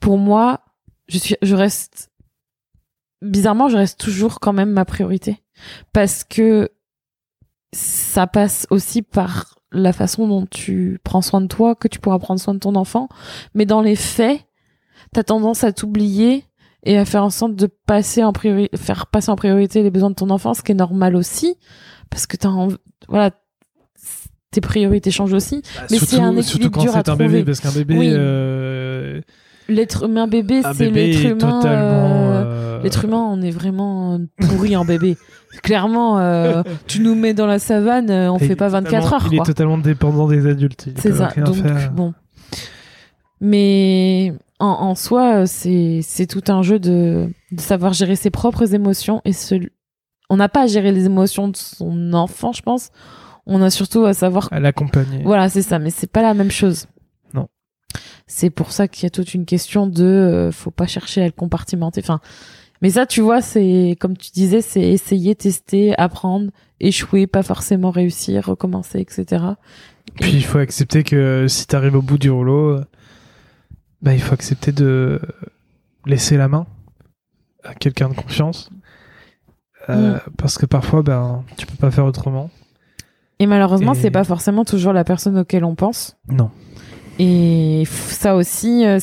pour 0.00 0.18
moi, 0.18 0.60
je 1.08 1.18
suis, 1.18 1.36
je 1.42 1.54
reste 1.54 2.07
bizarrement, 3.22 3.68
je 3.68 3.76
reste 3.76 4.00
toujours 4.00 4.40
quand 4.40 4.52
même 4.52 4.70
ma 4.70 4.84
priorité. 4.84 5.42
Parce 5.92 6.24
que 6.24 6.70
ça 7.72 8.26
passe 8.26 8.66
aussi 8.70 9.02
par 9.02 9.58
la 9.72 9.92
façon 9.92 10.26
dont 10.26 10.46
tu 10.46 10.98
prends 11.04 11.22
soin 11.22 11.40
de 11.40 11.46
toi, 11.46 11.74
que 11.74 11.88
tu 11.88 11.98
pourras 11.98 12.18
prendre 12.18 12.40
soin 12.40 12.54
de 12.54 12.58
ton 12.58 12.74
enfant. 12.74 13.08
Mais 13.54 13.66
dans 13.66 13.82
les 13.82 13.96
faits, 13.96 14.40
t'as 15.12 15.24
tendance 15.24 15.64
à 15.64 15.72
t'oublier 15.72 16.44
et 16.84 16.96
à 16.96 17.04
faire 17.04 17.24
en 17.24 17.30
sorte 17.30 17.54
de 17.54 17.66
passer 17.66 18.24
en 18.24 18.32
priorité, 18.32 18.76
faire 18.76 19.08
passer 19.08 19.30
en 19.30 19.36
priorité 19.36 19.82
les 19.82 19.90
besoins 19.90 20.10
de 20.10 20.14
ton 20.14 20.30
enfant, 20.30 20.54
ce 20.54 20.62
qui 20.62 20.72
est 20.72 20.76
normal 20.76 21.16
aussi. 21.16 21.56
Parce 22.08 22.26
que 22.26 22.36
t'as, 22.36 22.50
voilà, 23.08 23.32
tes 24.50 24.60
priorités 24.60 25.10
changent 25.10 25.34
aussi. 25.34 25.62
Bah, 25.76 25.86
mais 25.90 25.98
c'est 25.98 26.20
un 26.20 26.36
équilibre 26.36 26.80
dur 26.80 26.96
à 26.96 27.02
trouver. 27.02 27.24
un 27.24 27.28
bébé, 27.28 27.44
parce 27.44 27.60
qu'un 27.60 27.72
bébé, 27.72 27.96
euh, 28.12 29.20
L'être 29.68 30.04
humain 30.04 30.26
bébé, 30.26 30.62
c'est 30.74 30.90
l'être 30.90 31.24
humain. 31.24 31.60
Euh, 31.64 31.68
euh, 31.68 32.82
l'être 32.82 33.04
humain, 33.04 33.28
on 33.30 33.42
est 33.42 33.50
vraiment 33.50 34.18
pourri 34.40 34.76
en 34.76 34.84
bébé. 34.84 35.16
Clairement, 35.62 36.18
euh, 36.18 36.62
tu 36.86 37.00
nous 37.00 37.14
mets 37.14 37.34
dans 37.34 37.46
la 37.46 37.58
savane, 37.58 38.10
on 38.10 38.38
fait 38.38 38.56
pas 38.56 38.68
24 38.68 39.12
heures. 39.12 39.28
Il 39.30 39.38
est 39.38 39.44
totalement 39.44 39.78
dépendant 39.78 40.28
des 40.28 40.46
adultes. 40.46 40.88
C'est 40.96 41.12
ça. 41.12 41.32
Donc 41.36 41.56
bon. 41.92 42.14
Mais 43.40 44.32
en, 44.58 44.66
en 44.66 44.94
soi, 44.94 45.46
c'est 45.46 46.00
c'est 46.02 46.26
tout 46.26 46.50
un 46.50 46.62
jeu 46.62 46.78
de, 46.78 47.28
de 47.52 47.60
savoir 47.60 47.92
gérer 47.92 48.16
ses 48.16 48.30
propres 48.30 48.74
émotions 48.74 49.20
et 49.24 49.32
ce. 49.32 49.54
On 50.30 50.36
n'a 50.36 50.48
pas 50.48 50.62
à 50.62 50.66
gérer 50.66 50.92
les 50.92 51.06
émotions 51.06 51.48
de 51.48 51.56
son 51.56 52.12
enfant, 52.12 52.52
je 52.52 52.62
pense. 52.62 52.90
On 53.46 53.62
a 53.62 53.70
surtout 53.70 54.04
à 54.04 54.12
savoir. 54.12 54.48
À 54.50 54.60
l'accompagner. 54.60 55.22
Voilà, 55.24 55.48
c'est 55.48 55.62
ça. 55.62 55.78
Mais 55.78 55.90
c'est 55.90 56.10
pas 56.10 56.20
la 56.22 56.34
même 56.34 56.50
chose. 56.50 56.86
C'est 58.26 58.50
pour 58.50 58.72
ça 58.72 58.88
qu'il 58.88 59.04
y 59.04 59.06
a 59.06 59.10
toute 59.10 59.34
une 59.34 59.46
question 59.46 59.86
de 59.86 60.04
euh, 60.04 60.52
faut 60.52 60.70
pas 60.70 60.86
chercher 60.86 61.22
à 61.22 61.26
le 61.26 61.32
compartimenter. 61.32 62.00
Enfin, 62.02 62.20
mais 62.82 62.90
ça, 62.90 63.06
tu 63.06 63.20
vois, 63.20 63.40
c'est 63.40 63.96
comme 63.98 64.16
tu 64.16 64.30
disais, 64.30 64.60
c'est 64.60 64.82
essayer, 64.82 65.34
tester, 65.34 65.98
apprendre, 65.98 66.50
échouer, 66.80 67.26
pas 67.26 67.42
forcément 67.42 67.90
réussir, 67.90 68.44
recommencer, 68.44 69.00
etc. 69.00 69.44
Puis 70.20 70.32
il 70.32 70.44
faut 70.44 70.58
accepter 70.58 71.02
que 71.02 71.46
si 71.48 71.66
tu 71.66 71.74
arrives 71.74 71.96
au 71.96 72.02
bout 72.02 72.18
du 72.18 72.30
rouleau, 72.30 72.80
bah, 74.02 74.14
il 74.14 74.20
faut 74.20 74.34
accepter 74.34 74.72
de 74.72 75.20
laisser 76.06 76.36
la 76.36 76.48
main 76.48 76.66
à 77.64 77.74
quelqu'un 77.74 78.08
de 78.08 78.14
confiance. 78.14 78.70
Euh, 79.88 80.14
mm. 80.14 80.20
Parce 80.36 80.58
que 80.58 80.66
parfois, 80.66 81.02
ben, 81.02 81.44
tu 81.56 81.66
peux 81.66 81.76
pas 81.76 81.90
faire 81.90 82.04
autrement. 82.04 82.50
Et 83.38 83.46
malheureusement, 83.46 83.94
c'est 83.94 84.10
pas 84.10 84.24
forcément 84.24 84.64
toujours 84.64 84.92
la 84.92 85.04
personne 85.04 85.38
auquel 85.38 85.64
on 85.64 85.76
pense. 85.76 86.16
Non. 86.28 86.50
Et 87.18 87.84
ça 87.86 88.36
aussi, 88.36 88.86
euh, 88.86 88.98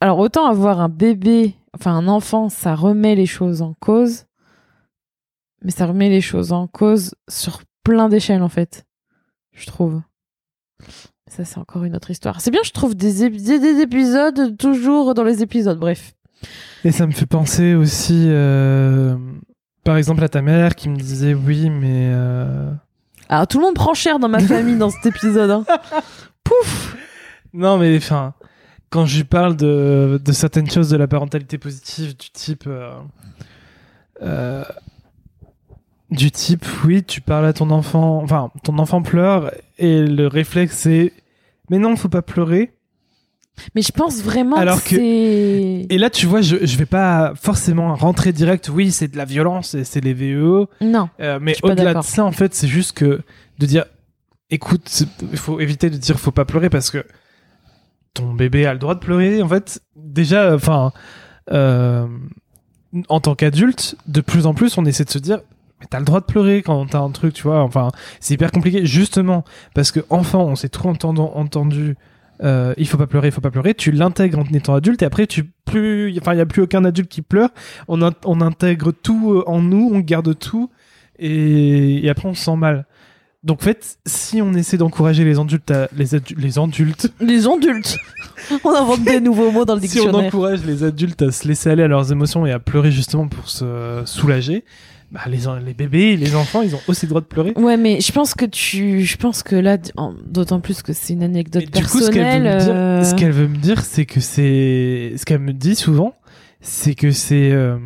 alors 0.00 0.18
autant 0.18 0.46
avoir 0.46 0.80
un 0.80 0.88
bébé, 0.88 1.54
enfin 1.74 1.92
un 1.92 2.08
enfant, 2.08 2.48
ça 2.48 2.74
remet 2.74 3.14
les 3.14 3.26
choses 3.26 3.60
en 3.60 3.74
cause, 3.74 4.24
mais 5.62 5.70
ça 5.70 5.86
remet 5.86 6.08
les 6.08 6.22
choses 6.22 6.52
en 6.52 6.66
cause 6.66 7.14
sur 7.28 7.60
plein 7.84 8.08
d'échelles 8.08 8.42
en 8.42 8.48
fait, 8.48 8.86
je 9.52 9.66
trouve. 9.66 10.00
Ça 11.28 11.44
c'est 11.44 11.58
encore 11.58 11.84
une 11.84 11.94
autre 11.94 12.10
histoire. 12.10 12.40
C'est 12.40 12.50
bien, 12.50 12.62
je 12.64 12.70
trouve 12.70 12.94
des, 12.94 13.28
des, 13.28 13.80
épisodes 13.80 14.56
toujours 14.56 15.12
dans 15.12 15.24
les 15.24 15.42
épisodes, 15.42 15.78
bref. 15.78 16.14
Et 16.84 16.92
ça 16.92 17.06
me 17.06 17.12
fait 17.12 17.26
penser 17.26 17.74
aussi, 17.74 18.26
euh, 18.28 19.16
par 19.84 19.96
exemple, 19.96 20.22
à 20.24 20.28
ta 20.28 20.40
mère 20.40 20.74
qui 20.74 20.88
me 20.88 20.96
disait 20.96 21.34
oui, 21.34 21.68
mais... 21.68 22.10
Euh... 22.12 22.70
Alors 23.28 23.46
tout 23.46 23.58
le 23.58 23.64
monde 23.64 23.74
prend 23.74 23.92
cher 23.92 24.18
dans 24.18 24.28
ma 24.28 24.38
famille 24.38 24.76
dans 24.76 24.90
cet 24.90 25.06
épisode. 25.06 25.50
Hein. 25.50 25.64
Non, 27.52 27.78
mais 27.78 27.96
enfin, 27.96 28.34
quand 28.90 29.06
je 29.06 29.16
lui 29.16 29.24
parle 29.24 29.56
de, 29.56 30.20
de, 30.22 30.32
certaines 30.32 30.70
choses 30.70 30.90
de 30.90 30.96
la 30.96 31.08
parentalité 31.08 31.58
positive, 31.58 32.16
du 32.16 32.30
type. 32.30 32.64
Euh, 32.66 32.92
euh, 34.22 34.64
du 36.10 36.30
type, 36.30 36.64
oui, 36.84 37.02
tu 37.02 37.20
parles 37.20 37.46
à 37.46 37.52
ton 37.52 37.70
enfant, 37.70 38.22
enfin, 38.22 38.50
ton 38.62 38.78
enfant 38.78 39.02
pleure 39.02 39.52
et 39.78 40.02
le 40.02 40.28
réflexe 40.28 40.76
c'est, 40.76 41.12
mais 41.68 41.78
non, 41.78 41.96
faut 41.96 42.08
pas 42.08 42.22
pleurer. 42.22 42.72
Mais 43.74 43.82
je 43.82 43.90
pense 43.90 44.22
vraiment 44.22 44.56
Alors 44.56 44.82
que, 44.82 44.90
c'est. 44.90 45.86
Et 45.88 45.98
là, 45.98 46.10
tu 46.10 46.26
vois, 46.26 46.42
je, 46.42 46.64
je 46.64 46.76
vais 46.76 46.86
pas 46.86 47.32
forcément 47.34 47.94
rentrer 47.94 48.32
direct, 48.32 48.68
oui, 48.68 48.92
c'est 48.92 49.08
de 49.08 49.16
la 49.16 49.24
violence 49.24 49.74
et 49.74 49.84
c'est 49.84 50.00
les 50.00 50.12
VEO. 50.12 50.68
Non. 50.80 51.08
Euh, 51.20 51.38
mais 51.40 51.56
au-delà 51.62 51.94
de 51.94 52.02
ça, 52.02 52.24
en 52.24 52.32
fait, 52.32 52.54
c'est 52.54 52.68
juste 52.68 52.92
que 52.92 53.22
de 53.58 53.66
dire, 53.66 53.86
écoute, 54.50 55.04
il 55.32 55.38
faut 55.38 55.60
éviter 55.60 55.90
de 55.90 55.96
dire 55.96 56.18
faut 56.18 56.30
pas 56.30 56.44
pleurer 56.44 56.70
parce 56.70 56.90
que 56.90 57.04
ton 58.14 58.32
bébé 58.32 58.66
a 58.66 58.72
le 58.72 58.78
droit 58.78 58.94
de 58.94 59.00
pleurer. 59.00 59.42
En 59.42 59.48
fait, 59.48 59.82
déjà, 59.96 60.54
enfin, 60.54 60.92
euh, 61.52 62.06
en 63.08 63.20
tant 63.20 63.34
qu'adulte, 63.34 63.96
de 64.06 64.20
plus 64.20 64.46
en 64.46 64.54
plus, 64.54 64.78
on 64.78 64.84
essaie 64.84 65.04
de 65.04 65.10
se 65.10 65.18
dire, 65.18 65.40
mais 65.80 65.86
t'as 65.90 65.98
le 65.98 66.04
droit 66.04 66.20
de 66.20 66.24
pleurer 66.26 66.62
quand 66.62 66.86
t'as 66.86 67.00
un 67.00 67.10
truc, 67.10 67.34
tu 67.34 67.42
vois. 67.42 67.62
Enfin, 67.62 67.90
c'est 68.20 68.34
hyper 68.34 68.50
compliqué, 68.52 68.86
justement 68.86 69.44
parce 69.74 69.90
que 69.90 70.00
enfant, 70.10 70.44
on 70.44 70.56
s'est 70.56 70.70
trop 70.70 70.88
entendu, 70.88 71.20
entendu. 71.20 71.96
euh, 72.42 72.74
il 72.76 72.86
faut 72.86 72.98
pas 72.98 73.06
pleurer, 73.06 73.28
il 73.28 73.32
faut 73.32 73.40
pas 73.40 73.50
pleurer. 73.50 73.74
Tu 73.74 73.92
l'intègres 73.92 74.38
en 74.38 74.44
étant 74.54 74.74
adulte 74.74 75.02
et 75.02 75.06
après 75.06 75.26
tu 75.26 75.44
plus, 75.64 76.16
enfin 76.18 76.34
il 76.34 76.38
y 76.38 76.40
a 76.40 76.46
plus 76.46 76.62
aucun 76.62 76.84
adulte 76.84 77.08
qui 77.10 77.22
pleure. 77.22 77.50
On 77.88 78.00
intègre 78.40 78.92
tout 78.92 79.32
euh, 79.32 79.44
en 79.46 79.60
nous, 79.62 79.90
on 79.92 80.00
garde 80.00 80.38
tout 80.38 80.70
et, 81.18 82.04
et 82.04 82.10
après 82.10 82.28
on 82.28 82.34
se 82.34 82.44
sent 82.44 82.56
mal. 82.56 82.86
Donc 83.46 83.60
en 83.60 83.64
fait, 83.64 83.96
si 84.04 84.42
on 84.42 84.52
essaie 84.54 84.76
d'encourager 84.76 85.24
les 85.24 85.38
adultes, 85.38 85.70
à, 85.70 85.88
les, 85.96 86.14
adu- 86.16 86.34
les 86.36 86.58
adultes, 86.58 87.12
Les 87.20 87.46
adultes. 87.46 87.96
on 88.64 88.70
invente 88.74 89.04
des 89.04 89.20
nouveaux 89.20 89.50
mots 89.52 89.64
dans 89.64 89.76
le 89.76 89.80
si 89.80 89.86
on 90.00 90.02
dictionnaire. 90.04 90.26
encourage 90.26 90.64
les 90.64 90.82
adultes 90.82 91.22
à 91.22 91.30
se 91.30 91.46
laisser 91.46 91.70
aller 91.70 91.84
à 91.84 91.88
leurs 91.88 92.10
émotions 92.10 92.44
et 92.44 92.50
à 92.52 92.58
pleurer 92.58 92.90
justement 92.90 93.28
pour 93.28 93.48
se 93.48 94.02
soulager, 94.04 94.64
bah 95.12 95.20
les, 95.28 95.38
les 95.64 95.74
bébés, 95.74 96.16
les 96.16 96.34
enfants, 96.34 96.62
ils 96.62 96.74
ont 96.74 96.80
aussi 96.88 97.06
le 97.06 97.10
droit 97.10 97.20
de 97.20 97.26
pleurer. 97.26 97.52
Ouais, 97.56 97.76
mais 97.76 98.00
je 98.00 98.10
pense 98.10 98.34
que 98.34 98.44
tu, 98.46 99.02
je 99.04 99.16
pense 99.16 99.44
que 99.44 99.54
là, 99.54 99.78
d'autant 100.26 100.58
plus 100.58 100.82
que 100.82 100.92
c'est 100.92 101.12
une 101.12 101.22
anecdote 101.22 101.62
Mais 101.72 101.80
du 101.80 101.86
coup, 101.86 102.00
ce 102.00 102.10
qu'elle 102.10 102.42
personnelle. 102.42 102.42
veut, 102.42 102.54
me 102.58 102.60
dire- 102.64 102.74
euh, 102.74 103.04
ce 103.04 103.14
qu'elle 103.14 103.30
veut 103.32 103.46
me 103.48 103.56
dire, 103.58 103.80
c'est 103.84 104.06
que 104.06 104.18
c'est. 104.18 105.12
Ce 105.16 105.24
qu'elle 105.24 105.38
me 105.38 105.52
dit 105.52 105.76
souvent, 105.76 106.14
c'est 106.60 106.96
que 106.96 107.12
c'est 107.12 107.52
euh, 107.52 107.78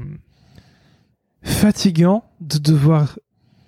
fatigant 1.43 2.25
de 2.41 2.59
devoir 2.59 3.19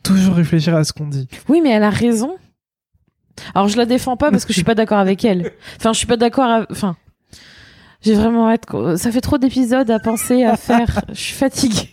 toujours 0.02 0.34
réfléchir 0.34 0.74
à 0.76 0.84
ce 0.84 0.92
qu'on 0.92 1.06
dit. 1.06 1.28
Oui, 1.48 1.60
mais 1.62 1.70
elle 1.70 1.82
a 1.84 1.90
raison. 1.90 2.36
Alors 3.54 3.68
je 3.68 3.76
la 3.76 3.86
défends 3.86 4.16
pas 4.16 4.30
parce 4.30 4.44
que 4.44 4.52
je 4.52 4.58
suis 4.58 4.64
pas 4.64 4.74
d'accord 4.74 4.98
avec 4.98 5.24
elle. 5.24 5.52
Enfin, 5.78 5.92
je 5.92 5.98
suis 5.98 6.06
pas 6.06 6.16
d'accord. 6.18 6.44
à- 6.44 6.66
Enfin, 6.70 6.96
j'ai 8.02 8.14
vraiment 8.14 8.48
hâte. 8.50 8.64
Ça 8.96 9.10
fait 9.10 9.20
trop 9.22 9.38
d'épisodes 9.38 9.90
à 9.90 9.98
penser, 9.98 10.44
à 10.44 10.56
faire. 10.56 11.02
Je 11.08 11.14
suis 11.20 11.34
fatiguée. 11.34 11.88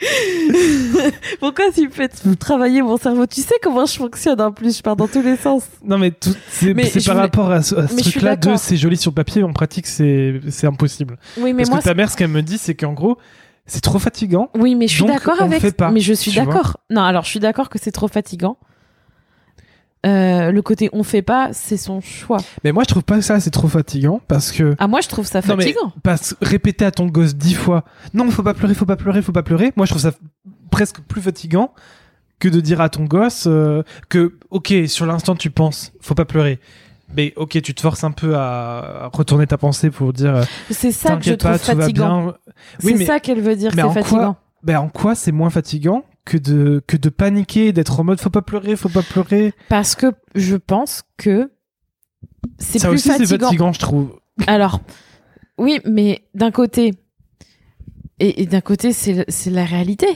Pourquoi 1.40 1.66
tu 1.74 1.86
me 1.88 1.90
fais 1.92 2.08
travailler 2.38 2.82
mon 2.82 2.96
cerveau? 2.96 3.26
Tu 3.26 3.40
sais 3.42 3.54
comment 3.62 3.84
je 3.86 3.94
fonctionne 3.94 4.40
en 4.40 4.52
plus. 4.52 4.78
Je 4.78 4.82
pars 4.82 4.96
dans 4.96 5.08
tous 5.08 5.22
les 5.22 5.36
sens. 5.36 5.64
Non, 5.84 5.98
mais 5.98 6.10
tout- 6.10 6.34
c'est 6.48 6.72
Mais 6.74 6.86
c'est 6.86 7.00
je 7.00 7.06
par 7.06 7.14
voulais- 7.16 7.24
rapport 7.26 7.50
à 7.50 7.62
ce, 7.62 7.74
à 7.74 7.86
truc-là 7.86 8.36
de 8.36 8.56
c'est 8.56 8.76
joli 8.76 8.96
sur 8.96 9.12
papier, 9.12 9.42
en 9.42 9.52
pratique, 9.52 9.86
c'est 9.86 10.40
c'est 10.48 10.66
impossible. 10.66 11.18
Oui, 11.38 11.52
mais 11.52 11.62
Parce 11.64 11.70
moi, 11.70 11.78
que 11.80 11.84
ta 11.84 11.94
mère, 11.94 12.10
ce 12.10 12.16
qu'elle 12.16 12.28
me 12.28 12.42
dit, 12.42 12.58
c'est 12.58 12.74
qu'en 12.74 12.92
gros, 12.92 13.18
c'est 13.70 13.80
trop 13.80 14.00
fatigant. 14.00 14.50
Oui, 14.58 14.74
mais 14.74 14.88
je 14.88 14.96
suis 14.96 15.04
d'accord 15.04 15.40
avec. 15.40 15.60
fait 15.60 15.76
pas, 15.76 15.90
mais 15.90 16.00
je 16.00 16.12
suis 16.12 16.32
d'accord. 16.32 16.78
Non, 16.90 17.02
alors 17.02 17.24
je 17.24 17.30
suis 17.30 17.40
d'accord 17.40 17.68
que 17.68 17.78
c'est 17.78 17.92
trop 17.92 18.08
fatigant. 18.08 18.58
Euh, 20.06 20.50
le 20.50 20.62
côté 20.62 20.88
on 20.92 21.02
fait 21.02 21.22
pas, 21.22 21.50
c'est 21.52 21.76
son 21.76 22.00
choix. 22.00 22.38
Mais 22.64 22.72
moi, 22.72 22.84
je 22.84 22.88
trouve 22.88 23.04
pas 23.04 23.20
ça, 23.20 23.38
c'est 23.38 23.50
trop 23.50 23.68
fatigant 23.68 24.20
parce 24.28 24.50
que. 24.50 24.74
Ah, 24.78 24.88
moi 24.88 25.00
je 25.02 25.08
trouve 25.08 25.26
ça 25.26 25.40
Non, 25.46 25.56
mais 25.56 25.64
fatigant. 25.64 25.92
parce, 26.02 26.34
répéter 26.40 26.84
à 26.86 26.90
ton 26.90 27.06
gosse 27.06 27.36
dix 27.36 27.54
fois 27.54 27.84
non 28.14 28.30
faut 28.30 28.42
pas 28.42 28.54
pleurer 28.54 28.74
faut 28.74 28.86
pas 28.86 28.96
pleurer 28.96 29.22
faut 29.22 29.32
pas 29.32 29.42
pleurer 29.42 29.72
moi 29.76 29.86
je 29.86 29.92
trouve 29.92 30.02
ça 30.02 30.12
presque 30.70 31.00
plus 31.00 31.20
fatigant 31.20 31.72
que 32.38 32.48
de 32.48 32.60
dire 32.60 32.80
à 32.80 32.88
ton 32.88 33.04
gosse 33.04 33.44
euh, 33.46 33.82
que 34.08 34.38
ok 34.50 34.72
sur 34.86 35.04
l'instant 35.04 35.36
tu 35.36 35.50
penses 35.50 35.92
faut 36.00 36.14
pas 36.14 36.24
pleurer 36.24 36.58
mais 37.16 37.32
ok 37.36 37.60
tu 37.62 37.74
te 37.74 37.80
forces 37.80 38.04
un 38.04 38.10
peu 38.12 38.36
à, 38.36 39.10
retourner 39.12 39.46
ta 39.46 39.58
pensée 39.58 39.90
pour 39.90 40.12
dire 40.12 40.36
euh, 40.36 40.44
C'est 40.70 40.92
ça 40.92 41.16
que 41.16 41.24
je 41.24 41.34
trouve 41.34 41.52
pas 41.52 41.58
fatigant. 41.58 42.34
oui 42.82 42.94
c'est 42.98 43.06
ça 43.06 43.20
qu'elle 43.20 43.40
veut 43.40 43.56
dire, 43.56 43.72
c'est 43.74 43.82
en 43.82 43.92
quoi- 43.92 44.02
fatigant. 44.02 44.36
ben, 44.62 44.78
en 44.78 44.88
quoi 44.88 45.14
c'est 45.14 45.32
moins 45.32 45.50
fatigant 45.50 46.04
que 46.24 46.36
de 46.38 46.82
que 46.86 46.96
de 46.96 47.08
paniquer 47.08 47.72
d'être 47.72 47.98
en 48.00 48.04
mode 48.04 48.20
faut 48.20 48.30
pas 48.30 48.42
pleurer 48.42 48.76
faut 48.76 48.88
pas 48.88 49.02
pleurer? 49.02 49.52
Parce 49.68 49.94
que 49.94 50.12
je 50.34 50.56
pense 50.56 51.02
que 51.16 51.50
c'est 52.58 52.78
ça 52.78 52.88
plus 52.88 52.96
aussi 52.96 53.08
c'est 53.08 53.18
fatigant. 53.18 53.46
fatigant 53.46 53.72
je 53.72 53.80
trouve 53.80 54.18
Alors, 54.46 54.80
oui, 55.58 55.80
mais 55.84 56.22
d'un 56.34 56.50
côté, 56.50 56.92
et, 58.18 58.42
et 58.42 58.46
d'un 58.46 58.60
côté, 58.60 58.92
c'est 58.92 59.24
c'est 59.28 59.50
la 59.50 59.64
réalité. 59.64 60.06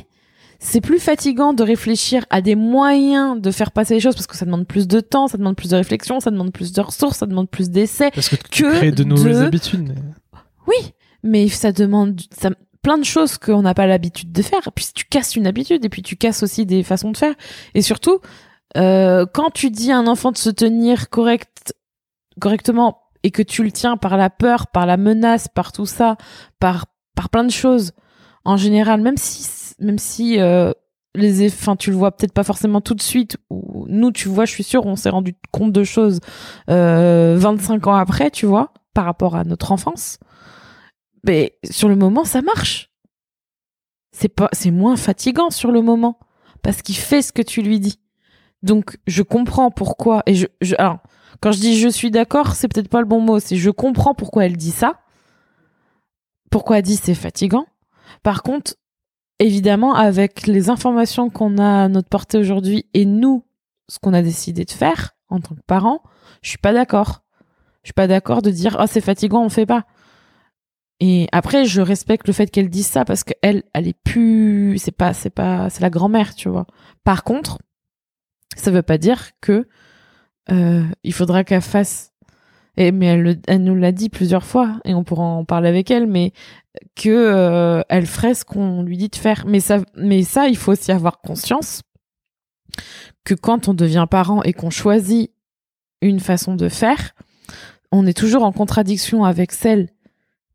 C'est 0.67 0.81
plus 0.81 0.99
fatigant 0.99 1.53
de 1.53 1.63
réfléchir 1.63 2.25
à 2.31 2.41
des 2.41 2.55
moyens 2.55 3.39
de 3.41 3.51
faire 3.51 3.71
passer 3.71 3.95
les 3.95 4.01
choses 4.01 4.15
parce 4.15 4.27
que 4.27 4.35
ça 4.37 4.47
demande 4.47 4.67
plus 4.67 4.89
de 4.89 5.01
temps, 5.01 5.29
ça 5.29 5.37
demande 5.37 5.57
plus 5.57 5.69
de 5.69 5.77
réflexion, 5.77 6.21
ça 6.21 6.31
demande 6.31 6.53
plus 6.53 6.73
de 6.73 6.81
ressources, 6.81 7.19
ça 7.19 7.27
demande 7.27 7.51
plus 7.51 7.69
d'essais. 7.71 8.11
parce 8.13 8.31
que 8.31 8.37
tu 8.37 8.63
Que 8.63 8.71
crées 8.73 8.91
de 8.91 9.05
nouvelles 9.05 9.35
de- 9.35 9.39
habitudes 9.45 9.87
mais- 9.89 10.41
Oui, 10.67 10.93
mais 11.23 11.49
ça 11.49 11.71
demande 11.71 12.19
ça, 12.35 12.49
plein 12.83 12.97
de 12.97 13.05
choses 13.05 13.37
qu'on 13.37 13.61
n'a 13.63 13.75
pas 13.75 13.87
l'habitude 13.87 14.33
de 14.33 14.41
faire. 14.43 14.73
Puis 14.75 14.87
tu 14.95 15.05
casses 15.05 15.37
une 15.37 15.47
habitude 15.47 15.85
et 15.85 15.89
puis 15.91 16.01
tu 16.03 16.17
casses 16.17 16.43
aussi 16.43 16.65
des 16.65 16.83
façons 16.83 17.11
de 17.11 17.17
faire. 17.19 17.35
Et 17.75 17.83
surtout, 17.83 18.21
euh, 18.79 19.27
quand 19.33 19.51
tu 19.51 19.71
dis 19.71 19.93
à 19.93 19.99
un 19.99 20.07
enfant 20.07 20.33
de 20.33 20.39
se 20.39 20.49
tenir 20.51 21.11
correct, 21.11 21.75
correctement 22.41 23.03
et 23.23 23.31
que 23.31 23.43
tu 23.43 23.63
le 23.65 23.71
tiens 23.71 23.97
par 23.99 24.17
la 24.17 24.31
peur, 24.31 24.67
par 24.69 24.87
la 24.87 24.97
menace, 24.97 25.47
par 25.49 25.73
tout 25.73 25.87
ça, 25.87 26.17
par 26.59 26.87
par 27.15 27.29
plein 27.29 27.45
de 27.45 27.51
choses, 27.53 27.93
en 28.45 28.57
général, 28.57 29.01
même 29.01 29.17
si 29.17 29.43
même 29.81 29.99
si 29.99 30.41
euh, 30.41 30.73
les 31.15 31.47
eff- 31.49 31.55
enfin 31.55 31.77
tu 31.77 31.91
le 31.91 31.97
vois 31.97 32.13
peut-être 32.17 32.33
pas 32.33 32.45
forcément 32.45 32.81
tout 32.81 32.95
de 32.95 33.03
suite 33.03 33.37
ou 33.51 33.87
nous 33.89 34.11
tu 34.13 34.29
vois 34.29 34.45
je 34.45 34.53
suis 34.53 34.65
sûre 34.65 34.87
on 34.87 34.97
s'est 34.97 35.11
rendu 35.11 35.35
compte 35.53 35.73
de 35.73 35.85
choses 35.85 36.21
euh, 36.71 37.37
25 37.39 37.87
ans 37.87 37.95
après 37.95 38.31
tu 38.31 38.47
vois 38.47 38.73
par 38.95 39.05
rapport 39.05 39.35
à 39.37 39.45
notre 39.45 39.73
enfance. 39.73 40.19
Mais 41.27 41.59
sur 41.69 41.89
le 41.89 41.97
moment 41.97 42.25
ça 42.25 42.43
marche. 42.43 42.91
C'est 44.13 44.29
pas 44.29 44.49
c'est 44.53 44.71
moins 44.71 44.97
fatigant 44.97 45.51
sur 45.51 45.73
le 45.73 45.83
moment 45.83 46.19
parce 46.63 46.83
qu'il 46.83 46.97
fait 46.97 47.23
ce 47.23 47.33
que 47.33 47.43
tu 47.43 47.63
lui 47.63 47.81
dis. 47.81 47.99
Donc 48.63 48.97
je 49.07 49.23
comprends 49.23 49.71
pourquoi 49.71 50.23
et 50.27 50.35
je, 50.35 50.47
je 50.61 50.75
alors 50.79 50.99
quand 51.41 51.51
je 51.53 51.59
dis 51.59 51.79
je 51.79 51.89
suis 51.89 52.11
d'accord 52.13 52.55
c'est 52.55 52.69
peut-être 52.69 52.89
pas 52.89 53.01
le 53.01 53.07
bon 53.07 53.21
mot 53.21 53.41
c'est 53.41 53.57
je 53.57 53.71
comprends 53.71 54.15
pourquoi 54.15 54.45
elle 54.47 54.57
dit 54.57 54.71
ça. 54.71 55.01
Pourquoi 56.51 56.79
elle 56.79 56.85
dit 56.85 56.97
c'est 56.97 57.15
fatigant. 57.15 57.67
Par 58.23 58.43
contre 58.43 58.75
évidemment 59.39 59.95
avec 59.95 60.47
les 60.47 60.71
informations 60.71 61.31
qu'on 61.31 61.59
a 61.59 61.85
à 61.85 61.89
notre 61.89 62.09
portée 62.09 62.39
aujourd'hui 62.39 62.87
et 62.95 63.05
nous 63.05 63.45
ce 63.89 63.99
qu'on 63.99 64.15
a 64.15 64.23
décidé 64.23 64.65
de 64.65 64.71
faire 64.71 65.11
en 65.29 65.41
tant 65.41 65.55
que 65.55 65.61
parents 65.67 66.03
je 66.43 66.49
suis 66.51 66.59
pas 66.59 66.73
d'accord 66.73 67.23
je 67.83 67.89
suis 67.89 67.95
pas 67.95 68.07
d'accord 68.07 68.43
de 68.43 68.51
dire 68.51 68.77
ah 68.79 68.87
c'est 68.87 69.01
fatigant 69.01 69.43
on 69.45 69.49
fait 69.49 69.67
pas 69.67 69.85
et 71.01 71.27
après, 71.33 71.65
je 71.67 71.81
respecte 71.83 72.29
le 72.29 72.33
fait 72.33 72.47
qu'elle 72.51 72.71
dise 72.71 72.87
ça 72.87 73.05
parce 73.05 73.25
qu'elle, 73.25 73.65
elle 73.75 73.89
est 73.89 73.99
plus, 74.05 74.79
c'est 74.79 74.93
pas, 74.97 75.13
c'est 75.13 75.29
pas, 75.29 75.69
c'est 75.69 75.83
la 75.83 75.91
grand-mère, 75.91 76.37
tu 76.37 76.49
vois. 76.49 76.67
Par 77.03 77.25
contre, 77.25 77.59
ça 78.57 78.71
veut 78.71 78.81
pas 78.81 78.97
dire 78.97 79.31
que 79.41 79.67
euh, 80.53 80.85
il 81.03 81.13
faudra 81.13 81.43
qu'elle 81.43 81.63
fasse. 81.63 82.13
Et 82.77 82.93
mais 82.93 83.07
elle, 83.07 83.23
le- 83.23 83.41
elle 83.49 83.65
nous 83.65 83.75
l'a 83.75 83.91
dit 83.91 84.09
plusieurs 84.09 84.45
fois 84.45 84.79
et 84.85 84.95
on 84.95 85.03
pourra 85.05 85.25
en 85.25 85.45
parler 85.45 85.69
avec 85.69 85.91
elle, 85.91 86.07
mais 86.07 86.33
que 86.97 87.11
euh, 87.11 87.83
elle 87.89 88.07
ferait 88.07 88.35
ce 88.35 88.45
qu'on 88.45 88.83
lui 88.83 88.97
dit 88.97 89.09
de 89.09 89.17
faire. 89.17 89.45
Mais 89.47 89.61
ça, 89.61 89.81
mais 89.97 90.23
ça, 90.23 90.49
il 90.49 90.57
faut 90.57 90.73
aussi 90.73 90.93
avoir 90.93 91.21
conscience 91.21 91.83
que 93.25 93.35
quand 93.35 93.69
on 93.69 93.75
devient 93.75 94.07
parent 94.11 94.43
et 94.43 94.53
qu'on 94.53 94.71
choisit 94.71 95.33
une 96.01 96.21
façon 96.21 96.55
de 96.55 96.69
faire, 96.69 97.15
on 97.93 98.07
est 98.07 98.17
toujours 98.17 98.45
en 98.45 98.53
contradiction 98.53 99.25
avec 99.25 99.53
celle 99.53 99.89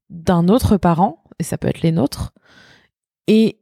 d'un 0.10 0.48
autre 0.48 0.78
parent, 0.78 1.24
et 1.40 1.44
ça 1.44 1.58
peut 1.58 1.68
être 1.68 1.82
les 1.82 1.92
nôtres. 1.92 2.34
Et, 3.28 3.60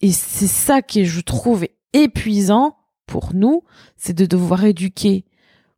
et 0.00 0.12
c'est 0.12 0.46
ça 0.46 0.82
qui 0.82 1.04
je 1.04 1.20
trouve, 1.20 1.66
épuisant 1.92 2.76
pour 3.06 3.34
nous, 3.34 3.62
c'est 3.96 4.14
de 4.14 4.26
devoir 4.26 4.64
éduquer 4.64 5.24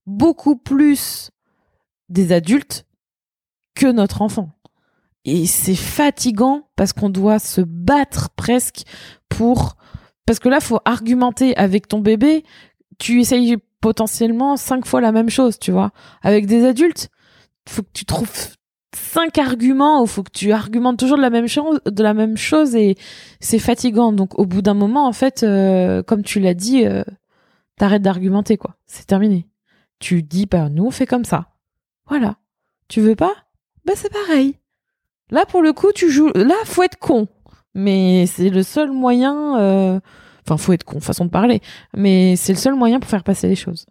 beaucoup 0.07 0.57
plus 0.57 1.30
des 2.09 2.32
adultes 2.32 2.86
que 3.74 3.86
notre 3.86 4.22
enfant. 4.22 4.51
Et 5.25 5.47
c'est 5.47 5.75
fatigant 5.75 6.68
parce 6.77 6.93
qu'on 6.93 7.11
doit 7.11 7.39
se 7.39 7.61
battre 7.61 8.31
presque 8.31 8.83
pour... 9.29 9.77
Parce 10.27 10.39
que 10.39 10.49
là, 10.49 10.61
faut 10.61 10.81
argumenter 10.85 11.57
avec 11.57 11.89
ton 11.89 11.99
bébé. 12.01 12.45
Tu 12.99 13.21
essayes 13.21 13.57
potentiellement 13.81 14.57
cinq 14.57 14.87
fois 14.87 15.01
la 15.01 15.12
même 15.12 15.31
chose, 15.31 15.59
tu 15.59 15.73
vois. 15.73 15.91
Avec 16.23 16.47
des 16.47 16.64
adultes, 16.64 17.11
faut 17.68 17.83
que 17.83 17.91
tu 17.93 18.05
trouves 18.05 18.31
cinq 18.95 19.39
arguments, 19.39 20.03
il 20.05 20.09
faut 20.09 20.23
que 20.23 20.31
tu 20.33 20.53
argumentes 20.53 20.99
toujours 20.99 21.16
de 21.16 21.23
la 21.23 21.31
même 21.31 21.47
chose, 21.47 21.81
de 21.85 22.03
la 22.03 22.14
même 22.14 22.37
chose 22.37 22.75
et 22.75 22.97
c'est 23.41 23.59
fatigant. 23.59 24.12
Donc 24.12 24.39
au 24.39 24.47
bout 24.47 24.62
d'un 24.62 24.75
moment, 24.75 25.07
en 25.07 25.12
fait, 25.12 25.43
euh, 25.43 26.03
comme 26.03 26.23
tu 26.23 26.41
l'as 26.41 26.55
dit, 26.55 26.85
euh, 26.85 27.03
t'arrêtes 27.77 28.03
d'argumenter 28.03 28.57
quoi. 28.57 28.77
C'est 28.87 29.07
terminé. 29.07 29.49
Tu 29.99 30.23
dis 30.23 30.47
bah 30.47 30.68
nous 30.68 30.87
on 30.87 30.91
fait 30.91 31.07
comme 31.07 31.25
ça. 31.25 31.49
Voilà. 32.07 32.37
Tu 32.89 33.01
veux 33.01 33.16
pas? 33.16 33.35
Bah 33.85 33.93
c'est 33.97 34.12
pareil. 34.12 34.57
Là 35.31 35.47
pour 35.47 35.62
le 35.62 35.72
coup 35.72 35.93
tu 35.95 36.11
joues. 36.11 36.31
Là 36.35 36.55
faut 36.64 36.83
être 36.83 36.99
con. 36.99 37.28
Mais 37.74 38.26
c'est 38.26 38.51
le 38.51 38.62
seul 38.62 38.91
moyen. 38.91 39.59
euh, 39.61 40.01
Enfin, 40.47 40.57
faut 40.57 40.72
être 40.72 40.85
con, 40.85 41.01
façon 41.01 41.26
de 41.26 41.31
parler. 41.31 41.61
Mais 41.97 42.35
c'est 42.35 42.53
le 42.53 42.59
seul 42.59 42.74
moyen 42.74 42.99
pour 42.99 43.09
faire 43.11 43.22
passer 43.22 43.47
les 43.47 43.55
choses. 43.55 43.87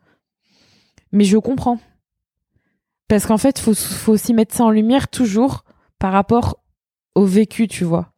Mais 1.11 1.23
je 1.23 1.37
comprends. 1.37 1.79
Parce 3.07 3.25
qu'en 3.25 3.37
fait, 3.37 3.59
faut, 3.59 3.73
faut 3.73 4.11
aussi 4.13 4.33
mettre 4.33 4.53
ça 4.55 4.65
en 4.65 4.71
lumière 4.71 5.07
toujours 5.07 5.63
par 5.99 6.11
rapport 6.11 6.59
au 7.15 7.23
vécu, 7.23 7.67
tu 7.67 7.83
vois. 7.85 8.11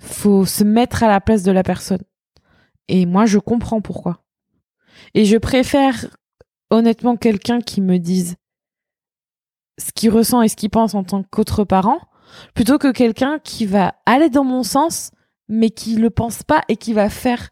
Faut 0.00 0.44
se 0.44 0.62
mettre 0.64 1.02
à 1.04 1.08
la 1.08 1.20
place 1.20 1.42
de 1.42 1.52
la 1.52 1.62
personne. 1.62 2.02
Et 2.88 3.06
moi, 3.06 3.24
je 3.24 3.38
comprends 3.38 3.80
pourquoi. 3.80 4.22
Et 5.14 5.24
je 5.24 5.36
préfère 5.38 6.06
honnêtement 6.70 7.16
quelqu'un 7.16 7.60
qui 7.60 7.80
me 7.80 7.98
dise 7.98 8.36
ce 9.78 9.92
qu'il 9.92 10.10
ressent 10.10 10.42
et 10.42 10.48
ce 10.48 10.56
qu'il 10.56 10.70
pense 10.70 10.94
en 10.94 11.04
tant 11.04 11.22
qu'autre 11.22 11.64
parent, 11.64 12.00
plutôt 12.54 12.78
que 12.78 12.92
quelqu'un 12.92 13.38
qui 13.38 13.66
va 13.66 13.94
aller 14.06 14.30
dans 14.30 14.44
mon 14.44 14.62
sens, 14.62 15.10
mais 15.48 15.70
qui 15.70 15.96
le 15.96 16.10
pense 16.10 16.42
pas 16.42 16.62
et 16.68 16.76
qui 16.76 16.92
va 16.92 17.08
faire 17.08 17.50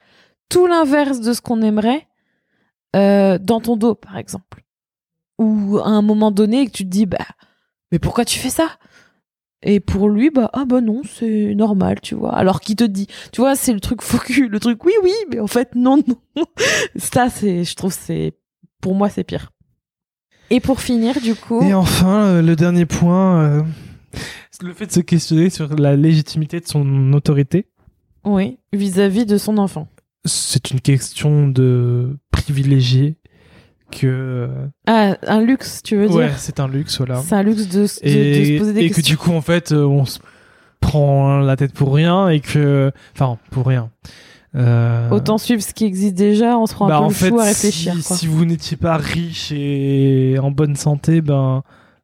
tout 0.49 0.66
l'inverse 0.66 1.20
de 1.20 1.33
ce 1.33 1.41
qu'on 1.41 1.62
aimerait 1.62 2.07
euh, 2.97 3.39
dans 3.39 3.61
ton 3.61 3.77
dos, 3.77 3.95
par 3.95 4.16
exemple. 4.16 4.64
Ou 5.39 5.79
à 5.79 5.89
un 5.89 6.03
moment 6.03 6.31
donné, 6.31 6.66
que 6.66 6.70
tu 6.70 6.85
te 6.85 6.91
dis, 6.91 7.07
bah, 7.07 7.27
mais 7.91 7.99
pourquoi 7.99 8.25
tu 8.25 8.39
fais 8.39 8.51
ça? 8.51 8.68
Et 9.62 9.81
pour 9.81 10.11
lui, 10.11 10.31
bah, 10.31 10.51
ah 10.53 10.66
bah 10.66 10.83
non, 10.83 11.01
c'est 11.05 11.55
normal, 11.55 12.01
tu 12.03 12.14
vois. 12.14 12.35
Alors 12.35 12.61
qu'il 12.61 12.77
te 12.77 12.85
dit, 12.85 13.07
tu 13.33 13.41
vois, 13.41 13.57
c'est 13.57 13.72
le 13.72 13.81
truc 13.81 14.03
focus, 14.03 14.49
le 14.51 14.61
truc 14.61 14.85
oui, 14.85 14.93
oui, 15.03 15.12
mais 15.31 15.41
en 15.41 15.47
fait, 15.47 15.75
non, 15.75 16.03
non. 16.07 16.45
Ça, 16.97 17.31
c'est, 17.31 17.64
je 17.64 17.75
trouve, 17.75 17.93
c'est, 17.93 18.35
pour 18.83 18.95
moi, 18.95 19.09
c'est 19.09 19.25
pire. 19.25 19.53
Et 20.51 20.61
pour 20.61 20.80
finir, 20.80 21.20
du 21.20 21.34
coup. 21.34 21.62
Et 21.62 21.74
enfin, 21.74 22.24
euh, 22.24 22.42
le 22.42 22.57
dernier 22.57 22.86
point, 22.86 23.40
euh, 23.40 23.62
le 24.62 24.72
fait 24.72 24.86
de 24.86 24.92
se 24.92 25.01
questionner 25.01 25.51
sur 25.51 25.74
la 25.76 25.97
légitimité 25.97 26.61
de 26.61 26.66
son 26.66 27.12
autorité. 27.12 27.66
Oui, 28.24 28.59
vis-à-vis 28.72 29.26
de 29.26 29.36
son 29.36 29.59
enfant. 29.59 29.88
C'est 30.24 30.70
une 30.70 30.80
question 30.80 31.49
de 31.49 32.16
privilégié 32.30 33.16
que. 33.90 34.49
Ah, 34.86 35.16
un 35.26 35.40
luxe, 35.40 35.82
tu 35.82 35.97
veux 35.97 36.09
dire 36.09 36.16
Ouais, 36.16 36.30
c'est 36.36 36.61
un 36.61 36.68
luxe, 36.68 36.97
voilà. 36.99 37.16
C'est 37.22 37.34
un 37.34 37.42
luxe 37.42 37.68
de, 37.68 37.82
de, 37.82 37.86
se 37.86 38.59
poser 38.59 38.72
des 38.72 38.80
et 38.80 38.86
questions. 38.86 38.86
Et 38.86 38.90
que 38.90 39.01
du 39.01 39.16
coup, 39.16 39.32
en 39.32 39.42
fait, 39.42 39.72
euh, 39.72 39.84
on 39.84 40.05
se 40.07 40.18
prend 40.80 41.40
la 41.40 41.57
tête 41.57 41.72
pour 41.72 41.95
rien 41.95 42.28
et 42.28 42.40
que. 42.40 42.90
Enfin, 43.14 43.38
pour 43.51 43.66
rien. 43.66 43.90
Euh... 44.57 45.11
Autant 45.11 45.38
suivre 45.38 45.62
ce 45.62 45.72
qui 45.74 45.84
existe 45.84 46.14
déjà, 46.14 46.57
on 46.59 46.66
se 46.66 46.74
prend 46.74 46.86
bah, 46.86 46.96
un 46.96 46.98
peu 47.00 47.05
en 47.05 47.09
le 47.09 47.14
fait, 47.14 47.28
fou 47.30 47.40
à 47.40 47.44
réfléchir. 47.44 47.94
Si, 47.96 48.02
quoi. 48.02 48.16
si 48.16 48.26
vous 48.26 48.44
n'étiez 48.44 48.76
pas 48.76 48.96
riche 48.96 49.50
et 49.52 50.36
en 50.40 50.50
bonne 50.50 50.76
santé, 50.76 51.20
ben. 51.20 51.62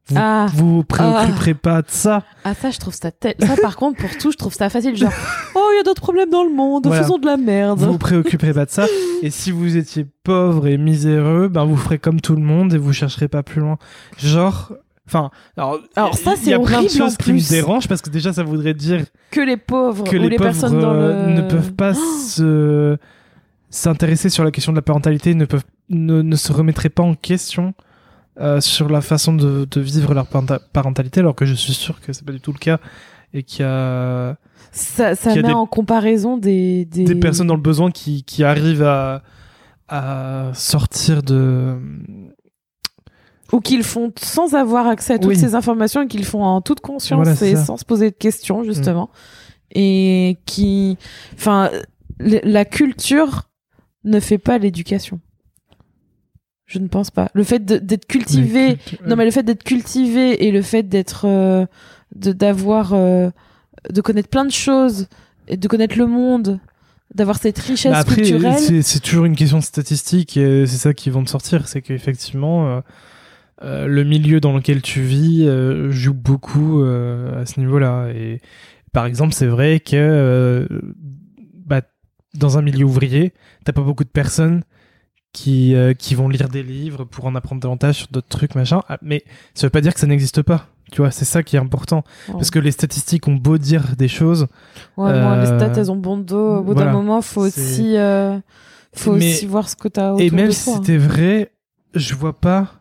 Vous 0.09 0.17
Ah. 0.19 0.47
vous, 0.55 0.83
préoccuperez 0.83 1.55
pas 1.55 1.83
de 1.83 1.87
ça. 1.89 2.25
Ah 2.43 2.53
ça, 2.55 2.71
je 2.71 2.79
trouve 2.79 2.95
ça 2.95 3.13
tel- 3.13 3.37
ça 3.39 3.55
par 3.63 3.77
contre 3.77 4.01
pour 4.01 4.11
tout, 4.19 4.33
je 4.33 4.37
trouve 4.37 4.53
ça 4.53 4.69
facile 4.69 4.97
genre 4.97 5.13
oh 5.55 5.61
il 5.73 5.77
y 5.77 5.81
a 5.81 5.85
d'autres 5.85 6.01
problèmes 6.03 6.31
dans 6.31 6.43
le 6.43 6.51
monde, 6.53 6.87
Voilà. 6.87 7.03
faisons 7.03 7.19
de 7.19 7.27
la 7.27 7.37
merde. 7.37 7.79
Vous 7.79 7.93
vous 7.93 7.99
préoccuperez 7.99 8.53
pas 8.53 8.65
de 8.65 8.71
ça. 8.71 8.87
Et 9.23 9.31
si 9.31 9.53
vous 9.53 9.77
étiez 9.77 10.07
pauvre 10.25 10.67
et 10.67 10.79
miséreux, 10.79 11.47
ben 11.47 11.65
vous 11.65 11.77
ferez 11.77 11.99
comme 11.99 12.21
tout 12.21 12.35
le 12.35 12.43
monde 12.43 12.75
et 12.75 12.79
vous 12.79 12.93
chercherez 12.93 13.29
pas 13.29 13.45
plus 13.45 13.61
loin. 13.61 13.77
Genre, 14.19 14.73
enfin, 15.13 15.31
alors, 15.57 15.79
Alors 15.97 16.15
ça, 16.17 16.35
il 16.43 16.49
y 16.49 16.53
a 16.55 16.59
c'est 16.59 16.63
plein 16.65 16.81
de 16.81 16.85
horrible, 16.87 16.91
choses 16.91 17.15
en 17.15 17.17
qui 17.17 17.33
me 17.33 17.39
plus. 17.39 17.51
dérangent 17.51 17.89
parce 17.89 18.01
que 18.03 18.11
déjà 18.11 18.33
ça 18.33 18.43
voudrait 18.43 18.75
dire 18.75 19.05
Que 19.31 19.41
les 19.41 19.57
pauvres 19.57 20.05
que 20.05 20.17
ou 20.17 20.21
les, 20.21 20.29
les, 20.31 20.37
pauvres 20.37 20.51
personnes 20.51 20.81
dans 20.81 20.93
euh, 20.93 21.27
le 21.27 21.33
ne 21.35 21.49
peuvent 21.49 21.73
pas 21.75 21.95
se 22.29 22.97
s'intéresser 23.71 24.31
sur 24.31 24.45
la 24.45 24.51
question 24.51 24.73
de 24.73 24.77
la 24.79 24.83
parentalité, 24.83 25.35
ne 25.35 25.45
peuvent 25.45 25.65
ne, 25.89 26.23
ne 26.23 26.37
se 26.37 26.53
remettraient 26.53 26.89
pas 26.89 27.03
en 27.03 27.15
question. 27.15 27.75
euh, 28.41 28.61
sur 28.61 28.89
la 28.89 29.01
façon 29.01 29.35
de, 29.35 29.67
de 29.71 29.81
vivre 29.81 30.15
leur 30.15 30.27
parenta- 30.27 30.61
parentalité, 30.73 31.21
alors 31.21 31.35
que 31.35 31.45
je 31.45 31.55
suis 31.55 31.75
sûr 31.75 32.01
que 32.01 32.13
c'est 32.13 32.25
pas 32.25 32.33
du 32.33 32.41
tout 32.41 32.53
le 32.53 32.59
cas 32.59 32.79
et 33.35 33.43
qu'il 33.43 33.61
y 33.61 33.69
a 33.69 34.37
ça, 34.73 35.15
ça 35.17 35.33
a 35.33 35.35
met 35.35 35.43
des- 35.43 35.53
en 35.53 35.67
comparaison 35.67 36.39
des, 36.39 36.85
des... 36.87 37.05
des 37.05 37.15
personnes 37.17 37.49
dans 37.49 37.57
le 37.57 37.61
besoin 37.61 37.91
qui, 37.91 38.23
qui 38.23 38.43
arrivent 38.45 38.85
à, 38.85 39.23
à 39.89 40.53
sortir 40.55 41.23
de. 41.23 41.77
Ou 43.53 43.61
qu'ils 43.61 43.83
font 43.85 44.13
sans 44.21 44.55
avoir 44.55 44.87
accès 44.87 45.15
à 45.15 45.19
toutes 45.19 45.31
Oui. 45.31 45.39
ces 45.39 45.55
informations 45.55 46.03
et 46.03 46.07
qu'ils 46.07 46.25
font 46.25 46.43
en 46.45 46.61
toute 46.61 46.81
conscience 46.81 47.25
Voilà, 47.27 47.33
et 47.33 47.55
ça. 47.57 47.63
Mm. 47.63 47.65
sans 47.65 47.77
se 47.77 47.85
poser 47.85 48.11
de 48.11 48.17
questions 48.17 48.63
justement 48.65 49.11
et 49.73 50.39
qui 50.47 50.97
enfin 51.35 51.71
la 52.21 52.65
culture 52.65 53.49
ne 54.05 54.21
fait 54.21 54.39
pas 54.39 54.59
l'éducation 54.59 55.21
je 56.67 56.79
ne 56.79 56.89
pense 56.89 57.11
pas 57.11 57.31
le 57.35 57.43
fait 57.45 57.65
d'être 57.65 58.07
cultivé 58.07 58.79
non 59.07 59.17
mais 59.17 59.25
le 59.25 59.31
fait 59.31 59.43
d'être 59.43 59.65
cultivé 59.65 60.47
et 60.47 60.51
le 60.53 60.63
fait 60.63 60.83
d'être 60.85 61.27
euh, 61.27 61.67
de 62.15 62.33
d'avoir 62.33 62.93
euh, 62.95 63.31
de 63.91 64.01
connaître 64.01 64.29
plein 64.29 64.45
de 64.45 64.53
choses 64.53 65.09
et 65.49 65.57
de 65.57 65.69
connaître 65.69 65.97
le 65.99 66.07
monde 66.07 66.61
d'avoir 67.15 67.39
cette 67.39 67.59
richesse 67.59 67.91
Bah 67.93 67.99
après, 67.99 68.17
culturelle 68.17 68.59
c'est 68.59 68.83
c'est 68.83 69.01
toujours 69.01 69.25
une 69.25 69.35
question 69.35 69.59
de 69.59 69.65
statistique 69.65 70.37
et 70.37 70.65
c'est 70.67 70.77
ça 70.79 70.95
qui 70.95 71.11
vont 71.11 71.25
te 71.25 71.31
sortir. 71.31 71.67
C'est 71.67 71.83
qu'effectivement, 71.83 72.69
euh, 72.69 72.81
euh, 73.63 73.87
le 73.87 74.05
milieu 74.05 74.41
dans 74.41 74.55
lequel 74.55 74.81
tu 74.83 75.01
vis 75.03 75.47
euh, 75.47 75.91
joue 75.91 76.15
beaucoup 76.15 76.83
euh, 76.83 77.43
à 77.43 77.47
ce 77.47 77.61
niveau-là. 77.61 78.09
Et 78.15 78.41
par 78.93 79.07
exemple, 79.07 79.35
c'est 79.35 79.47
vrai 79.47 79.81
que 79.81 80.67
bah, 81.67 81.83
dans 82.35 82.59
un 82.59 82.63
milieu 82.63 82.85
ouvrier, 82.85 83.33
t'as 83.65 83.73
pas 83.73 83.83
beaucoup 83.83 84.05
de 84.05 84.09
personnes 84.09 84.63
qui, 85.33 85.75
qui 85.99 86.15
vont 86.17 86.29
lire 86.29 86.49
des 86.49 86.63
livres 86.63 87.05
pour 87.05 87.27
en 87.27 87.35
apprendre 87.37 87.61
davantage 87.61 87.97
sur 87.97 88.09
d'autres 88.11 88.29
trucs, 88.29 88.55
machin. 88.57 88.83
Ah, 88.89 88.99
Mais 89.03 89.23
ça 89.55 89.67
veut 89.67 89.71
pas 89.71 89.81
dire 89.81 89.95
que 89.95 90.01
ça 90.01 90.07
n'existe 90.09 90.43
pas. 90.43 90.67
Tu 90.91 91.03
vois, 91.03 91.13
c'est 91.13 91.25
ça 91.25 91.45
qui 91.45 91.55
est 91.55 91.61
important. 91.61 92.03
Parce 92.33 92.51
que 92.51 92.59
les 92.59 92.73
statistiques 92.73 93.29
ont 93.29 93.37
beau 93.37 93.59
dire 93.59 93.95
des 93.97 94.09
choses, 94.09 94.49
Ouais, 94.97 95.13
bon, 95.13 95.39
les 95.39 95.47
stats, 95.47 95.73
elles 95.77 95.93
ont 95.93 95.97
bon 95.97 96.19
dos. 96.19 96.57
Au 96.57 96.63
bout 96.65 96.73
voilà. 96.73 96.91
d'un 96.91 96.97
moment, 96.97 97.23
faut 97.23 97.43
aussi, 97.47 97.97
euh, 97.97 98.37
faut 98.93 99.13
Mais- 99.15 99.35
aussi 99.35 99.47
voir 99.47 99.69
ce 99.69 99.77
que 99.77 99.87
t'as 99.87 100.11
autour 100.11 100.21
Et 100.21 100.31
même 100.31 100.49
de 100.49 100.51
si 100.51 100.65
toi. 100.65 100.75
hein. 100.75 100.77
c'était 100.83 100.97
vrai, 100.99 101.53
je 101.95 102.15
vois 102.17 102.41
pas 102.41 102.80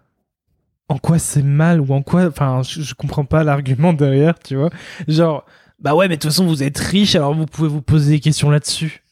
en 0.90 0.98
quoi 0.98 1.20
c'est 1.20 1.44
mal 1.44 1.80
ou 1.80 1.94
en 1.94 2.02
quoi. 2.02 2.28
Enfin, 2.28 2.62
je, 2.64 2.82
je 2.82 2.94
comprends 2.94 3.26
pas 3.26 3.44
l'argument 3.44 3.94
derrière, 3.94 4.38
tu 4.40 4.56
vois. 4.56 4.70
Genre, 5.08 5.46
bah 5.80 5.96
ouais, 5.96 6.08
mais 6.08 6.18
de 6.18 6.22
toute 6.22 6.32
façon, 6.32 6.46
vous 6.46 6.64
êtes 6.64 6.78
riche, 6.78 7.16
alors 7.16 7.34
vous 7.34 7.46
pouvez 7.46 7.70
vous 7.70 7.82
poser 7.82 8.14
des 8.14 8.20
questions 8.20 8.50
là-dessus. 8.50 9.04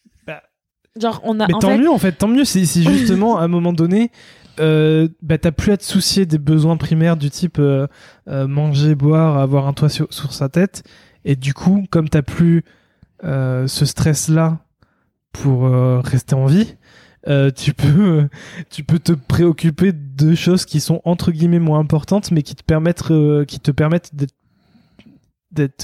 Genre, 1.00 1.22
on 1.24 1.40
a, 1.40 1.48
Mais 1.48 1.54
en 1.54 1.60
tant 1.60 1.70
fait, 1.70 1.78
mieux, 1.78 1.92
en 1.92 1.98
fait, 2.00 2.12
tant 2.14 2.28
mieux 2.28 2.44
si 2.44 2.66
justement, 2.84 3.38
à 3.38 3.44
un 3.44 3.48
moment 3.48 3.72
donné, 3.72 4.12
euh, 4.60 5.08
bah 5.22 5.38
t'as 5.38 5.52
plus 5.52 5.72
à 5.72 5.78
te 5.78 5.84
soucier 5.84 6.26
des 6.26 6.40
besoins 6.40 6.76
primaires 6.76 7.18
du 7.18 7.30
type 7.30 7.60
euh, 7.60 7.86
euh, 8.28 8.48
manger, 8.48 8.96
boire, 8.96 9.38
avoir 9.38 9.68
un 9.68 9.74
toit 9.74 9.90
sur, 9.90 10.12
sur 10.12 10.34
sa 10.34 10.50
tête. 10.50 10.82
Et 11.24 11.36
du 11.36 11.54
coup, 11.54 11.86
comme 11.92 12.10
t'as 12.10 12.24
plus 12.24 12.64
euh, 13.24 13.68
ce 13.68 13.86
stress-là 13.86 14.58
pour 15.34 15.68
euh, 15.68 16.00
rester 16.00 16.34
en 16.34 16.48
vie, 16.48 16.77
euh, 17.28 17.52
tu 17.52 17.74
peux 17.74 18.28
tu 18.70 18.84
peux 18.84 19.00
te 19.00 19.12
préoccuper 19.14 19.92
de 19.94 20.36
choses 20.36 20.66
qui 20.66 20.80
sont 20.80 21.02
entre 21.06 21.32
guillemets 21.32 21.60
moins 21.60 21.80
importantes, 21.80 22.32
mais 22.32 22.42
qui 22.42 22.56
te 22.56 22.64
permettent 22.64 23.12
euh, 23.12 23.46
qui 23.46 23.60
te 23.60 23.72
permettent 23.72 24.12
d'être 24.16 24.34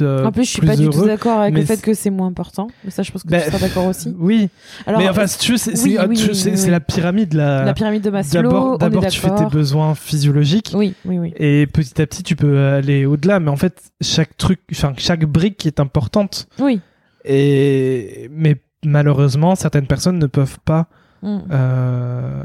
euh, 0.02 0.26
en 0.26 0.32
plus, 0.32 0.44
je 0.46 0.50
suis 0.50 0.62
pas 0.62 0.76
du 0.76 0.90
tout 0.90 1.06
d'accord 1.06 1.40
avec 1.40 1.56
le 1.56 1.66
fait 1.66 1.82
que 1.82 1.94
c'est 1.94 2.10
moins 2.10 2.28
important. 2.28 2.68
Mais 2.84 2.92
ça, 2.92 3.02
je 3.02 3.12
pense 3.12 3.24
que 3.24 3.30
Bah, 3.30 3.40
tu 3.42 3.48
seras 3.48 3.60
d'accord 3.60 3.86
aussi. 3.88 4.14
Oui, 4.20 4.50
Alors, 4.86 5.00
mais 5.00 5.10
enfin, 5.10 5.26
si 5.26 5.40
tu 5.40 5.52
veux, 5.54 5.58
c'est 5.58 5.72
oui, 5.84 5.98
oui, 6.08 6.30
oui, 6.46 6.70
la 6.70 6.80
pyramide, 6.80 7.34
la, 7.34 7.64
la 7.64 7.74
pyramide 7.74 8.04
de 8.04 8.10
Maslow, 8.10 8.78
D'abord, 8.78 9.08
tu 9.08 9.20
fais 9.20 9.34
tes 9.34 9.46
besoins 9.46 9.96
physiologiques 9.96 10.74
Oui, 10.76 10.94
oui, 11.06 11.18
oui. 11.18 11.34
et 11.38 11.66
petit 11.68 12.02
à 12.02 12.06
petit 12.06 12.24
tu 12.24 12.36
peux 12.36 12.60
aller 12.60 13.06
au-delà. 13.06 13.40
Mais 13.40 13.50
en 13.50 13.56
fait, 13.58 13.92
chaque 14.02 14.38
truc, 14.38 14.60
enfin 14.72 14.94
chaque 14.98 15.26
brique 15.26 15.66
est 15.66 15.80
importante. 15.80 16.48
Oui. 16.60 16.80
Et 17.26 18.30
mais 18.32 18.58
malheureusement, 18.86 19.56
certaines 19.56 19.88
personnes 19.88 20.20
ne 20.20 20.28
peuvent 20.28 20.60
pas 20.66 20.88
Mm. 21.24 21.42
euh, 21.52 22.44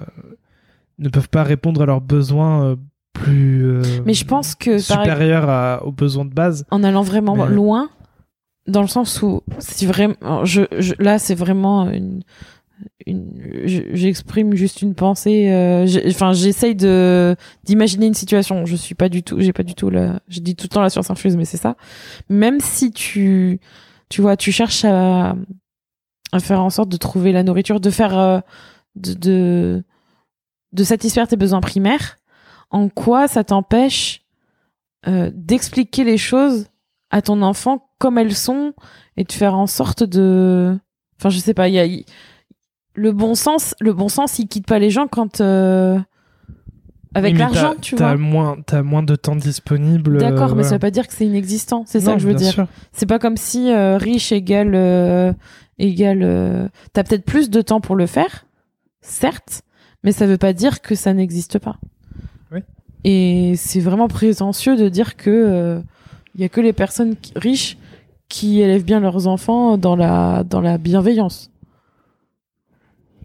ne 0.98 1.08
peuvent 1.08 1.28
pas 1.28 1.42
répondre 1.42 1.82
à 1.82 1.86
leurs 1.86 2.00
besoins 2.00 2.64
euh, 2.64 2.76
plus 3.12 3.64
euh, 3.66 3.82
Mais 4.06 4.14
je 4.14 4.24
pense 4.24 4.54
que, 4.54 4.70
par 4.88 5.00
supérieurs 5.02 5.48
à- 5.48 5.84
aux 5.84 5.92
besoins 5.92 6.24
de 6.24 6.32
base. 6.32 6.64
en 6.70 6.82
allant 6.84 7.02
vraiment 7.02 7.34
Mais- 7.36 7.48
loin, 7.54 7.90
dans 8.66 8.82
le 8.82 8.88
sens 8.88 9.20
où 9.22 9.42
si 9.58 9.86
vraiment, 9.86 10.44
je, 10.44 10.62
je- 10.78 10.94
là 10.98 11.18
c'est 11.18 11.34
vraiment 11.34 11.90
une, 11.90 12.22
une 13.06 13.32
je- 13.64 13.82
j'exprime 13.92 14.54
juste 14.54 14.82
une 14.82 14.94
pensée. 14.94 15.48
euh, 15.50 15.86
Enfin, 16.08 16.32
j'essaye 16.32 16.74
de 16.76 17.34
d'imaginer 17.64 18.06
une 18.06 18.14
situation. 18.14 18.66
Je 18.66 18.76
suis 18.76 18.94
pas 18.94 19.08
du 19.08 19.22
tout, 19.24 19.40
j'ai 19.40 19.52
pas 19.52 19.62
du 19.64 19.74
tout 19.74 19.90
la, 19.90 20.20
je 20.28 20.38
dis 20.40 20.54
tout 20.54 20.64
le 20.64 20.74
temps 20.74 20.82
la 20.82 20.90
science 20.90 21.10
infuse, 21.10 21.36
mais 21.36 21.44
c'est 21.44 21.56
ça. 21.56 21.76
Même 22.28 22.60
si 22.60 22.92
tu, 22.92 23.58
tu 24.08 24.20
vois, 24.20 24.36
tu 24.36 24.52
cherches 24.52 24.84
à, 24.84 25.34
à 26.32 26.40
faire 26.40 26.60
en 26.62 26.70
sorte 26.70 26.88
de 26.88 26.96
trouver 26.96 27.32
la 27.32 27.42
nourriture, 27.42 27.80
de 27.80 27.90
faire, 27.90 28.18
euh, 28.18 28.40
de, 28.96 29.14
de 29.14 29.84
de 30.72 30.84
satisfaire 30.84 31.26
tes 31.26 31.36
besoins 31.36 31.60
primaires, 31.62 32.18
en 32.70 32.88
quoi 32.90 33.26
ça 33.28 33.42
t'empêche 33.44 34.22
euh, 35.06 35.30
d'expliquer 35.34 36.04
les 36.04 36.18
choses 36.18 36.66
à 37.10 37.22
ton 37.22 37.40
enfant 37.40 37.88
comme 37.98 38.18
elles 38.18 38.34
sont 38.36 38.74
et 39.16 39.24
de 39.24 39.32
faire 39.32 39.54
en 39.56 39.66
sorte 39.66 40.02
de 40.02 40.76
enfin 41.18 41.30
je 41.30 41.38
sais 41.38 41.54
pas 41.54 41.68
il 41.68 41.74
y 41.74 41.78
a 41.80 41.86
le 42.94 43.12
bon 43.12 43.34
sens 43.34 43.74
le 43.80 43.94
bon 43.94 44.08
sens 44.10 44.38
il 44.38 44.46
quitte 44.46 44.66
pas 44.66 44.78
les 44.78 44.90
gens 44.90 45.06
quand 45.06 45.40
euh, 45.40 45.98
avec 47.14 47.32
Oui, 47.32 47.38
l'argent 47.38 47.72
t'as- 47.74 47.80
tu 47.80 47.94
t'as 47.94 48.08
vois 48.14 48.16
moins 48.18 48.56
t'as 48.66 48.82
moins 48.82 49.02
de 49.02 49.16
temps 49.16 49.36
disponible. 49.36 50.18
d'accord 50.18 50.52
euh, 50.52 50.54
mais 50.54 50.62
ça 50.64 50.68
voilà. 50.70 50.74
veut 50.76 50.78
pas 50.80 50.90
dire 50.90 51.06
que 51.08 51.14
c'est 51.14 51.26
inexistant 51.26 51.84
c'est 51.86 52.00
ça 52.00 52.12
que 52.14 52.18
je 52.18 52.28
veux 52.28 52.34
dire 52.34 52.66
c'est 52.92 53.06
pas 53.06 53.18
comme 53.18 53.36
si 53.38 53.70
euh, 53.72 53.96
riche 53.96 54.32
égale 54.32 54.74
égale. 55.78 56.22
euh, 56.22 56.68
T'as 56.92 57.04
peut-être 57.04 57.24
plus 57.24 57.50
de 57.50 57.60
temps 57.62 57.80
pour 57.80 57.96
le 57.96 58.06
faire, 58.06 58.46
certes, 59.00 59.62
mais 60.04 60.12
ça 60.12 60.26
veut 60.26 60.38
pas 60.38 60.52
dire 60.52 60.80
que 60.80 60.94
ça 60.94 61.12
n'existe 61.14 61.58
pas. 61.58 61.78
Oui. 62.52 62.60
Et 63.04 63.54
c'est 63.56 63.80
vraiment 63.80 64.08
prétentieux 64.08 64.76
de 64.76 64.88
dire 64.88 65.16
que 65.16 65.30
euh, 65.30 65.80
il 66.34 66.40
y 66.40 66.44
a 66.44 66.48
que 66.48 66.60
les 66.60 66.72
personnes 66.72 67.16
riches 67.36 67.76
qui 68.28 68.60
élèvent 68.60 68.84
bien 68.84 69.00
leurs 69.00 69.26
enfants 69.26 69.78
dans 69.78 69.96
la 69.96 70.44
dans 70.44 70.60
la 70.60 70.78
bienveillance. 70.78 71.50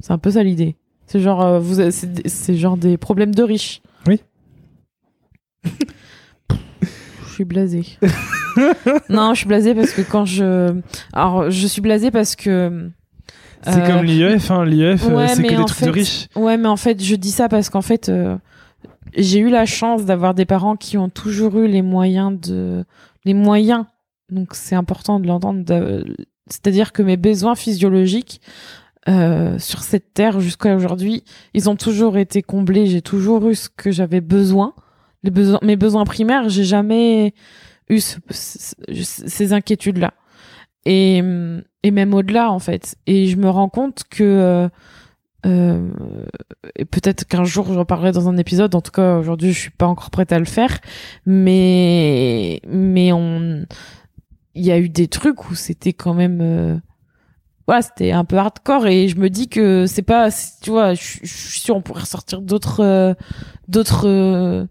C'est 0.01 0.11
un 0.11 0.17
peu 0.17 0.31
ça 0.31 0.43
l'idée. 0.43 0.75
C'est 1.07 1.19
genre 1.19 1.41
euh, 1.41 1.59
vous 1.59 1.81
c'est 1.91 2.55
genre 2.55 2.77
des 2.77 2.97
problèmes 2.97 3.35
de 3.35 3.43
riches. 3.43 3.81
Oui. 4.07 4.21
Je 7.33 7.37
suis 7.37 7.45
blasée. 7.45 7.83
non, 9.09 9.33
je 9.33 9.39
suis 9.39 9.47
blasée 9.47 9.73
parce 9.73 9.91
que 9.91 10.03
quand 10.03 10.23
je 10.25 10.79
alors 11.13 11.49
je 11.49 11.65
suis 11.65 11.81
blasée 11.81 12.11
parce 12.11 12.35
que 12.35 12.91
C'est 13.63 13.81
euh, 13.81 13.87
comme 13.87 14.05
l'IEF, 14.05 14.51
hein. 14.51 14.63
l'IEF, 14.65 15.03
euh, 15.07 15.15
ouais, 15.17 15.27
c'est 15.29 15.41
que 15.41 15.55
des 15.55 15.65
trucs 15.65 15.85
de 15.87 15.89
riches. 15.89 16.27
Ouais, 16.35 16.57
mais 16.57 16.67
en 16.67 16.77
fait, 16.77 17.03
je 17.03 17.15
dis 17.15 17.31
ça 17.31 17.49
parce 17.49 17.71
qu'en 17.71 17.81
fait, 17.81 18.09
euh, 18.09 18.37
j'ai 19.17 19.39
eu 19.39 19.49
la 19.49 19.65
chance 19.65 20.05
d'avoir 20.05 20.35
des 20.35 20.45
parents 20.45 20.75
qui 20.75 20.95
ont 20.99 21.09
toujours 21.09 21.57
eu 21.57 21.67
les 21.67 21.81
moyens 21.81 22.39
de, 22.39 22.85
les 23.25 23.33
moyens. 23.33 23.85
Donc 24.29 24.49
c'est 24.53 24.75
important 24.75 25.19
de 25.19 25.25
l'entendre. 25.25 25.65
de- 25.65 26.15
C'est-à-dire 26.51 26.91
que 26.91 27.01
mes 27.01 27.17
besoins 27.17 27.55
physiologiques 27.55 28.41
euh, 29.09 29.57
sur 29.57 29.81
cette 29.81 30.13
terre 30.13 30.39
jusqu'à 30.39 30.75
aujourd'hui, 30.75 31.23
ils 31.55 31.67
ont 31.67 31.75
toujours 31.75 32.17
été 32.17 32.43
comblés. 32.43 32.85
J'ai 32.85 33.01
toujours 33.01 33.49
eu 33.49 33.55
ce 33.55 33.69
que 33.75 33.89
j'avais 33.89 34.21
besoin. 34.21 34.73
Les 35.23 35.31
besoins, 35.31 35.59
mes 35.63 35.75
besoins 35.75 36.03
primaires, 36.05 36.49
j'ai 36.49 36.63
jamais 36.65 37.33
eu 37.89 37.99
ce- 37.99 38.17
ce- 38.31 38.75
ces 39.27 39.53
inquiétudes-là. 39.53 40.13
Et, 40.85 41.21
et 41.83 41.91
même 41.91 42.13
au-delà, 42.13 42.51
en 42.51 42.59
fait. 42.59 42.95
Et 43.07 43.27
je 43.27 43.37
me 43.37 43.49
rends 43.49 43.69
compte 43.69 44.03
que 44.09 44.23
euh, 44.23 44.69
euh, 45.45 45.89
et 46.77 46.85
peut-être 46.85 47.25
qu'un 47.25 47.43
jour 47.45 47.71
j'en 47.71 47.85
parlerai 47.85 48.11
dans 48.11 48.27
un 48.29 48.37
épisode. 48.37 48.75
En 48.75 48.81
tout 48.81 48.91
cas, 48.91 49.17
aujourd'hui, 49.17 49.53
je 49.53 49.59
suis 49.59 49.69
pas 49.71 49.87
encore 49.87 50.09
prête 50.09 50.31
à 50.33 50.39
le 50.39 50.45
faire. 50.45 50.79
Mais 51.25 52.59
mais 52.67 53.11
on, 53.13 53.65
il 54.55 54.65
y 54.65 54.71
a 54.71 54.77
eu 54.79 54.89
des 54.89 55.07
trucs 55.07 55.49
où 55.49 55.55
c'était 55.55 55.93
quand 55.93 56.13
même, 56.13 56.39
euh, 56.41 56.77
voilà, 57.67 57.81
c'était 57.81 58.11
un 58.11 58.25
peu 58.25 58.37
hardcore. 58.37 58.87
Et 58.87 59.07
je 59.07 59.17
me 59.17 59.29
dis 59.29 59.47
que 59.49 59.85
c'est 59.87 60.01
pas, 60.01 60.29
tu 60.61 60.69
vois, 60.69 60.93
je, 60.93 61.19
je 61.23 61.33
suis 61.33 61.59
sûre 61.61 61.75
on 61.77 61.81
pourrait 61.81 62.01
ressortir 62.01 62.41
d'autres 62.41 62.81
euh, 62.81 63.13
d'autres 63.67 64.07
euh, 64.07 64.65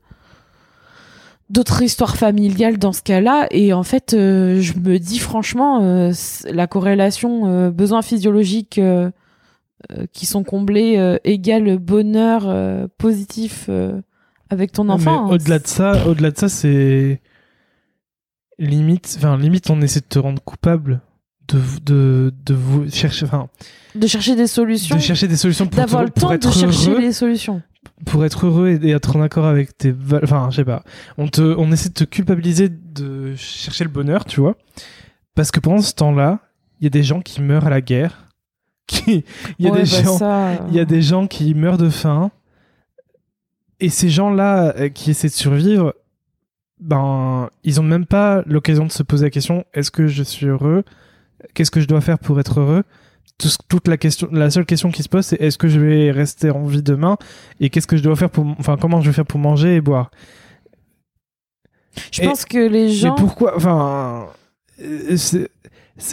d'autres 1.53 1.83
histoires 1.83 2.17
familiales 2.17 2.79
dans 2.79 2.93
ce 2.93 3.03
cas-là. 3.03 3.47
Et 3.51 3.73
en 3.73 3.83
fait, 3.83 4.15
euh, 4.15 4.61
je 4.61 4.73
me 4.79 4.99
dis 4.99 5.19
franchement, 5.19 5.81
euh, 5.83 6.13
la 6.51 6.67
corrélation 6.67 7.47
euh, 7.47 7.71
besoins 7.71 8.03
physiologiques 8.03 8.79
euh, 8.79 9.11
qui 10.13 10.27
sont 10.27 10.43
comblés 10.45 11.19
égale 11.25 11.79
bonheur 11.79 12.89
positif 12.99 13.69
avec 14.49 14.73
ton 14.73 14.89
enfant. 14.89 15.27
hein. 15.27 15.31
au-delà 15.31 15.59
de 15.59 15.67
ça, 15.67 16.07
au-delà 16.07 16.31
de 16.31 16.39
ça, 16.39 16.49
c'est 16.49 17.21
limite, 18.59 19.17
enfin 19.19 19.37
limite, 19.37 19.69
on 19.71 19.81
essaie 19.83 20.01
de 20.01 20.07
te 20.07 20.19
rendre 20.21 20.41
coupable 20.43 21.01
de 21.49 21.59
de 21.85 22.33
de 22.47 22.55
vous 22.55 22.89
chercher, 22.91 23.27
enfin, 23.27 23.49
de 23.97 24.07
chercher 24.07 24.37
des 24.37 24.47
solutions, 24.47 24.95
de 24.95 25.01
chercher 25.01 25.27
des 25.27 25.37
solutions 25.37 25.67
pour, 25.67 25.77
d'avoir 25.81 26.05
le 26.05 26.11
pour 26.11 26.29
temps 26.29 26.35
être 26.35 26.47
de 26.49 26.53
chercher 26.55 26.91
heureux, 26.91 27.01
les 27.01 27.13
solutions. 27.13 27.61
Pour 28.05 28.25
être 28.25 28.47
heureux 28.47 28.79
et, 28.83 28.91
être 28.91 29.17
en 29.17 29.23
accord 29.23 29.47
avec 29.47 29.77
tes, 29.77 29.95
enfin, 30.23 30.49
je 30.51 30.57
sais 30.57 30.65
pas. 30.65 30.83
On 31.19 31.29
te, 31.29 31.41
on 31.41 31.71
essaie 31.73 31.89
de 31.89 31.95
te 31.95 32.05
culpabiliser 32.05 32.69
de 32.69 33.35
chercher 33.37 33.85
le 33.85 33.91
bonheur, 33.91 34.25
tu 34.25 34.41
vois, 34.41 34.57
parce 35.35 35.51
que 35.51 35.61
pendant 35.61 35.83
ce 35.83 35.95
temps-là, 35.95 36.41
il 36.81 36.85
y 36.85 36.87
a 36.87 36.91
des 36.91 37.03
gens 37.03 37.21
qui 37.21 37.43
meurent 37.43 37.67
à 37.67 37.71
la 37.71 37.81
guerre, 37.81 38.29
qui, 38.87 39.25
il 39.59 39.67
y 39.67 39.69
a 39.69 39.73
Ouais, 39.73 39.83
des 39.83 39.91
bah 39.91 40.03
gens, 40.03 40.19
ça, 40.19 40.49
euh, 40.49 40.57
il 40.69 40.75
y 40.75 40.81
a 40.81 40.85
des 40.85 41.03
gens 41.03 41.27
qui 41.27 41.55
meurent 41.55 41.79
de 41.79 41.91
faim. 41.91 42.31
Et 43.81 43.89
ces 43.89 44.11
gens-là 44.11 44.75
euh, 44.77 44.89
qui 44.89 45.11
essaient 45.11 45.29
de 45.29 45.33
survivre, 45.33 45.95
ben, 46.81 47.49
ils 47.65 47.81
ont 47.81 47.85
même 47.85 48.07
pas 48.07 48.43
l'occasion 48.47 48.87
de 48.87 48.93
se 48.93 49.03
poser 49.03 49.27
la 49.27 49.31
question 49.31 49.65
est-ce 49.73 49.91
que 49.91 50.07
je 50.07 50.23
suis 50.23 50.47
heureux? 50.47 50.85
Qu'est-ce 51.55 51.71
que 51.71 51.81
je 51.81 51.87
dois 51.87 52.01
faire 52.01 52.19
pour 52.19 52.39
être 52.41 52.61
heureux? 52.61 52.85
Toute 53.69 53.89
la 53.89 53.97
question, 53.97 54.29
la 54.33 54.51
seule 54.51 54.67
question 54.67 54.91
qui 54.91 55.03
se 55.03 55.09
pose, 55.09 55.25
c'est 55.27 55.41
est-ce 55.41 55.59
que 55.59 55.69
je 55.69 55.81
vais 55.81 56.11
rester 56.11 56.51
en 56.51 56.65
vie 56.67 56.83
demain 56.83 57.17
Et 57.61 57.71
qu'est-ce 57.71 57.87
que 57.87 57.97
je 57.97 58.03
dois 58.03 58.17
faire 58.17 58.31
pour, 58.31 58.47
enfin, 58.59 58.77
comment 58.81 59.01
je 59.01 59.11
vais 59.11 59.15
faire 59.15 59.27
pour 59.27 59.41
manger 59.41 59.77
et 59.77 59.81
boire? 59.81 60.11
Je 62.11 62.23
et- 62.23 62.27
pense 62.27 62.45
que 62.45 62.59
les 62.59 62.91
gens. 62.91 63.15
Mais 63.15 63.21
pourquoi 63.21 63.57
Enfin, 63.57 64.29
euh, 64.81 65.17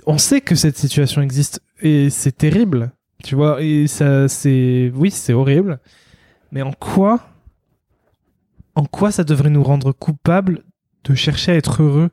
on 0.05 0.17
sait 0.17 0.41
que 0.41 0.55
cette 0.55 0.77
situation 0.77 1.21
existe 1.21 1.61
et 1.81 2.09
c'est 2.09 2.35
terrible, 2.37 2.91
tu 3.23 3.35
vois. 3.35 3.61
Et 3.61 3.87
ça, 3.87 4.27
c'est, 4.27 4.91
oui, 4.95 5.11
c'est 5.11 5.33
horrible. 5.33 5.79
Mais 6.51 6.61
en 6.61 6.73
quoi, 6.73 7.21
en 8.75 8.85
quoi 8.85 9.11
ça 9.11 9.23
devrait 9.23 9.49
nous 9.49 9.63
rendre 9.63 9.91
coupables 9.91 10.63
de 11.05 11.15
chercher 11.15 11.51
à 11.53 11.55
être 11.55 11.81
heureux? 11.81 12.09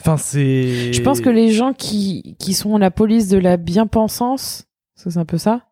Enfin, 0.00 0.16
c'est. 0.16 0.92
Je 0.92 1.02
pense 1.02 1.20
que 1.20 1.30
les 1.30 1.50
gens 1.50 1.72
qui, 1.72 2.36
qui 2.38 2.54
sont 2.54 2.76
la 2.78 2.90
police 2.90 3.28
de 3.28 3.38
la 3.38 3.56
bien-pensance, 3.56 4.64
c'est 4.94 5.16
un 5.16 5.24
peu 5.24 5.38
ça, 5.38 5.68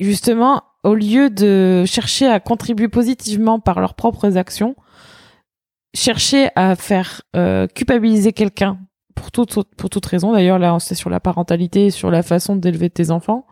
justement, 0.00 0.62
au 0.82 0.94
lieu 0.94 1.30
de 1.30 1.84
chercher 1.86 2.26
à 2.26 2.40
contribuer 2.40 2.88
positivement 2.88 3.60
par 3.60 3.80
leurs 3.80 3.94
propres 3.94 4.36
actions, 4.36 4.74
chercher 5.94 6.48
à 6.54 6.76
faire 6.76 7.22
euh, 7.34 7.66
culpabiliser 7.66 8.32
quelqu'un 8.32 8.78
pour 9.14 9.30
toute, 9.30 9.64
pour 9.76 9.90
toute 9.90 10.06
raison. 10.06 10.32
D'ailleurs, 10.32 10.58
là, 10.58 10.76
c'est 10.78 10.94
sur 10.94 11.10
la 11.10 11.20
parentalité, 11.20 11.90
sur 11.90 12.10
la 12.10 12.22
façon 12.22 12.56
d'élever 12.56 12.90
tes 12.90 13.10
enfants, 13.10 13.46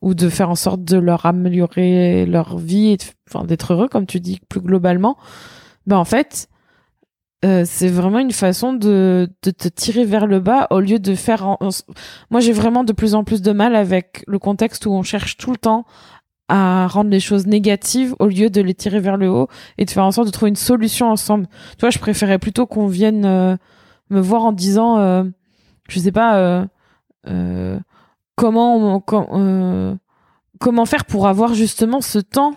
ou 0.00 0.14
de 0.14 0.28
faire 0.28 0.50
en 0.50 0.54
sorte 0.54 0.84
de 0.84 0.98
leur 0.98 1.26
améliorer 1.26 2.26
leur 2.26 2.58
vie, 2.58 2.96
enfin, 3.28 3.44
d'être 3.44 3.72
heureux, 3.72 3.88
comme 3.88 4.06
tu 4.06 4.20
dis, 4.20 4.40
plus 4.48 4.60
globalement. 4.60 5.16
Ben, 5.86 5.96
en 5.96 6.04
fait, 6.04 6.48
euh, 7.44 7.62
c'est 7.64 7.88
vraiment 7.88 8.18
une 8.18 8.32
façon 8.32 8.72
de, 8.72 9.28
te 9.42 9.68
tirer 9.68 10.04
vers 10.04 10.26
le 10.26 10.40
bas 10.40 10.66
au 10.70 10.80
lieu 10.80 10.98
de 10.98 11.14
faire. 11.14 11.56
Moi, 12.30 12.40
j'ai 12.40 12.52
vraiment 12.52 12.82
de 12.82 12.92
plus 12.92 13.14
en 13.14 13.22
plus 13.22 13.42
de 13.42 13.52
mal 13.52 13.76
avec 13.76 14.24
le 14.26 14.38
contexte 14.38 14.86
où 14.86 14.90
on 14.90 15.02
cherche 15.02 15.36
tout 15.36 15.52
le 15.52 15.56
temps 15.56 15.84
à 16.48 16.86
rendre 16.86 17.10
les 17.10 17.20
choses 17.20 17.46
négatives 17.46 18.14
au 18.18 18.26
lieu 18.26 18.50
de 18.50 18.60
les 18.60 18.74
tirer 18.74 19.00
vers 19.00 19.16
le 19.16 19.30
haut 19.30 19.48
et 19.76 19.84
de 19.84 19.90
faire 19.90 20.04
en 20.04 20.10
sorte 20.10 20.26
de 20.26 20.32
trouver 20.32 20.48
une 20.48 20.56
solution 20.56 21.10
ensemble. 21.10 21.46
Tu 21.72 21.80
vois, 21.80 21.90
je 21.90 21.98
préférais 21.98 22.38
plutôt 22.38 22.66
qu'on 22.66 22.86
vienne 22.86 23.24
euh, 23.26 23.56
me 24.10 24.20
voir 24.20 24.44
en 24.44 24.52
disant, 24.52 24.98
euh, 24.98 25.24
je 25.88 26.00
sais 26.00 26.12
pas, 26.12 26.66
euh, 27.26 27.78
comment, 28.34 29.00
comment 29.00 30.86
faire 30.86 31.04
pour 31.04 31.28
avoir 31.28 31.54
justement 31.54 32.00
ce 32.00 32.18
temps 32.18 32.54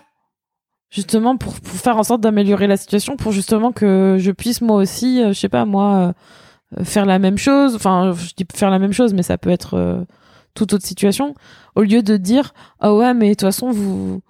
justement 0.92 1.36
pour, 1.36 1.58
pour 1.60 1.74
faire 1.74 1.96
en 1.96 2.04
sorte 2.04 2.20
d'améliorer 2.20 2.68
la 2.68 2.76
situation 2.76 3.16
pour 3.16 3.32
justement 3.32 3.72
que 3.72 4.18
je 4.20 4.30
puisse 4.30 4.60
moi 4.60 4.76
aussi 4.76 5.22
euh, 5.22 5.32
je 5.32 5.40
sais 5.40 5.48
pas 5.48 5.64
moi 5.64 6.14
euh, 6.78 6.84
faire 6.84 7.06
la 7.06 7.18
même 7.18 7.38
chose. 7.38 7.74
Enfin 7.74 8.12
je 8.16 8.34
dis 8.36 8.46
faire 8.54 8.70
la 8.70 8.78
même 8.78 8.92
chose 8.92 9.14
mais 9.14 9.22
ça 9.22 9.38
peut 9.38 9.50
être 9.50 9.74
euh, 9.74 10.04
toute 10.54 10.74
autre 10.74 10.86
situation. 10.86 11.34
Au 11.74 11.82
lieu 11.82 12.02
de 12.02 12.16
dire 12.16 12.52
ah 12.78 12.94
ouais 12.94 13.14
mais 13.14 13.30
de 13.30 13.34
toute 13.34 13.40
façon 13.40 13.70
vous 13.70 14.20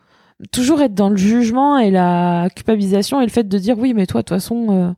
toujours 0.51 0.81
être 0.83 0.95
dans 0.95 1.11
le 1.11 1.17
jugement 1.17 1.79
et 1.79 1.91
la 1.91 2.49
culpabilisation 2.55 3.21
et 3.21 3.25
le 3.25 3.31
fait 3.31 3.45
de 3.45 3.59
dire 3.59 3.79
oui 3.79 3.93
mais 3.93 4.07
toi 4.07 4.23
de 4.23 4.27
toute 4.27 4.37
façon 4.37 4.67
euh, 4.71 4.93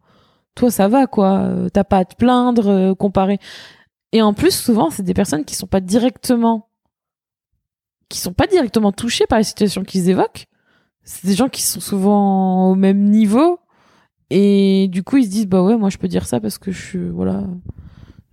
toi 0.54 0.70
ça 0.70 0.88
va 0.88 1.06
quoi. 1.06 1.38
Euh, 1.38 1.68
t'as 1.68 1.84
pas 1.84 1.98
à 1.98 2.04
te 2.04 2.14
plaindre 2.14 2.68
euh, 2.68 2.94
comparé 2.94 3.38
et 4.12 4.22
en 4.22 4.34
plus 4.34 4.54
souvent 4.54 4.90
c'est 4.90 5.02
des 5.02 5.14
personnes 5.14 5.44
qui 5.44 5.54
sont 5.54 5.66
pas 5.66 5.80
directement 5.80 6.68
qui 8.08 8.18
sont 8.18 8.34
pas 8.34 8.46
directement 8.46 8.92
touchées 8.92 9.26
par 9.26 9.38
les 9.38 9.44
situations 9.44 9.82
qu'ils 9.82 10.10
évoquent 10.10 10.46
c'est 11.05 11.26
des 11.26 11.34
gens 11.34 11.48
qui 11.48 11.62
sont 11.62 11.80
souvent 11.80 12.70
au 12.70 12.74
même 12.74 13.11
niveau 13.11 13.61
et 14.30 14.88
du 14.90 15.02
coup 15.02 15.18
ils 15.18 15.24
se 15.24 15.30
disent 15.30 15.46
bah 15.46 15.62
ouais 15.62 15.76
moi 15.76 15.90
je 15.90 15.98
peux 15.98 16.09
dire 16.09 16.26
ça 16.26 16.40
parce 16.40 16.59
que 16.59 16.72
je 16.72 16.80
suis 16.80 17.09
voilà 17.09 17.38
euh, 17.38 17.44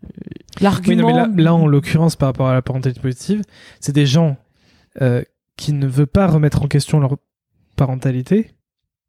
Oui, 0.03 0.61
l'argument 0.61 1.07
mais 1.07 1.13
là, 1.13 1.29
là, 1.35 1.53
en 1.53 1.67
l'occurrence, 1.67 2.15
par 2.15 2.29
rapport 2.29 2.47
à 2.47 2.53
la 2.53 2.61
parentalité 2.61 2.99
positive, 2.99 3.41
c'est 3.79 3.93
des 3.93 4.05
gens 4.05 4.37
euh, 5.01 5.23
qui 5.57 5.73
ne 5.73 5.87
veulent 5.87 6.07
pas 6.07 6.27
remettre 6.27 6.63
en 6.63 6.67
question 6.67 6.99
leur 6.99 7.17
parentalité, 7.75 8.51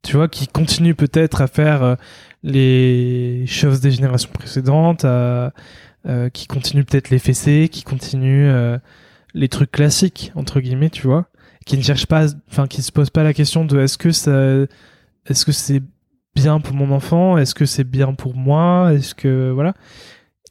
tu 0.03 0.17
vois, 0.17 0.27
qui 0.27 0.47
continuent 0.47 0.95
peut-être 0.95 1.41
à 1.41 1.47
faire 1.47 1.83
euh, 1.83 1.95
les 2.43 3.45
choses 3.47 3.79
des 3.79 3.91
générations 3.91 4.29
précédentes, 4.31 5.05
à, 5.05 5.53
euh, 6.05 6.29
qui 6.29 6.47
continuent 6.47 6.83
peut-être 6.83 7.09
les 7.09 7.19
fessées, 7.19 7.69
qui 7.71 7.83
continuent 7.83 8.49
euh, 8.49 8.77
les 9.33 9.47
trucs 9.47 9.71
classiques, 9.71 10.31
entre 10.35 10.59
guillemets, 10.59 10.89
tu 10.89 11.07
vois, 11.07 11.27
qui 11.65 11.77
ne 11.77 11.81
cherchent 11.83 12.07
pas, 12.07 12.25
enfin, 12.51 12.67
qui 12.67 12.81
se 12.81 12.91
posent 12.91 13.09
pas 13.09 13.23
la 13.23 13.33
question 13.33 13.65
de 13.65 13.79
est-ce 13.79 13.97
que 13.97 14.11
ça, 14.11 14.31
est-ce 15.27 15.45
que 15.45 15.51
c'est 15.51 15.81
bien 16.35 16.59
pour 16.59 16.75
mon 16.75 16.91
enfant, 16.91 17.37
est-ce 17.37 17.53
que 17.55 17.65
c'est 17.65 17.83
bien 17.83 18.13
pour 18.13 18.35
moi, 18.35 18.91
est-ce 18.93 19.13
que, 19.15 19.51
voilà. 19.51 19.73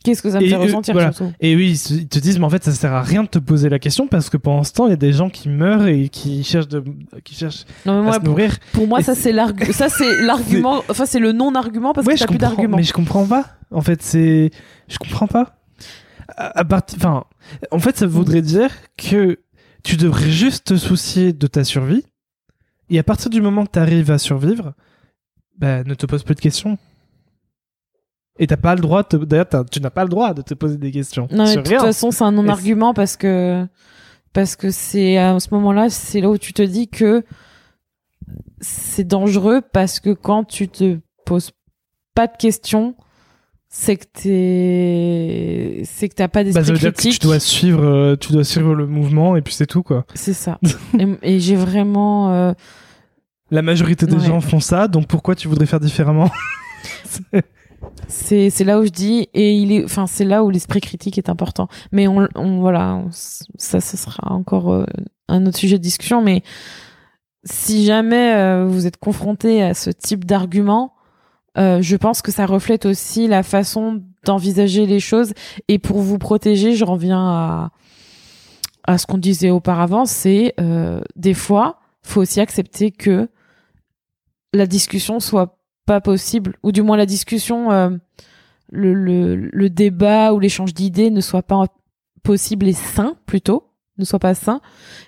qu'est-ce 0.04 0.22
que 0.22 0.30
ça 0.30 0.38
me 0.38 0.44
Et, 0.44 0.48
fait 0.48 0.54
euh, 0.54 0.58
ressentir 0.60 0.94
voilà. 0.94 1.12
surtout? 1.12 1.32
Et 1.40 1.56
oui, 1.56 1.72
ils 1.90 2.08
te 2.08 2.18
disent, 2.18 2.38
mais 2.38 2.44
en 2.44 2.50
fait, 2.50 2.62
ça 2.64 2.70
sert 2.72 2.92
à 2.92 3.02
rien 3.02 3.24
de 3.24 3.28
te 3.28 3.38
poser 3.38 3.68
la 3.68 3.78
question 3.80 4.06
parce 4.06 4.30
que 4.30 4.36
pendant 4.36 4.62
ce 4.64 4.72
temps, 4.72 4.86
il 4.86 4.90
y 4.90 4.94
a 4.94 4.96
des 4.96 5.12
gens 5.12 5.28
qui 5.28 5.48
meurent 5.48 5.86
et 5.88 6.08
qui 6.08 6.44
cherchent, 6.44 6.68
de, 6.68 6.84
qui 7.24 7.34
cherchent 7.34 7.64
non 7.84 8.02
mais 8.04 8.10
à 8.10 8.12
se 8.14 8.20
nourrir. 8.20 8.56
pour 8.72 8.86
moi 8.86 9.00
Et 9.00 9.02
ça 9.02 9.14
c'est- 9.14 9.32
l'argument 9.32 9.72
ça 9.72 9.88
c'est 9.90 10.22
l'argument 10.22 10.82
enfin 10.88 11.04
c'est 11.06 11.18
le 11.20 11.32
non 11.32 11.54
argument 11.54 11.92
parce 11.92 12.06
ouais, 12.06 12.14
que 12.14 12.20
t'as 12.20 12.26
plus 12.26 12.38
d'argument 12.38 12.76
mais 12.76 12.82
je 12.84 12.92
comprends 12.92 13.26
pas. 13.26 13.46
En 13.72 13.80
fait, 13.80 14.02
c'est, 14.02 14.50
je 14.88 14.98
comprends 14.98 15.26
pas. 15.26 15.56
à, 16.36 16.62
enfin, 16.96 17.24
en 17.70 17.78
fait, 17.80 17.96
ça 17.96 18.06
voudrait 18.06 18.42
dire 18.42 18.70
que 18.96 19.38
tu 19.82 19.96
devrais 19.96 20.30
juste 20.30 20.66
te 20.68 20.76
soucier 20.76 21.32
de 21.32 21.46
ta 21.46 21.64
survie. 21.64 22.04
Et 22.90 22.98
à 22.98 23.02
partir 23.02 23.30
du 23.30 23.40
moment 23.40 23.64
que 23.64 23.72
tu 23.72 23.78
arrives 23.78 24.10
à 24.10 24.18
survivre, 24.18 24.74
bah, 25.58 25.84
ne 25.84 25.94
te 25.94 26.06
pose 26.06 26.22
plus 26.22 26.34
de 26.34 26.40
questions. 26.40 26.78
Et 28.38 28.46
t'as 28.46 28.56
pas 28.56 28.74
le 28.74 28.80
droit, 28.80 29.02
de 29.02 29.18
d'ailleurs, 29.18 29.46
tu 29.70 29.80
n'as 29.80 29.90
pas 29.90 30.04
le 30.04 30.08
droit 30.08 30.34
de 30.34 30.42
te 30.42 30.54
poser 30.54 30.78
des 30.78 30.90
questions. 30.90 31.28
Non, 31.30 31.44
de 31.44 31.60
toute 31.60 31.68
façon, 31.68 32.10
c'est 32.10 32.24
un 32.24 32.32
non-argument 32.32 32.94
parce 32.94 33.16
que 33.16 33.66
parce 34.32 34.56
que 34.56 34.70
c'est 34.70 35.18
à 35.18 35.38
ce 35.38 35.48
moment-là, 35.52 35.90
c'est 35.90 36.20
là 36.20 36.30
où 36.30 36.38
tu 36.38 36.54
te 36.54 36.62
dis 36.62 36.88
que 36.88 37.24
c'est 38.60 39.04
dangereux 39.04 39.60
parce 39.72 40.00
que 40.00 40.10
quand 40.10 40.44
tu 40.44 40.68
te 40.68 40.98
poses 41.26 41.50
pas 42.14 42.26
de 42.26 42.36
questions, 42.36 42.96
c'est 43.74 43.96
que 43.96 44.04
t'es 44.04 45.82
c'est 45.86 46.10
que 46.10 46.14
t'as 46.14 46.28
pas 46.28 46.44
d'esprit 46.44 46.60
bah, 46.60 46.66
ça 46.66 46.72
veut 46.74 46.78
Dire 46.78 46.92
que 46.92 47.00
tu 47.00 47.18
dois 47.18 47.40
suivre 47.40 47.82
euh, 47.82 48.16
tu 48.16 48.30
dois 48.30 48.44
suivre 48.44 48.74
le 48.74 48.86
mouvement 48.86 49.34
et 49.34 49.40
puis 49.40 49.54
c'est 49.54 49.66
tout 49.66 49.82
quoi. 49.82 50.04
C'est 50.14 50.34
ça. 50.34 50.60
et, 51.22 51.40
j'ai 51.40 51.56
vraiment 51.56 52.30
euh, 52.32 52.52
la 53.50 53.62
majorité 53.62 54.06
des 54.06 54.20
gens 54.20 54.42
font 54.42 54.60
ça, 54.60 54.88
donc 54.88 55.06
pourquoi 55.06 55.34
tu 55.34 55.48
voudrais 55.48 55.64
faire 55.64 55.80
différemment? 55.80 56.30
C'est 58.06 58.48
c'est 58.48 58.62
là 58.62 58.78
où 58.78 58.84
je 58.84 58.90
dis 58.90 59.28
et 59.34 59.54
il 59.54 59.72
est 59.72 59.84
enfin 59.84 60.06
c'est 60.06 60.24
là 60.24 60.44
où 60.44 60.50
l'esprit 60.50 60.80
critique 60.80 61.18
est 61.18 61.28
important. 61.28 61.66
Mais 61.90 62.06
on, 62.06 62.28
on 62.36 62.60
voilà 62.60 63.02
ça 63.56 63.80
ce 63.80 63.96
sera 63.96 64.32
encore 64.32 64.72
euh, 64.72 64.84
un 65.28 65.46
autre 65.46 65.58
sujet 65.58 65.78
de 65.78 65.82
discussion. 65.82 66.22
Mais 66.22 66.42
si 67.44 67.84
jamais 67.84 68.34
euh, 68.36 68.66
vous 68.66 68.86
êtes 68.86 68.98
confronté 68.98 69.62
à 69.62 69.74
ce 69.74 69.90
type 69.90 70.24
d'argument, 70.24 70.94
euh, 71.58 71.82
je 71.82 71.96
pense 71.96 72.22
que 72.22 72.32
ça 72.32 72.46
reflète 72.46 72.86
aussi 72.86 73.28
la 73.28 73.42
façon 73.42 74.02
d'envisager 74.24 74.86
les 74.86 75.00
choses. 75.00 75.32
Et 75.68 75.78
pour 75.78 75.98
vous 75.98 76.18
protéger, 76.18 76.74
je 76.74 76.84
reviens 76.84 77.20
à 77.20 77.70
à 78.84 78.98
ce 78.98 79.06
qu'on 79.06 79.18
disait 79.18 79.50
auparavant, 79.50 80.06
c'est 80.06 80.56
des 81.14 81.34
fois, 81.34 81.78
faut 82.02 82.20
aussi 82.20 82.40
accepter 82.40 82.90
que 82.90 83.28
la 84.52 84.66
discussion 84.66 85.20
soit 85.20 85.58
pas 85.86 86.00
possible, 86.00 86.56
ou 86.62 86.72
du 86.72 86.82
moins 86.82 86.96
la 86.96 87.06
discussion, 87.06 87.72
euh, 87.72 87.90
le, 88.70 88.94
le, 88.94 89.34
le, 89.34 89.70
débat 89.70 90.32
ou 90.32 90.38
l'échange 90.38 90.74
d'idées 90.74 91.10
ne 91.10 91.20
soit 91.20 91.42
pas 91.42 91.66
possible 92.22 92.68
et 92.68 92.72
sain 92.72 93.16
plutôt, 93.26 93.70
ne 93.98 94.04
soit 94.04 94.18
pas 94.18 94.34
sain, 94.34 94.60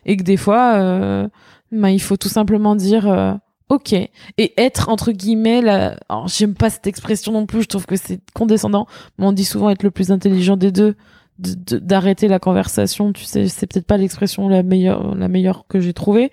et 0.05 0.17
que 0.17 0.23
des 0.23 0.37
fois, 0.37 0.75
euh, 0.75 1.29
ben, 1.71 1.89
il 1.89 2.01
faut 2.01 2.17
tout 2.17 2.29
simplement 2.29 2.75
dire 2.75 3.09
euh, 3.09 3.35
ok 3.69 3.93
et 3.93 4.11
être 4.57 4.89
entre 4.89 5.13
guillemets 5.13 5.63
là. 5.63 5.97
Alors 6.09 6.29
j'aime 6.29 6.55
pas 6.55 6.71
cette 6.71 6.87
expression 6.87 7.33
non 7.33 7.47
plus, 7.47 7.63
je 7.63 7.69
trouve 7.69 7.87
que 7.87 7.97
c'est 7.97 8.21
condescendant, 8.35 8.87
mais 9.19 9.27
on 9.27 9.33
dit 9.33 9.45
souvent 9.45 9.71
être 9.71 9.83
le 9.83 9.91
plus 9.91 10.11
intelligent 10.11 10.57
des 10.57 10.73
deux 10.73 10.97
d'arrêter 11.39 12.29
la 12.29 12.39
conversation 12.39 13.13
tu 13.13 13.25
sais 13.25 13.49
c'est 13.49 13.67
peut-être 13.67 13.87
pas 13.87 13.97
l'expression 13.97 14.49
la 14.49 14.63
meilleure 14.63 15.17
la 15.17 15.27
meilleure 15.27 15.67
que 15.67 15.81
j'ai 15.81 15.93
trouvée 15.93 16.31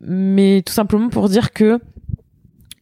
mais 0.00 0.62
tout 0.64 0.72
simplement 0.72 1.10
pour 1.10 1.28
dire 1.28 1.52
que 1.52 1.80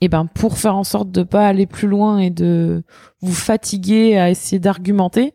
et 0.00 0.08
ben 0.08 0.26
pour 0.26 0.58
faire 0.58 0.76
en 0.76 0.84
sorte 0.84 1.10
de 1.10 1.24
pas 1.24 1.48
aller 1.48 1.66
plus 1.66 1.88
loin 1.88 2.18
et 2.18 2.30
de 2.30 2.84
vous 3.20 3.34
fatiguer 3.34 4.16
à 4.16 4.30
essayer 4.30 4.60
d'argumenter 4.60 5.34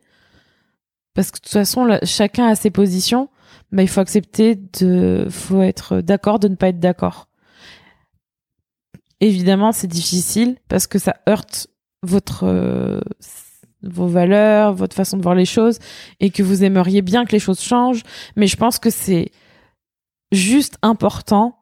parce 1.13 1.31
que 1.31 1.37
de 1.37 1.41
toute 1.41 1.51
façon 1.51 1.99
chacun 2.03 2.47
a 2.47 2.55
ses 2.55 2.71
positions 2.71 3.27
ben 3.73 3.83
il 3.83 3.89
faut 3.89 3.99
accepter 3.99 4.55
de 4.55 5.27
faut 5.29 5.61
être 5.61 5.99
d'accord 5.99 6.39
de 6.39 6.47
ne 6.47 6.55
pas 6.55 6.69
être 6.69 6.79
d'accord 6.79 7.27
évidemment 9.21 9.71
c'est 9.71 9.87
difficile 9.87 10.57
parce 10.67 10.87
que 10.87 10.99
ça 10.99 11.15
heurte 11.27 11.67
votre 12.03 12.43
euh, 12.43 12.99
vos 13.83 14.07
valeurs 14.07 14.73
votre 14.73 14.95
façon 14.95 15.17
de 15.17 15.23
voir 15.23 15.35
les 15.35 15.45
choses 15.45 15.79
et 16.19 16.29
que 16.29 16.43
vous 16.43 16.63
aimeriez 16.63 17.01
bien 17.01 17.25
que 17.25 17.31
les 17.31 17.39
choses 17.39 17.61
changent 17.61 18.03
mais 18.35 18.47
je 18.47 18.57
pense 18.57 18.79
que 18.79 18.89
c'est 18.89 19.31
juste 20.31 20.77
important 20.81 21.57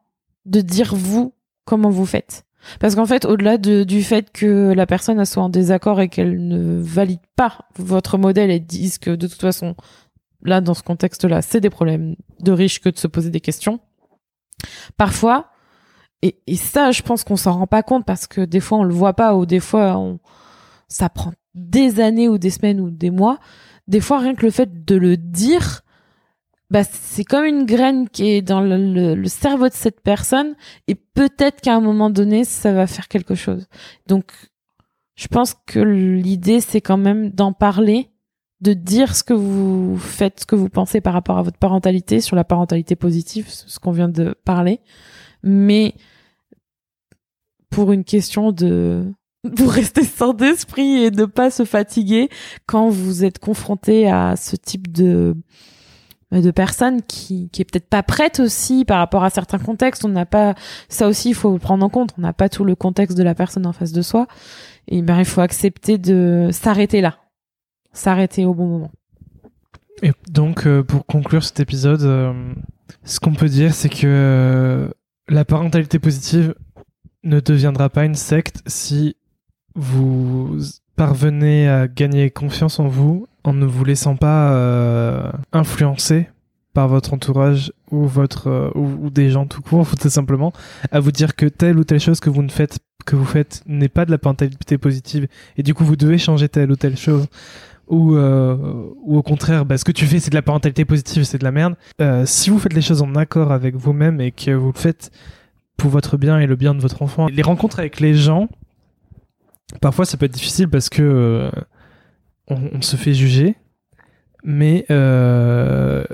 de 0.46 0.60
dire 0.60 0.94
vous 0.94 1.34
comment 1.64 1.90
vous 1.90 2.06
faites 2.06 2.44
parce 2.80 2.94
qu'en 2.94 3.06
fait, 3.06 3.24
au-delà 3.24 3.58
du 3.58 4.02
fait 4.02 4.30
que 4.32 4.72
la 4.72 4.86
personne 4.86 5.22
soit 5.24 5.42
en 5.42 5.48
désaccord 5.48 6.00
et 6.00 6.08
qu'elle 6.08 6.46
ne 6.46 6.80
valide 6.80 7.20
pas 7.36 7.58
votre 7.76 8.18
modèle 8.18 8.50
et 8.50 8.60
dise 8.60 8.98
que 8.98 9.10
de 9.10 9.26
toute 9.26 9.40
façon, 9.40 9.74
là, 10.42 10.60
dans 10.60 10.74
ce 10.74 10.82
contexte-là, 10.82 11.42
c'est 11.42 11.60
des 11.60 11.70
problèmes 11.70 12.16
de 12.40 12.52
riches 12.52 12.80
que 12.80 12.88
de 12.88 12.98
se 12.98 13.06
poser 13.06 13.30
des 13.30 13.40
questions. 13.40 13.80
Parfois, 14.96 15.50
et, 16.24 16.56
ça, 16.56 16.90
je 16.90 17.02
pense 17.02 17.22
qu'on 17.22 17.36
s'en 17.36 17.52
rend 17.52 17.66
pas 17.66 17.82
compte 17.82 18.06
parce 18.06 18.26
que 18.26 18.40
des 18.40 18.60
fois, 18.60 18.78
on 18.78 18.84
le 18.84 18.94
voit 18.94 19.12
pas 19.12 19.36
ou 19.36 19.44
des 19.44 19.60
fois, 19.60 19.98
on, 19.98 20.18
ça 20.88 21.10
prend 21.10 21.32
des 21.54 22.00
années 22.00 22.28
ou 22.28 22.38
des 22.38 22.50
semaines 22.50 22.80
ou 22.80 22.90
des 22.90 23.10
mois. 23.10 23.38
Des 23.88 24.00
fois, 24.00 24.20
rien 24.20 24.34
que 24.34 24.46
le 24.46 24.50
fait 24.50 24.86
de 24.86 24.96
le 24.96 25.18
dire, 25.18 25.82
bah, 26.70 26.82
c'est 26.82 27.24
comme 27.24 27.44
une 27.44 27.66
graine 27.66 28.08
qui 28.08 28.30
est 28.30 28.42
dans 28.42 28.62
le, 28.62 29.22
cerveau 29.26 29.68
de 29.68 29.74
cette 29.74 30.00
personne 30.00 30.54
et 30.88 30.94
peut-être 30.94 31.60
qu'à 31.60 31.74
un 31.74 31.80
moment 31.80 32.08
donné, 32.08 32.44
ça 32.44 32.72
va 32.72 32.86
faire 32.86 33.08
quelque 33.08 33.34
chose. 33.34 33.66
Donc, 34.06 34.32
je 35.16 35.28
pense 35.28 35.54
que 35.66 35.78
l'idée, 35.78 36.60
c'est 36.60 36.80
quand 36.80 36.96
même 36.96 37.30
d'en 37.30 37.52
parler, 37.52 38.08
de 38.62 38.72
dire 38.72 39.14
ce 39.14 39.22
que 39.22 39.34
vous 39.34 39.98
faites, 39.98 40.40
ce 40.40 40.46
que 40.46 40.56
vous 40.56 40.70
pensez 40.70 41.02
par 41.02 41.12
rapport 41.12 41.36
à 41.36 41.42
votre 41.42 41.58
parentalité, 41.58 42.22
sur 42.22 42.34
la 42.34 42.44
parentalité 42.44 42.96
positive, 42.96 43.46
ce 43.48 43.78
qu'on 43.78 43.92
vient 43.92 44.08
de 44.08 44.34
parler. 44.44 44.80
Mais 45.42 45.94
pour 47.74 47.90
une 47.90 48.04
question 48.04 48.52
de 48.52 49.12
vous 49.44 49.66
rester 49.66 50.04
sans 50.04 50.32
d'esprit 50.32 51.04
et 51.04 51.10
ne 51.10 51.24
pas 51.24 51.50
se 51.50 51.64
fatiguer 51.64 52.28
quand 52.66 52.88
vous 52.88 53.24
êtes 53.24 53.38
confronté 53.38 54.08
à 54.08 54.36
ce 54.36 54.56
type 54.56 54.90
de 54.92 55.36
euh, 56.32 56.40
de 56.40 56.50
personnes 56.50 57.02
qui, 57.02 57.50
qui 57.50 57.62
est 57.62 57.64
peut-être 57.64 57.88
pas 57.88 58.02
prête 58.02 58.40
aussi 58.40 58.84
par 58.84 58.98
rapport 58.98 59.24
à 59.24 59.30
certains 59.30 59.58
contextes. 59.58 60.04
On 60.04 60.08
n'a 60.08 60.24
pas 60.24 60.54
ça 60.88 61.08
aussi, 61.08 61.30
il 61.30 61.34
faut 61.34 61.58
prendre 61.58 61.84
en 61.84 61.90
compte. 61.90 62.10
On 62.16 62.22
n'a 62.22 62.32
pas 62.32 62.48
tout 62.48 62.64
le 62.64 62.76
contexte 62.76 63.18
de 63.18 63.22
la 63.22 63.34
personne 63.34 63.66
en 63.66 63.72
face 63.72 63.92
de 63.92 64.02
soi. 64.02 64.26
Et 64.88 65.02
ben 65.02 65.18
il 65.18 65.24
faut 65.24 65.40
accepter 65.40 65.98
de 65.98 66.48
s'arrêter 66.52 67.00
là, 67.00 67.18
s'arrêter 67.92 68.44
au 68.44 68.54
bon 68.54 68.66
moment. 68.66 68.92
Et 70.02 70.12
donc 70.30 70.66
euh, 70.66 70.82
pour 70.82 71.06
conclure 71.06 71.42
cet 71.42 71.60
épisode, 71.60 72.02
euh, 72.02 72.54
ce 73.04 73.18
qu'on 73.18 73.34
peut 73.34 73.48
dire, 73.48 73.74
c'est 73.74 73.88
que 73.88 74.90
la 75.28 75.44
parentalité 75.44 75.98
positive 75.98 76.54
ne 77.24 77.40
deviendra 77.40 77.88
pas 77.88 78.04
une 78.04 78.14
secte 78.14 78.62
si 78.66 79.16
vous 79.74 80.58
parvenez 80.96 81.68
à 81.68 81.88
gagner 81.88 82.30
confiance 82.30 82.78
en 82.78 82.86
vous 82.86 83.26
en 83.42 83.52
ne 83.52 83.66
vous 83.66 83.84
laissant 83.84 84.16
pas 84.16 84.52
euh, 84.52 85.30
influencer 85.52 86.28
par 86.72 86.88
votre 86.88 87.14
entourage 87.14 87.72
ou 87.90 88.06
votre 88.06 88.48
euh, 88.48 88.70
ou, 88.74 89.10
des 89.10 89.30
gens 89.30 89.46
tout 89.46 89.62
court 89.62 89.86
tout 90.00 90.10
simplement 90.10 90.52
à 90.90 91.00
vous 91.00 91.12
dire 91.12 91.34
que 91.34 91.46
telle 91.46 91.78
ou 91.78 91.84
telle 91.84 92.00
chose 92.00 92.20
que 92.20 92.30
vous 92.30 92.42
ne 92.42 92.50
faites 92.50 92.78
que 93.06 93.16
vous 93.16 93.24
faites 93.24 93.62
n'est 93.66 93.88
pas 93.88 94.04
de 94.04 94.10
la 94.10 94.18
parentalité 94.18 94.78
positive 94.78 95.26
et 95.56 95.62
du 95.62 95.74
coup 95.74 95.84
vous 95.84 95.96
devez 95.96 96.18
changer 96.18 96.48
telle 96.48 96.70
ou 96.70 96.76
telle 96.76 96.96
chose 96.96 97.26
ou 97.88 98.14
euh, 98.14 98.56
ou 99.02 99.18
au 99.18 99.22
contraire 99.22 99.66
bah, 99.66 99.76
ce 99.76 99.84
que 99.84 99.92
tu 99.92 100.06
fais 100.06 100.20
c'est 100.20 100.30
de 100.30 100.36
la 100.36 100.42
parentalité 100.42 100.84
positive 100.84 101.24
c'est 101.24 101.38
de 101.38 101.44
la 101.44 101.52
merde. 101.52 101.74
Si 102.24 102.48
vous 102.48 102.58
faites 102.58 102.72
les 102.72 102.80
choses 102.80 103.02
en 103.02 103.14
accord 103.14 103.52
avec 103.52 103.76
vous-même 103.76 104.20
et 104.20 104.30
que 104.30 104.52
vous 104.52 104.72
le 104.72 104.78
faites 104.78 105.10
pour 105.76 105.90
votre 105.90 106.16
bien 106.16 106.38
et 106.38 106.46
le 106.46 106.56
bien 106.56 106.74
de 106.74 106.80
votre 106.80 107.02
enfant 107.02 107.26
les 107.28 107.42
rencontres 107.42 107.78
avec 107.78 108.00
les 108.00 108.14
gens 108.14 108.48
parfois 109.80 110.04
ça 110.04 110.16
peut 110.16 110.26
être 110.26 110.34
difficile 110.34 110.68
parce 110.68 110.88
que 110.88 111.50
on, 112.48 112.82
se 112.82 112.96
fait 112.96 113.14
juger, 113.14 113.56
mais 114.42 114.84
euh, 114.90 116.04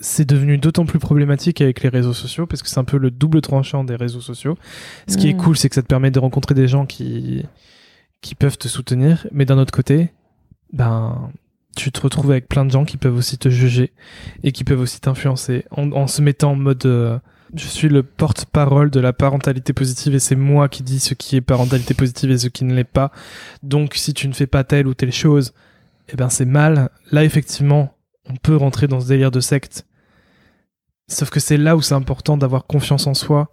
c'est 0.00 0.28
devenu 0.28 0.58
d'autant 0.58 0.86
plus 0.86 0.98
problématique 0.98 1.60
avec 1.60 1.82
les 1.82 1.88
réseaux 1.88 2.12
sociaux 2.12 2.46
parce 2.46 2.62
que 2.62 2.68
c'est 2.68 2.78
un 2.78 2.84
peu 2.84 2.98
le 2.98 3.10
double 3.10 3.40
tranchant 3.40 3.84
des 3.84 3.96
réseaux 3.96 4.20
sociaux. 4.20 4.56
Ce 5.06 5.16
qui 5.16 5.28
est 5.28 5.34
mm. 5.34 5.38
cool, 5.38 5.56
c'est 5.56 5.68
que 5.68 5.74
ça 5.74 5.82
te 5.82 5.86
permet 5.86 6.10
de 6.10 6.18
rencontrer 6.18 6.54
des 6.54 6.68
gens 6.68 6.86
qui 6.86 7.44
qui 8.20 8.34
peuvent 8.34 8.58
te 8.58 8.66
soutenir, 8.66 9.28
mais 9.30 9.44
d'un 9.44 9.58
autre 9.58 9.72
côté, 9.72 10.10
ben 10.72 11.30
tu 11.76 11.92
te 11.92 12.00
retrouves 12.00 12.32
avec 12.32 12.48
plein 12.48 12.64
de 12.64 12.70
gens 12.70 12.84
qui 12.84 12.96
peuvent 12.96 13.16
aussi 13.16 13.38
te 13.38 13.48
juger 13.48 13.92
et 14.42 14.50
qui 14.50 14.64
peuvent 14.64 14.80
aussi 14.80 15.00
t'influencer 15.00 15.64
en, 15.70 16.08
se 16.08 16.20
mettant 16.20 16.50
en 16.52 16.56
mode 16.56 16.84
euh, 16.86 17.20
je 17.54 17.66
suis 17.66 17.88
le 17.88 18.02
porte-parole 18.02 18.90
de 18.90 19.00
la 19.00 19.12
parentalité 19.12 19.72
positive 19.72 20.14
et 20.14 20.18
c'est 20.18 20.36
moi 20.36 20.68
qui 20.68 20.82
dis 20.82 21.00
ce 21.00 21.14
qui 21.14 21.36
est 21.36 21.40
parentalité 21.40 21.94
positive 21.94 22.30
et 22.30 22.38
ce 22.38 22.48
qui 22.48 22.64
ne 22.64 22.74
l'est 22.74 22.84
pas. 22.84 23.10
Donc 23.62 23.94
si 23.94 24.14
tu 24.14 24.28
ne 24.28 24.32
fais 24.32 24.46
pas 24.46 24.64
telle 24.64 24.86
ou 24.86 24.94
telle 24.94 25.12
chose, 25.12 25.54
eh 26.08 26.16
ben 26.16 26.28
c'est 26.28 26.44
mal. 26.44 26.90
Là, 27.10 27.24
effectivement, 27.24 27.96
on 28.28 28.36
peut 28.36 28.56
rentrer 28.56 28.86
dans 28.86 29.00
ce 29.00 29.08
délire 29.08 29.30
de 29.30 29.40
secte. 29.40 29.86
Sauf 31.08 31.30
que 31.30 31.40
c'est 31.40 31.56
là 31.56 31.76
où 31.76 31.82
c'est 31.82 31.94
important 31.94 32.36
d'avoir 32.36 32.66
confiance 32.66 33.06
en 33.06 33.14
soi 33.14 33.50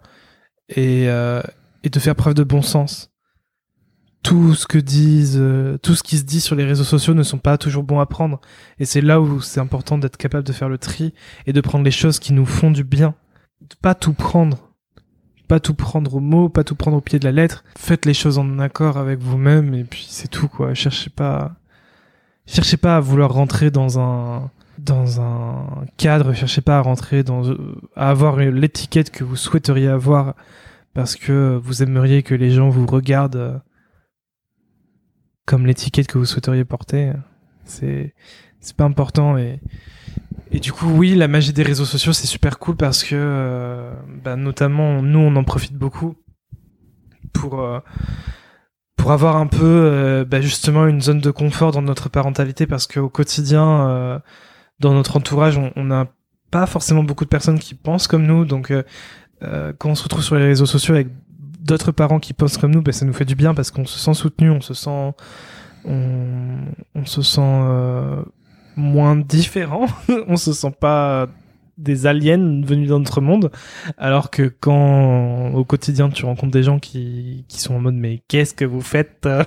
et, 0.68 1.08
euh, 1.08 1.42
et 1.82 1.88
de 1.88 1.98
faire 1.98 2.14
preuve 2.14 2.34
de 2.34 2.44
bon 2.44 2.60
sens. 2.62 3.10
Tout 4.22 4.54
ce 4.54 4.66
que 4.66 4.78
disent, 4.78 5.38
euh, 5.38 5.78
tout 5.78 5.94
ce 5.94 6.02
qui 6.02 6.18
se 6.18 6.24
dit 6.24 6.40
sur 6.40 6.56
les 6.56 6.64
réseaux 6.64 6.84
sociaux 6.84 7.14
ne 7.14 7.22
sont 7.22 7.38
pas 7.38 7.56
toujours 7.56 7.84
bons 7.84 8.00
à 8.00 8.06
prendre. 8.06 8.40
Et 8.78 8.84
c'est 8.84 9.00
là 9.00 9.20
où 9.20 9.40
c'est 9.40 9.60
important 9.60 9.96
d'être 9.96 10.16
capable 10.16 10.44
de 10.44 10.52
faire 10.52 10.68
le 10.68 10.78
tri 10.78 11.14
et 11.46 11.52
de 11.52 11.60
prendre 11.60 11.84
les 11.84 11.90
choses 11.90 12.18
qui 12.18 12.32
nous 12.34 12.44
font 12.44 12.70
du 12.70 12.84
bien. 12.84 13.14
Pas 13.82 13.94
tout 13.94 14.12
prendre. 14.12 14.72
Pas 15.48 15.60
tout 15.60 15.74
prendre 15.74 16.14
au 16.16 16.20
mot, 16.20 16.48
pas 16.48 16.64
tout 16.64 16.74
prendre 16.74 16.96
au 16.96 17.00
pied 17.00 17.18
de 17.18 17.24
la 17.24 17.32
lettre. 17.32 17.64
Faites 17.78 18.04
les 18.04 18.14
choses 18.14 18.38
en 18.38 18.58
accord 18.58 18.96
avec 18.96 19.20
vous-même 19.20 19.74
et 19.74 19.84
puis 19.84 20.06
c'est 20.08 20.28
tout 20.28 20.48
quoi. 20.48 20.74
Cherchez 20.74 21.10
pas 21.10 21.56
cherchez 22.46 22.76
pas 22.76 22.96
à 22.96 23.00
vouloir 23.00 23.32
rentrer 23.32 23.70
dans 23.70 23.98
un 24.00 24.50
dans 24.78 25.20
un 25.20 25.86
cadre, 25.96 26.32
cherchez 26.34 26.60
pas 26.60 26.78
à 26.78 26.80
rentrer 26.80 27.22
dans 27.22 27.54
à 27.94 28.10
avoir 28.10 28.36
l'étiquette 28.36 29.10
que 29.10 29.24
vous 29.24 29.36
souhaiteriez 29.36 29.88
avoir 29.88 30.34
parce 30.94 31.14
que 31.14 31.60
vous 31.62 31.82
aimeriez 31.82 32.22
que 32.22 32.34
les 32.34 32.50
gens 32.50 32.68
vous 32.68 32.86
regardent 32.86 33.62
comme 35.44 35.66
l'étiquette 35.66 36.08
que 36.08 36.18
vous 36.18 36.24
souhaiteriez 36.24 36.64
porter. 36.64 37.12
C'est 37.64 38.14
c'est 38.60 38.76
pas 38.76 38.84
important 38.84 39.38
et 39.38 39.60
et 40.50 40.60
du 40.60 40.72
coup 40.72 40.86
oui 40.86 41.14
la 41.14 41.28
magie 41.28 41.52
des 41.52 41.62
réseaux 41.62 41.84
sociaux 41.84 42.12
c'est 42.12 42.26
super 42.26 42.58
cool 42.58 42.76
parce 42.76 43.02
que 43.02 43.14
euh, 43.14 43.92
bah, 44.22 44.36
notamment 44.36 45.02
nous 45.02 45.18
on 45.18 45.34
en 45.36 45.44
profite 45.44 45.74
beaucoup 45.74 46.14
pour 47.32 47.60
euh, 47.60 47.80
pour 48.96 49.12
avoir 49.12 49.36
un 49.36 49.46
peu 49.46 49.64
euh, 49.64 50.24
bah, 50.24 50.40
justement 50.40 50.86
une 50.86 51.00
zone 51.00 51.20
de 51.20 51.30
confort 51.30 51.72
dans 51.72 51.82
notre 51.82 52.08
parentalité 52.08 52.66
parce 52.66 52.86
qu'au 52.86 53.08
quotidien 53.08 54.22
dans 54.80 54.94
notre 54.94 55.16
entourage 55.16 55.58
on 55.58 55.84
n'a 55.84 56.06
pas 56.50 56.66
forcément 56.66 57.02
beaucoup 57.02 57.24
de 57.24 57.30
personnes 57.30 57.58
qui 57.58 57.74
pensent 57.74 58.06
comme 58.06 58.24
nous. 58.24 58.44
Donc 58.44 58.72
quand 59.40 59.90
on 59.90 59.94
se 59.94 60.02
retrouve 60.04 60.22
sur 60.22 60.36
les 60.36 60.46
réseaux 60.46 60.66
sociaux 60.66 60.94
avec 60.94 61.08
d'autres 61.60 61.90
parents 61.90 62.20
qui 62.20 62.32
pensent 62.32 62.56
comme 62.56 62.70
nous 62.70 62.82
bah, 62.82 62.92
ça 62.92 63.04
nous 63.04 63.12
fait 63.12 63.24
du 63.24 63.34
bien 63.34 63.52
parce 63.52 63.70
qu'on 63.70 63.84
se 63.84 63.98
sent 63.98 64.14
soutenu 64.14 64.50
on 64.50 64.60
se 64.60 64.74
sent 64.74 65.12
on, 65.84 66.58
on 66.94 67.04
se 67.04 67.22
sent 67.22 67.62
moins 68.76 69.16
différent 69.16 69.86
on 70.28 70.36
se 70.36 70.52
sent 70.52 70.72
pas 70.78 71.28
des 71.78 72.06
aliens 72.06 72.62
venus 72.64 72.88
dans 72.88 72.98
notre 72.98 73.20
monde, 73.20 73.50
alors 73.98 74.30
que 74.30 74.44
quand 74.44 75.50
au 75.52 75.64
quotidien 75.64 76.08
tu 76.08 76.24
rencontres 76.24 76.52
des 76.52 76.62
gens 76.62 76.78
qui, 76.78 77.44
qui 77.48 77.60
sont 77.60 77.74
en 77.74 77.80
mode 77.80 77.94
mais 77.94 78.22
qu'est-ce 78.28 78.54
que 78.54 78.64
vous 78.64 78.80
faites? 78.80 79.28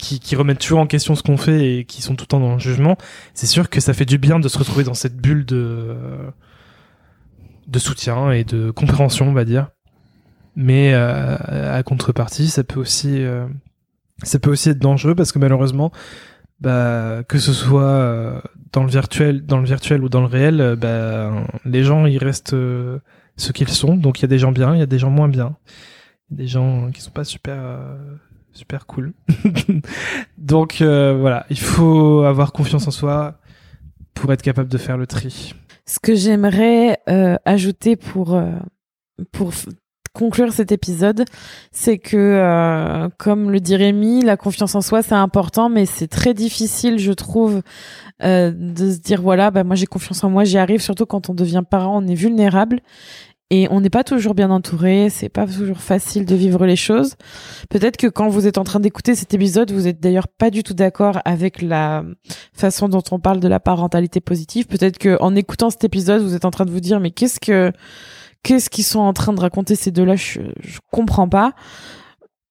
Qui, 0.00 0.18
qui 0.18 0.34
remettent 0.34 0.58
toujours 0.58 0.80
en 0.80 0.88
question 0.88 1.14
ce 1.14 1.22
qu'on 1.22 1.36
fait 1.36 1.76
et 1.76 1.84
qui 1.84 2.02
sont 2.02 2.16
tout 2.16 2.24
le 2.24 2.26
temps 2.26 2.40
dans 2.40 2.54
le 2.54 2.58
jugement, 2.58 2.96
c'est 3.34 3.46
sûr 3.46 3.70
que 3.70 3.78
ça 3.78 3.92
fait 3.94 4.04
du 4.04 4.18
bien 4.18 4.40
de 4.40 4.48
se 4.48 4.58
retrouver 4.58 4.82
dans 4.82 4.94
cette 4.94 5.16
bulle 5.16 5.44
de 5.44 5.94
de 7.68 7.78
soutien 7.78 8.32
et 8.32 8.42
de 8.42 8.72
compréhension, 8.72 9.28
on 9.28 9.32
va 9.32 9.44
dire. 9.44 9.68
Mais 10.56 10.92
euh, 10.92 11.36
à 11.72 11.82
contrepartie, 11.84 12.48
ça 12.48 12.64
peut 12.64 12.80
aussi 12.80 13.22
euh, 13.22 13.46
ça 14.22 14.38
peut 14.38 14.50
aussi 14.50 14.70
être 14.70 14.78
dangereux 14.78 15.14
parce 15.14 15.30
que 15.30 15.38
malheureusement, 15.38 15.92
bah, 16.60 17.22
que 17.28 17.38
ce 17.38 17.52
soit 17.52 17.82
euh, 17.82 18.40
dans 18.72 18.82
le 18.82 18.90
virtuel, 18.90 19.44
dans 19.44 19.58
le 19.58 19.66
virtuel 19.66 20.02
ou 20.02 20.08
dans 20.08 20.20
le 20.20 20.26
réel, 20.26 20.60
euh, 20.60 20.76
bah, 20.76 21.46
les 21.64 21.84
gens 21.84 22.06
ils 22.06 22.18
restent 22.18 22.54
euh, 22.54 22.98
ce 23.36 23.52
qu'ils 23.52 23.68
sont. 23.68 23.96
Donc 23.96 24.18
il 24.18 24.22
y 24.22 24.24
a 24.24 24.28
des 24.28 24.38
gens 24.38 24.52
bien, 24.52 24.74
il 24.74 24.78
y 24.78 24.82
a 24.82 24.86
des 24.86 24.98
gens 24.98 25.10
moins 25.10 25.28
bien, 25.28 25.56
des 26.30 26.46
gens 26.46 26.90
qui 26.92 27.02
sont 27.02 27.10
pas 27.10 27.24
super 27.24 27.58
super 28.52 28.86
cool. 28.86 29.12
donc 30.38 30.76
voilà, 30.80 31.46
il 31.50 31.58
faut 31.58 32.22
avoir 32.22 32.52
confiance 32.52 32.88
en 32.88 32.90
soi 32.90 33.38
pour 34.14 34.32
être 34.32 34.42
capable 34.42 34.68
de 34.68 34.78
faire 34.78 34.96
le 34.96 35.06
tri. 35.06 35.54
Ce 35.84 35.98
que 36.00 36.14
j'aimerais 36.14 36.98
ajouter 37.44 37.96
pour 37.96 38.40
pour 39.30 39.52
conclure 40.16 40.52
cet 40.52 40.72
épisode, 40.72 41.24
c'est 41.72 41.98
que, 41.98 42.16
euh, 42.16 43.08
comme 43.18 43.50
le 43.50 43.60
dit 43.60 43.76
Rémi, 43.76 44.22
la 44.22 44.36
confiance 44.36 44.74
en 44.74 44.80
soi, 44.80 45.02
c'est 45.02 45.14
important, 45.14 45.68
mais 45.68 45.84
c'est 45.84 46.08
très 46.08 46.32
difficile, 46.32 46.98
je 46.98 47.12
trouve, 47.12 47.60
euh, 48.22 48.50
de 48.50 48.92
se 48.92 48.98
dire, 48.98 49.20
voilà, 49.20 49.50
bah, 49.50 49.62
moi 49.62 49.76
j'ai 49.76 49.86
confiance 49.86 50.24
en 50.24 50.30
moi, 50.30 50.44
j'y 50.44 50.58
arrive, 50.58 50.80
surtout 50.80 51.06
quand 51.06 51.28
on 51.28 51.34
devient 51.34 51.62
parent, 51.68 52.02
on 52.02 52.06
est 52.08 52.14
vulnérable. 52.14 52.80
Et 53.50 53.68
on 53.70 53.80
n'est 53.80 53.90
pas 53.90 54.02
toujours 54.02 54.34
bien 54.34 54.50
entouré, 54.50 55.08
c'est 55.08 55.28
pas 55.28 55.46
toujours 55.46 55.78
facile 55.78 56.24
de 56.24 56.34
vivre 56.34 56.66
les 56.66 56.74
choses. 56.74 57.14
Peut-être 57.70 57.96
que 57.96 58.08
quand 58.08 58.28
vous 58.28 58.48
êtes 58.48 58.58
en 58.58 58.64
train 58.64 58.80
d'écouter 58.80 59.14
cet 59.14 59.34
épisode, 59.34 59.70
vous 59.70 59.86
êtes 59.86 60.00
d'ailleurs 60.00 60.26
pas 60.26 60.50
du 60.50 60.64
tout 60.64 60.74
d'accord 60.74 61.20
avec 61.24 61.62
la 61.62 62.02
façon 62.52 62.88
dont 62.88 63.04
on 63.12 63.20
parle 63.20 63.38
de 63.38 63.46
la 63.46 63.60
parentalité 63.60 64.20
positive. 64.20 64.66
Peut-être 64.66 64.98
que 64.98 65.16
en 65.20 65.36
écoutant 65.36 65.70
cet 65.70 65.84
épisode, 65.84 66.22
vous 66.22 66.34
êtes 66.34 66.44
en 66.44 66.50
train 66.50 66.64
de 66.64 66.72
vous 66.72 66.80
dire 66.80 66.98
mais 66.98 67.12
qu'est-ce 67.12 67.38
que 67.38 67.70
qu'est-ce 68.46 68.70
qu'ils 68.70 68.84
sont 68.84 69.00
en 69.00 69.12
train 69.12 69.32
de 69.32 69.40
raconter 69.40 69.74
ces 69.74 69.90
deux-là 69.90 70.14
je, 70.14 70.40
je 70.60 70.78
comprends 70.92 71.28
pas. 71.28 71.52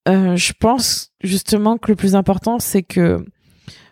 Euh, 0.08 0.36
je 0.36 0.52
pense 0.52 1.10
justement 1.22 1.78
que 1.78 1.90
le 1.90 1.96
plus 1.96 2.14
important, 2.14 2.58
c'est 2.58 2.82
que 2.82 3.24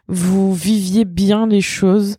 vous 0.07 0.53
viviez 0.53 1.07
bien 1.07 1.47
les 1.47 1.63
choses, 1.63 2.17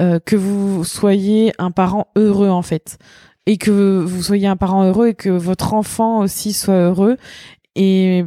euh, 0.00 0.18
que 0.18 0.34
vous 0.34 0.82
soyez 0.82 1.52
un 1.58 1.70
parent 1.70 2.08
heureux 2.16 2.48
en 2.48 2.62
fait, 2.62 2.96
et 3.44 3.58
que 3.58 4.02
vous 4.02 4.22
soyez 4.22 4.48
un 4.48 4.56
parent 4.56 4.84
heureux 4.84 5.08
et 5.08 5.14
que 5.14 5.28
votre 5.28 5.74
enfant 5.74 6.20
aussi 6.20 6.54
soit 6.54 6.78
heureux. 6.88 7.18
Et 7.76 8.24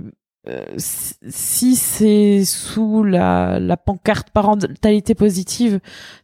euh, 0.47 0.63
si 0.77 1.75
c'est 1.75 2.45
sous 2.45 3.03
la, 3.03 3.59
la 3.59 3.75
pancarte 3.75 4.29
parentalité 4.29 5.15
positive, 5.15 5.79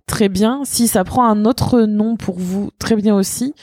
très 0.06 0.30
bien. 0.30 0.62
Si 0.66 0.88
ça 0.88 1.04
prend 1.04 1.28
un 1.28 1.46
autre 1.46 1.82
nom 1.82 2.16
pour 2.16 2.38
vous, 2.38 2.70
très 2.78 2.96
bien 2.96 3.16
aussi. 3.16 3.56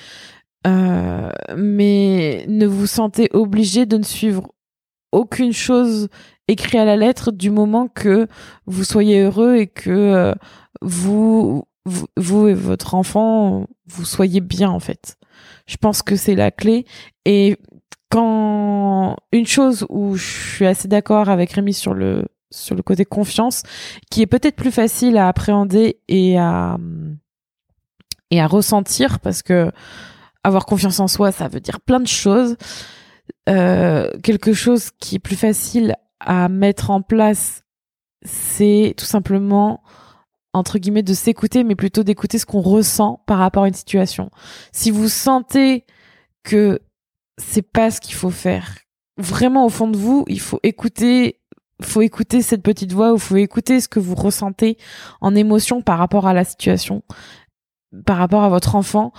Euh, 0.67 1.31
mais 1.57 2.47
ne 2.49 2.67
vous 2.67 2.87
sentez 2.87 3.29
obligé 3.35 3.85
de 3.85 3.99
ne 3.99 4.03
suivre 4.03 4.55
aucune 5.13 5.53
chose 5.53 6.09
écrite 6.49 6.75
à 6.75 6.85
la 6.85 6.97
lettre 6.97 7.33
du 7.33 7.51
moment 7.51 7.89
que 7.89 8.27
vous 8.67 8.85
soyez 8.85 9.21
heureux 9.21 9.57
et 9.57 9.67
que 9.67 9.91
euh, 9.91 10.35
vous, 10.81 11.65
vous, 11.85 12.49
et 12.49 12.55
votre 12.55 12.95
enfant 12.95 13.67
vous 13.87 14.05
soyez 14.05 14.41
bien 14.41 14.71
en 14.71 14.81
fait. 14.81 15.17
Je 15.67 15.77
pense 15.77 16.03
que 16.03 16.17
c'est 16.17 16.35
la 16.35 16.51
clé 16.51 16.87
et 17.27 17.59
quand 18.11 19.17
une 19.33 19.47
chose 19.47 19.87
où 19.91 20.17
je 20.17 20.25
suis 20.25 20.67
assez 20.67 20.89
d'accord 20.89 21.29
avec 21.29 21.53
Rémi 21.53 21.75
sur 21.75 21.95
le 21.95 22.25
sur 22.51 22.75
le 22.75 22.83
côté 22.83 23.05
confiance 23.05 23.63
qui 24.11 24.23
est 24.23 24.27
peut-être 24.27 24.57
plus 24.57 24.71
facile 24.71 25.19
à 25.19 25.29
appréhender 25.29 25.99
et 26.09 26.39
à 26.39 26.79
et 28.31 28.41
à 28.41 28.47
ressentir 28.47 29.21
parce 29.21 29.43
que 29.43 29.71
avoir 30.45 30.67
confiance 30.67 31.01
en 31.01 31.09
soi, 31.09 31.33
ça 31.33 31.49
veut 31.49 31.61
dire 31.61 31.81
plein 31.81 32.01
de 32.01 32.07
choses. 32.07 32.57
Euh, 33.49 34.11
quelque 34.23 34.53
chose 34.53 34.91
qui 35.01 35.17
est 35.17 35.21
plus 35.21 35.37
facile 35.37 35.97
à 36.21 36.49
mettre 36.49 36.91
en 36.91 37.03
place, 37.03 37.65
c'est 38.23 38.95
tout 38.97 39.05
simplement 39.05 39.83
entre 40.53 40.79
guillemets 40.79 41.03
de 41.03 41.15
s'écouter, 41.15 41.65
mais 41.65 41.75
plutôt 41.75 42.05
d'écouter 42.05 42.39
ce 42.39 42.47
qu'on 42.47 42.61
ressent 42.61 43.23
par 43.27 43.39
rapport 43.39 43.65
à 43.65 43.69
une 43.69 43.75
situation. 43.75 44.31
Si 44.71 44.91
vous 44.93 45.09
sentez 45.09 45.85
que 46.45 46.81
c'est 47.39 47.63
pas 47.63 47.91
ce 47.91 48.01
qu'il 48.01 48.15
faut 48.15 48.31
faire, 48.31 48.79
vraiment 49.17 49.67
au 49.67 49.69
fond 49.69 49.89
de 49.89 49.97
vous, 49.97 50.25
il 50.29 50.41
faut 50.41 50.61
écouter 50.63 51.41
faut 51.83 52.03
écouter 52.03 52.41
cette 52.41 52.63
petite 52.63 52.93
voix 52.93 53.13
ou 53.13 53.19
faut 53.19 53.37
écouter 53.37 53.81
ce 53.81 53.89
que 53.89 53.99
vous 53.99 54.15
ressentez 54.15 54.79
en 55.21 55.35
émotion 55.35 55.83
par 55.83 55.99
rapport 55.99 56.29
à 56.29 56.33
la 56.33 56.45
situation, 56.45 57.03
par 58.07 58.17
rapport 58.17 58.45
à 58.45 58.49
votre 58.49 58.77
enfant. 58.77 59.13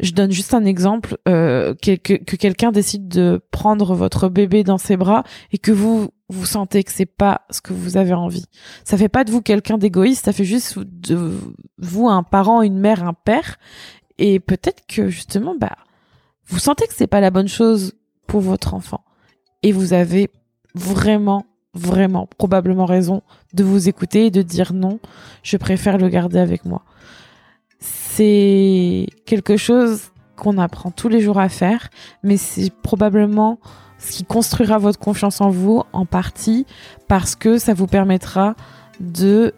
Je 0.00 0.12
donne 0.12 0.30
juste 0.30 0.54
un 0.54 0.64
exemple, 0.64 1.18
euh, 1.28 1.74
que, 1.74 1.94
que, 1.96 2.36
quelqu'un 2.36 2.72
décide 2.72 3.08
de 3.08 3.40
prendre 3.50 3.94
votre 3.94 4.28
bébé 4.28 4.64
dans 4.64 4.78
ses 4.78 4.96
bras 4.96 5.24
et 5.52 5.58
que 5.58 5.72
vous 5.72 6.08
vous 6.30 6.46
sentez 6.46 6.84
que 6.84 6.92
c'est 6.92 7.06
pas 7.06 7.42
ce 7.50 7.60
que 7.60 7.72
vous 7.74 7.96
avez 7.96 8.14
envie. 8.14 8.46
Ça 8.84 8.96
fait 8.96 9.08
pas 9.08 9.24
de 9.24 9.30
vous 9.30 9.42
quelqu'un 9.42 9.76
d'égoïste, 9.76 10.24
ça 10.24 10.32
fait 10.32 10.44
juste 10.44 10.78
de 10.78 11.32
vous 11.78 12.08
un 12.08 12.22
parent, 12.22 12.62
une 12.62 12.78
mère, 12.78 13.04
un 13.04 13.12
père. 13.12 13.58
Et 14.16 14.40
peut-être 14.40 14.86
que 14.86 15.08
justement, 15.08 15.54
bah, 15.58 15.76
vous 16.46 16.58
sentez 16.58 16.86
que 16.86 16.94
c'est 16.94 17.06
pas 17.06 17.20
la 17.20 17.30
bonne 17.30 17.48
chose 17.48 17.94
pour 18.26 18.40
votre 18.40 18.74
enfant. 18.74 19.04
Et 19.62 19.72
vous 19.72 19.92
avez 19.92 20.30
vraiment, 20.74 21.44
vraiment, 21.74 22.26
probablement 22.38 22.86
raison 22.86 23.22
de 23.52 23.64
vous 23.64 23.88
écouter 23.88 24.26
et 24.26 24.30
de 24.30 24.42
dire 24.42 24.72
non, 24.72 24.98
je 25.42 25.56
préfère 25.56 25.98
le 25.98 26.08
garder 26.08 26.38
avec 26.38 26.64
moi 26.64 26.84
c'est 28.20 29.06
quelque 29.24 29.56
chose 29.56 30.10
qu'on 30.36 30.58
apprend 30.58 30.90
tous 30.90 31.08
les 31.08 31.22
jours 31.22 31.40
à 31.40 31.48
faire, 31.48 31.88
mais 32.22 32.36
c'est 32.36 32.70
probablement 32.70 33.58
ce 33.96 34.12
qui 34.12 34.24
construira 34.24 34.76
votre 34.76 34.98
confiance 34.98 35.40
en 35.40 35.48
vous 35.48 35.84
en 35.94 36.04
partie 36.04 36.66
parce 37.08 37.34
que 37.34 37.56
ça 37.56 37.72
vous 37.72 37.86
permettra 37.86 38.56
de 39.00 39.54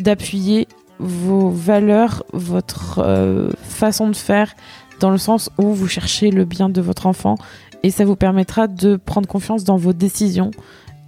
d'appuyer 0.00 0.66
vos 0.98 1.48
valeurs, 1.48 2.24
votre 2.32 2.98
euh, 2.98 3.50
façon 3.62 4.08
de 4.08 4.16
faire 4.16 4.52
dans 4.98 5.10
le 5.10 5.18
sens 5.18 5.48
où 5.56 5.72
vous 5.72 5.86
cherchez 5.86 6.32
le 6.32 6.44
bien 6.44 6.68
de 6.68 6.80
votre 6.80 7.06
enfant 7.06 7.36
et 7.84 7.92
ça 7.92 8.04
vous 8.04 8.16
permettra 8.16 8.66
de 8.66 8.96
prendre 8.96 9.28
confiance 9.28 9.62
dans 9.62 9.76
vos 9.76 9.92
décisions 9.92 10.50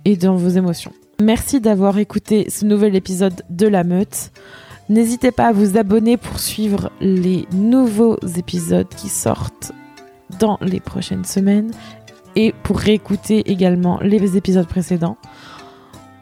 et 0.05 0.17
dans 0.17 0.37
vos 0.37 0.51
émotions. 0.51 0.93
Merci 1.21 1.61
d'avoir 1.61 1.99
écouté 1.99 2.49
ce 2.49 2.65
nouvel 2.65 2.95
épisode 2.95 3.43
de 3.51 3.67
La 3.67 3.83
Meute. 3.83 4.31
N'hésitez 4.89 5.33
pas 5.33 5.49
à 5.49 5.53
vous 5.53 5.77
abonner 5.77 6.17
pour 6.17 6.41
suivre 6.41 6.91
les 7.01 7.47
nouveaux 7.53 8.17
épisodes 8.37 8.89
qui 8.89 9.09
sortent 9.09 9.73
dans 10.41 10.59
les 10.63 10.81
prochaines 10.81 11.25
semaines 11.25 11.73
et 12.37 12.55
pour 12.63 12.79
réécouter 12.79 13.51
également 13.51 13.99
les 14.01 14.37
épisodes 14.37 14.67
précédents. 14.67 15.19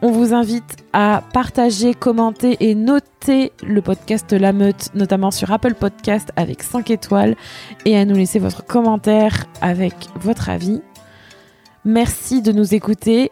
On 0.01 0.11
vous 0.11 0.33
invite 0.33 0.77
à 0.93 1.23
partager, 1.33 1.93
commenter 1.93 2.57
et 2.59 2.75
noter 2.75 3.51
le 3.63 3.81
podcast 3.81 4.31
La 4.33 4.53
Meute, 4.53 4.93
notamment 4.93 5.31
sur 5.31 5.51
Apple 5.51 5.73
Podcast 5.73 6.31
avec 6.35 6.61
5 6.61 6.91
étoiles, 6.91 7.35
et 7.85 7.97
à 7.97 8.05
nous 8.05 8.15
laisser 8.15 8.37
votre 8.37 8.63
commentaire 8.65 9.45
avec 9.61 9.95
votre 10.19 10.49
avis. 10.49 10.81
Merci 11.83 12.41
de 12.41 12.51
nous 12.51 12.75
écouter 12.75 13.31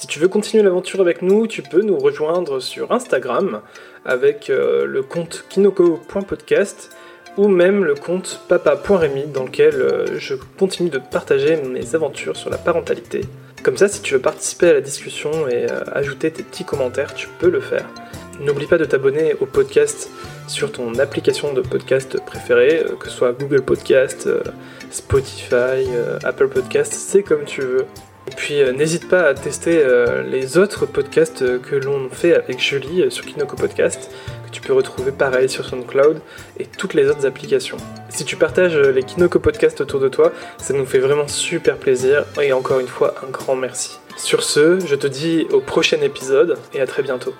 Si 0.00 0.06
tu 0.06 0.18
veux 0.18 0.28
continuer 0.28 0.62
l'aventure 0.62 1.02
avec 1.02 1.20
nous, 1.20 1.46
tu 1.46 1.60
peux 1.60 1.82
nous 1.82 1.98
rejoindre 1.98 2.58
sur 2.58 2.90
Instagram 2.90 3.60
avec 4.06 4.48
euh, 4.48 4.86
le 4.86 5.02
compte 5.02 5.44
kinoko.podcast 5.50 6.96
ou 7.36 7.48
même 7.48 7.84
le 7.84 7.94
compte 7.94 8.40
papa.remy 8.48 9.26
dans 9.26 9.44
lequel 9.44 9.74
euh, 9.74 10.18
je 10.18 10.36
continue 10.58 10.88
de 10.88 10.96
partager 10.96 11.56
mes 11.56 11.94
aventures 11.94 12.34
sur 12.34 12.48
la 12.48 12.56
parentalité. 12.56 13.20
Comme 13.62 13.76
ça, 13.76 13.88
si 13.88 14.00
tu 14.00 14.14
veux 14.14 14.20
participer 14.20 14.70
à 14.70 14.72
la 14.72 14.80
discussion 14.80 15.46
et 15.48 15.70
euh, 15.70 15.82
ajouter 15.92 16.30
tes 16.30 16.44
petits 16.44 16.64
commentaires, 16.64 17.12
tu 17.12 17.28
peux 17.38 17.50
le 17.50 17.60
faire. 17.60 17.86
N'oublie 18.40 18.66
pas 18.66 18.78
de 18.78 18.86
t'abonner 18.86 19.34
au 19.38 19.44
podcast 19.44 20.08
sur 20.48 20.72
ton 20.72 20.98
application 20.98 21.52
de 21.52 21.60
podcast 21.60 22.18
préférée, 22.24 22.86
que 22.98 23.06
ce 23.10 23.14
soit 23.14 23.32
Google 23.32 23.60
Podcast, 23.60 24.26
Spotify, 24.90 25.84
Apple 26.24 26.48
Podcast, 26.48 26.94
c'est 26.94 27.22
comme 27.22 27.44
tu 27.44 27.60
veux. 27.60 27.84
Et 28.30 28.34
puis 28.36 28.62
n'hésite 28.72 29.08
pas 29.08 29.22
à 29.28 29.34
tester 29.34 29.84
les 30.30 30.56
autres 30.56 30.86
podcasts 30.86 31.60
que 31.60 31.74
l'on 31.74 32.08
fait 32.10 32.34
avec 32.34 32.60
Julie 32.60 33.10
sur 33.10 33.24
Kinoko 33.26 33.56
Podcast 33.56 34.10
tu 34.50 34.60
peux 34.60 34.72
retrouver 34.72 35.12
pareil 35.12 35.48
sur 35.48 35.64
SoundCloud 35.64 36.20
et 36.58 36.66
toutes 36.66 36.94
les 36.94 37.08
autres 37.08 37.26
applications. 37.26 37.76
Si 38.08 38.24
tu 38.24 38.36
partages 38.36 38.76
les 38.76 39.02
Kinoko 39.02 39.38
Podcasts 39.38 39.80
autour 39.80 40.00
de 40.00 40.08
toi, 40.08 40.32
ça 40.58 40.74
nous 40.74 40.86
fait 40.86 40.98
vraiment 40.98 41.28
super 41.28 41.76
plaisir 41.76 42.24
et 42.40 42.52
encore 42.52 42.80
une 42.80 42.88
fois 42.88 43.14
un 43.26 43.30
grand 43.30 43.56
merci. 43.56 43.98
Sur 44.16 44.42
ce, 44.42 44.80
je 44.84 44.94
te 44.94 45.06
dis 45.06 45.46
au 45.52 45.60
prochain 45.60 46.00
épisode 46.02 46.58
et 46.74 46.80
à 46.80 46.86
très 46.86 47.02
bientôt. 47.02 47.34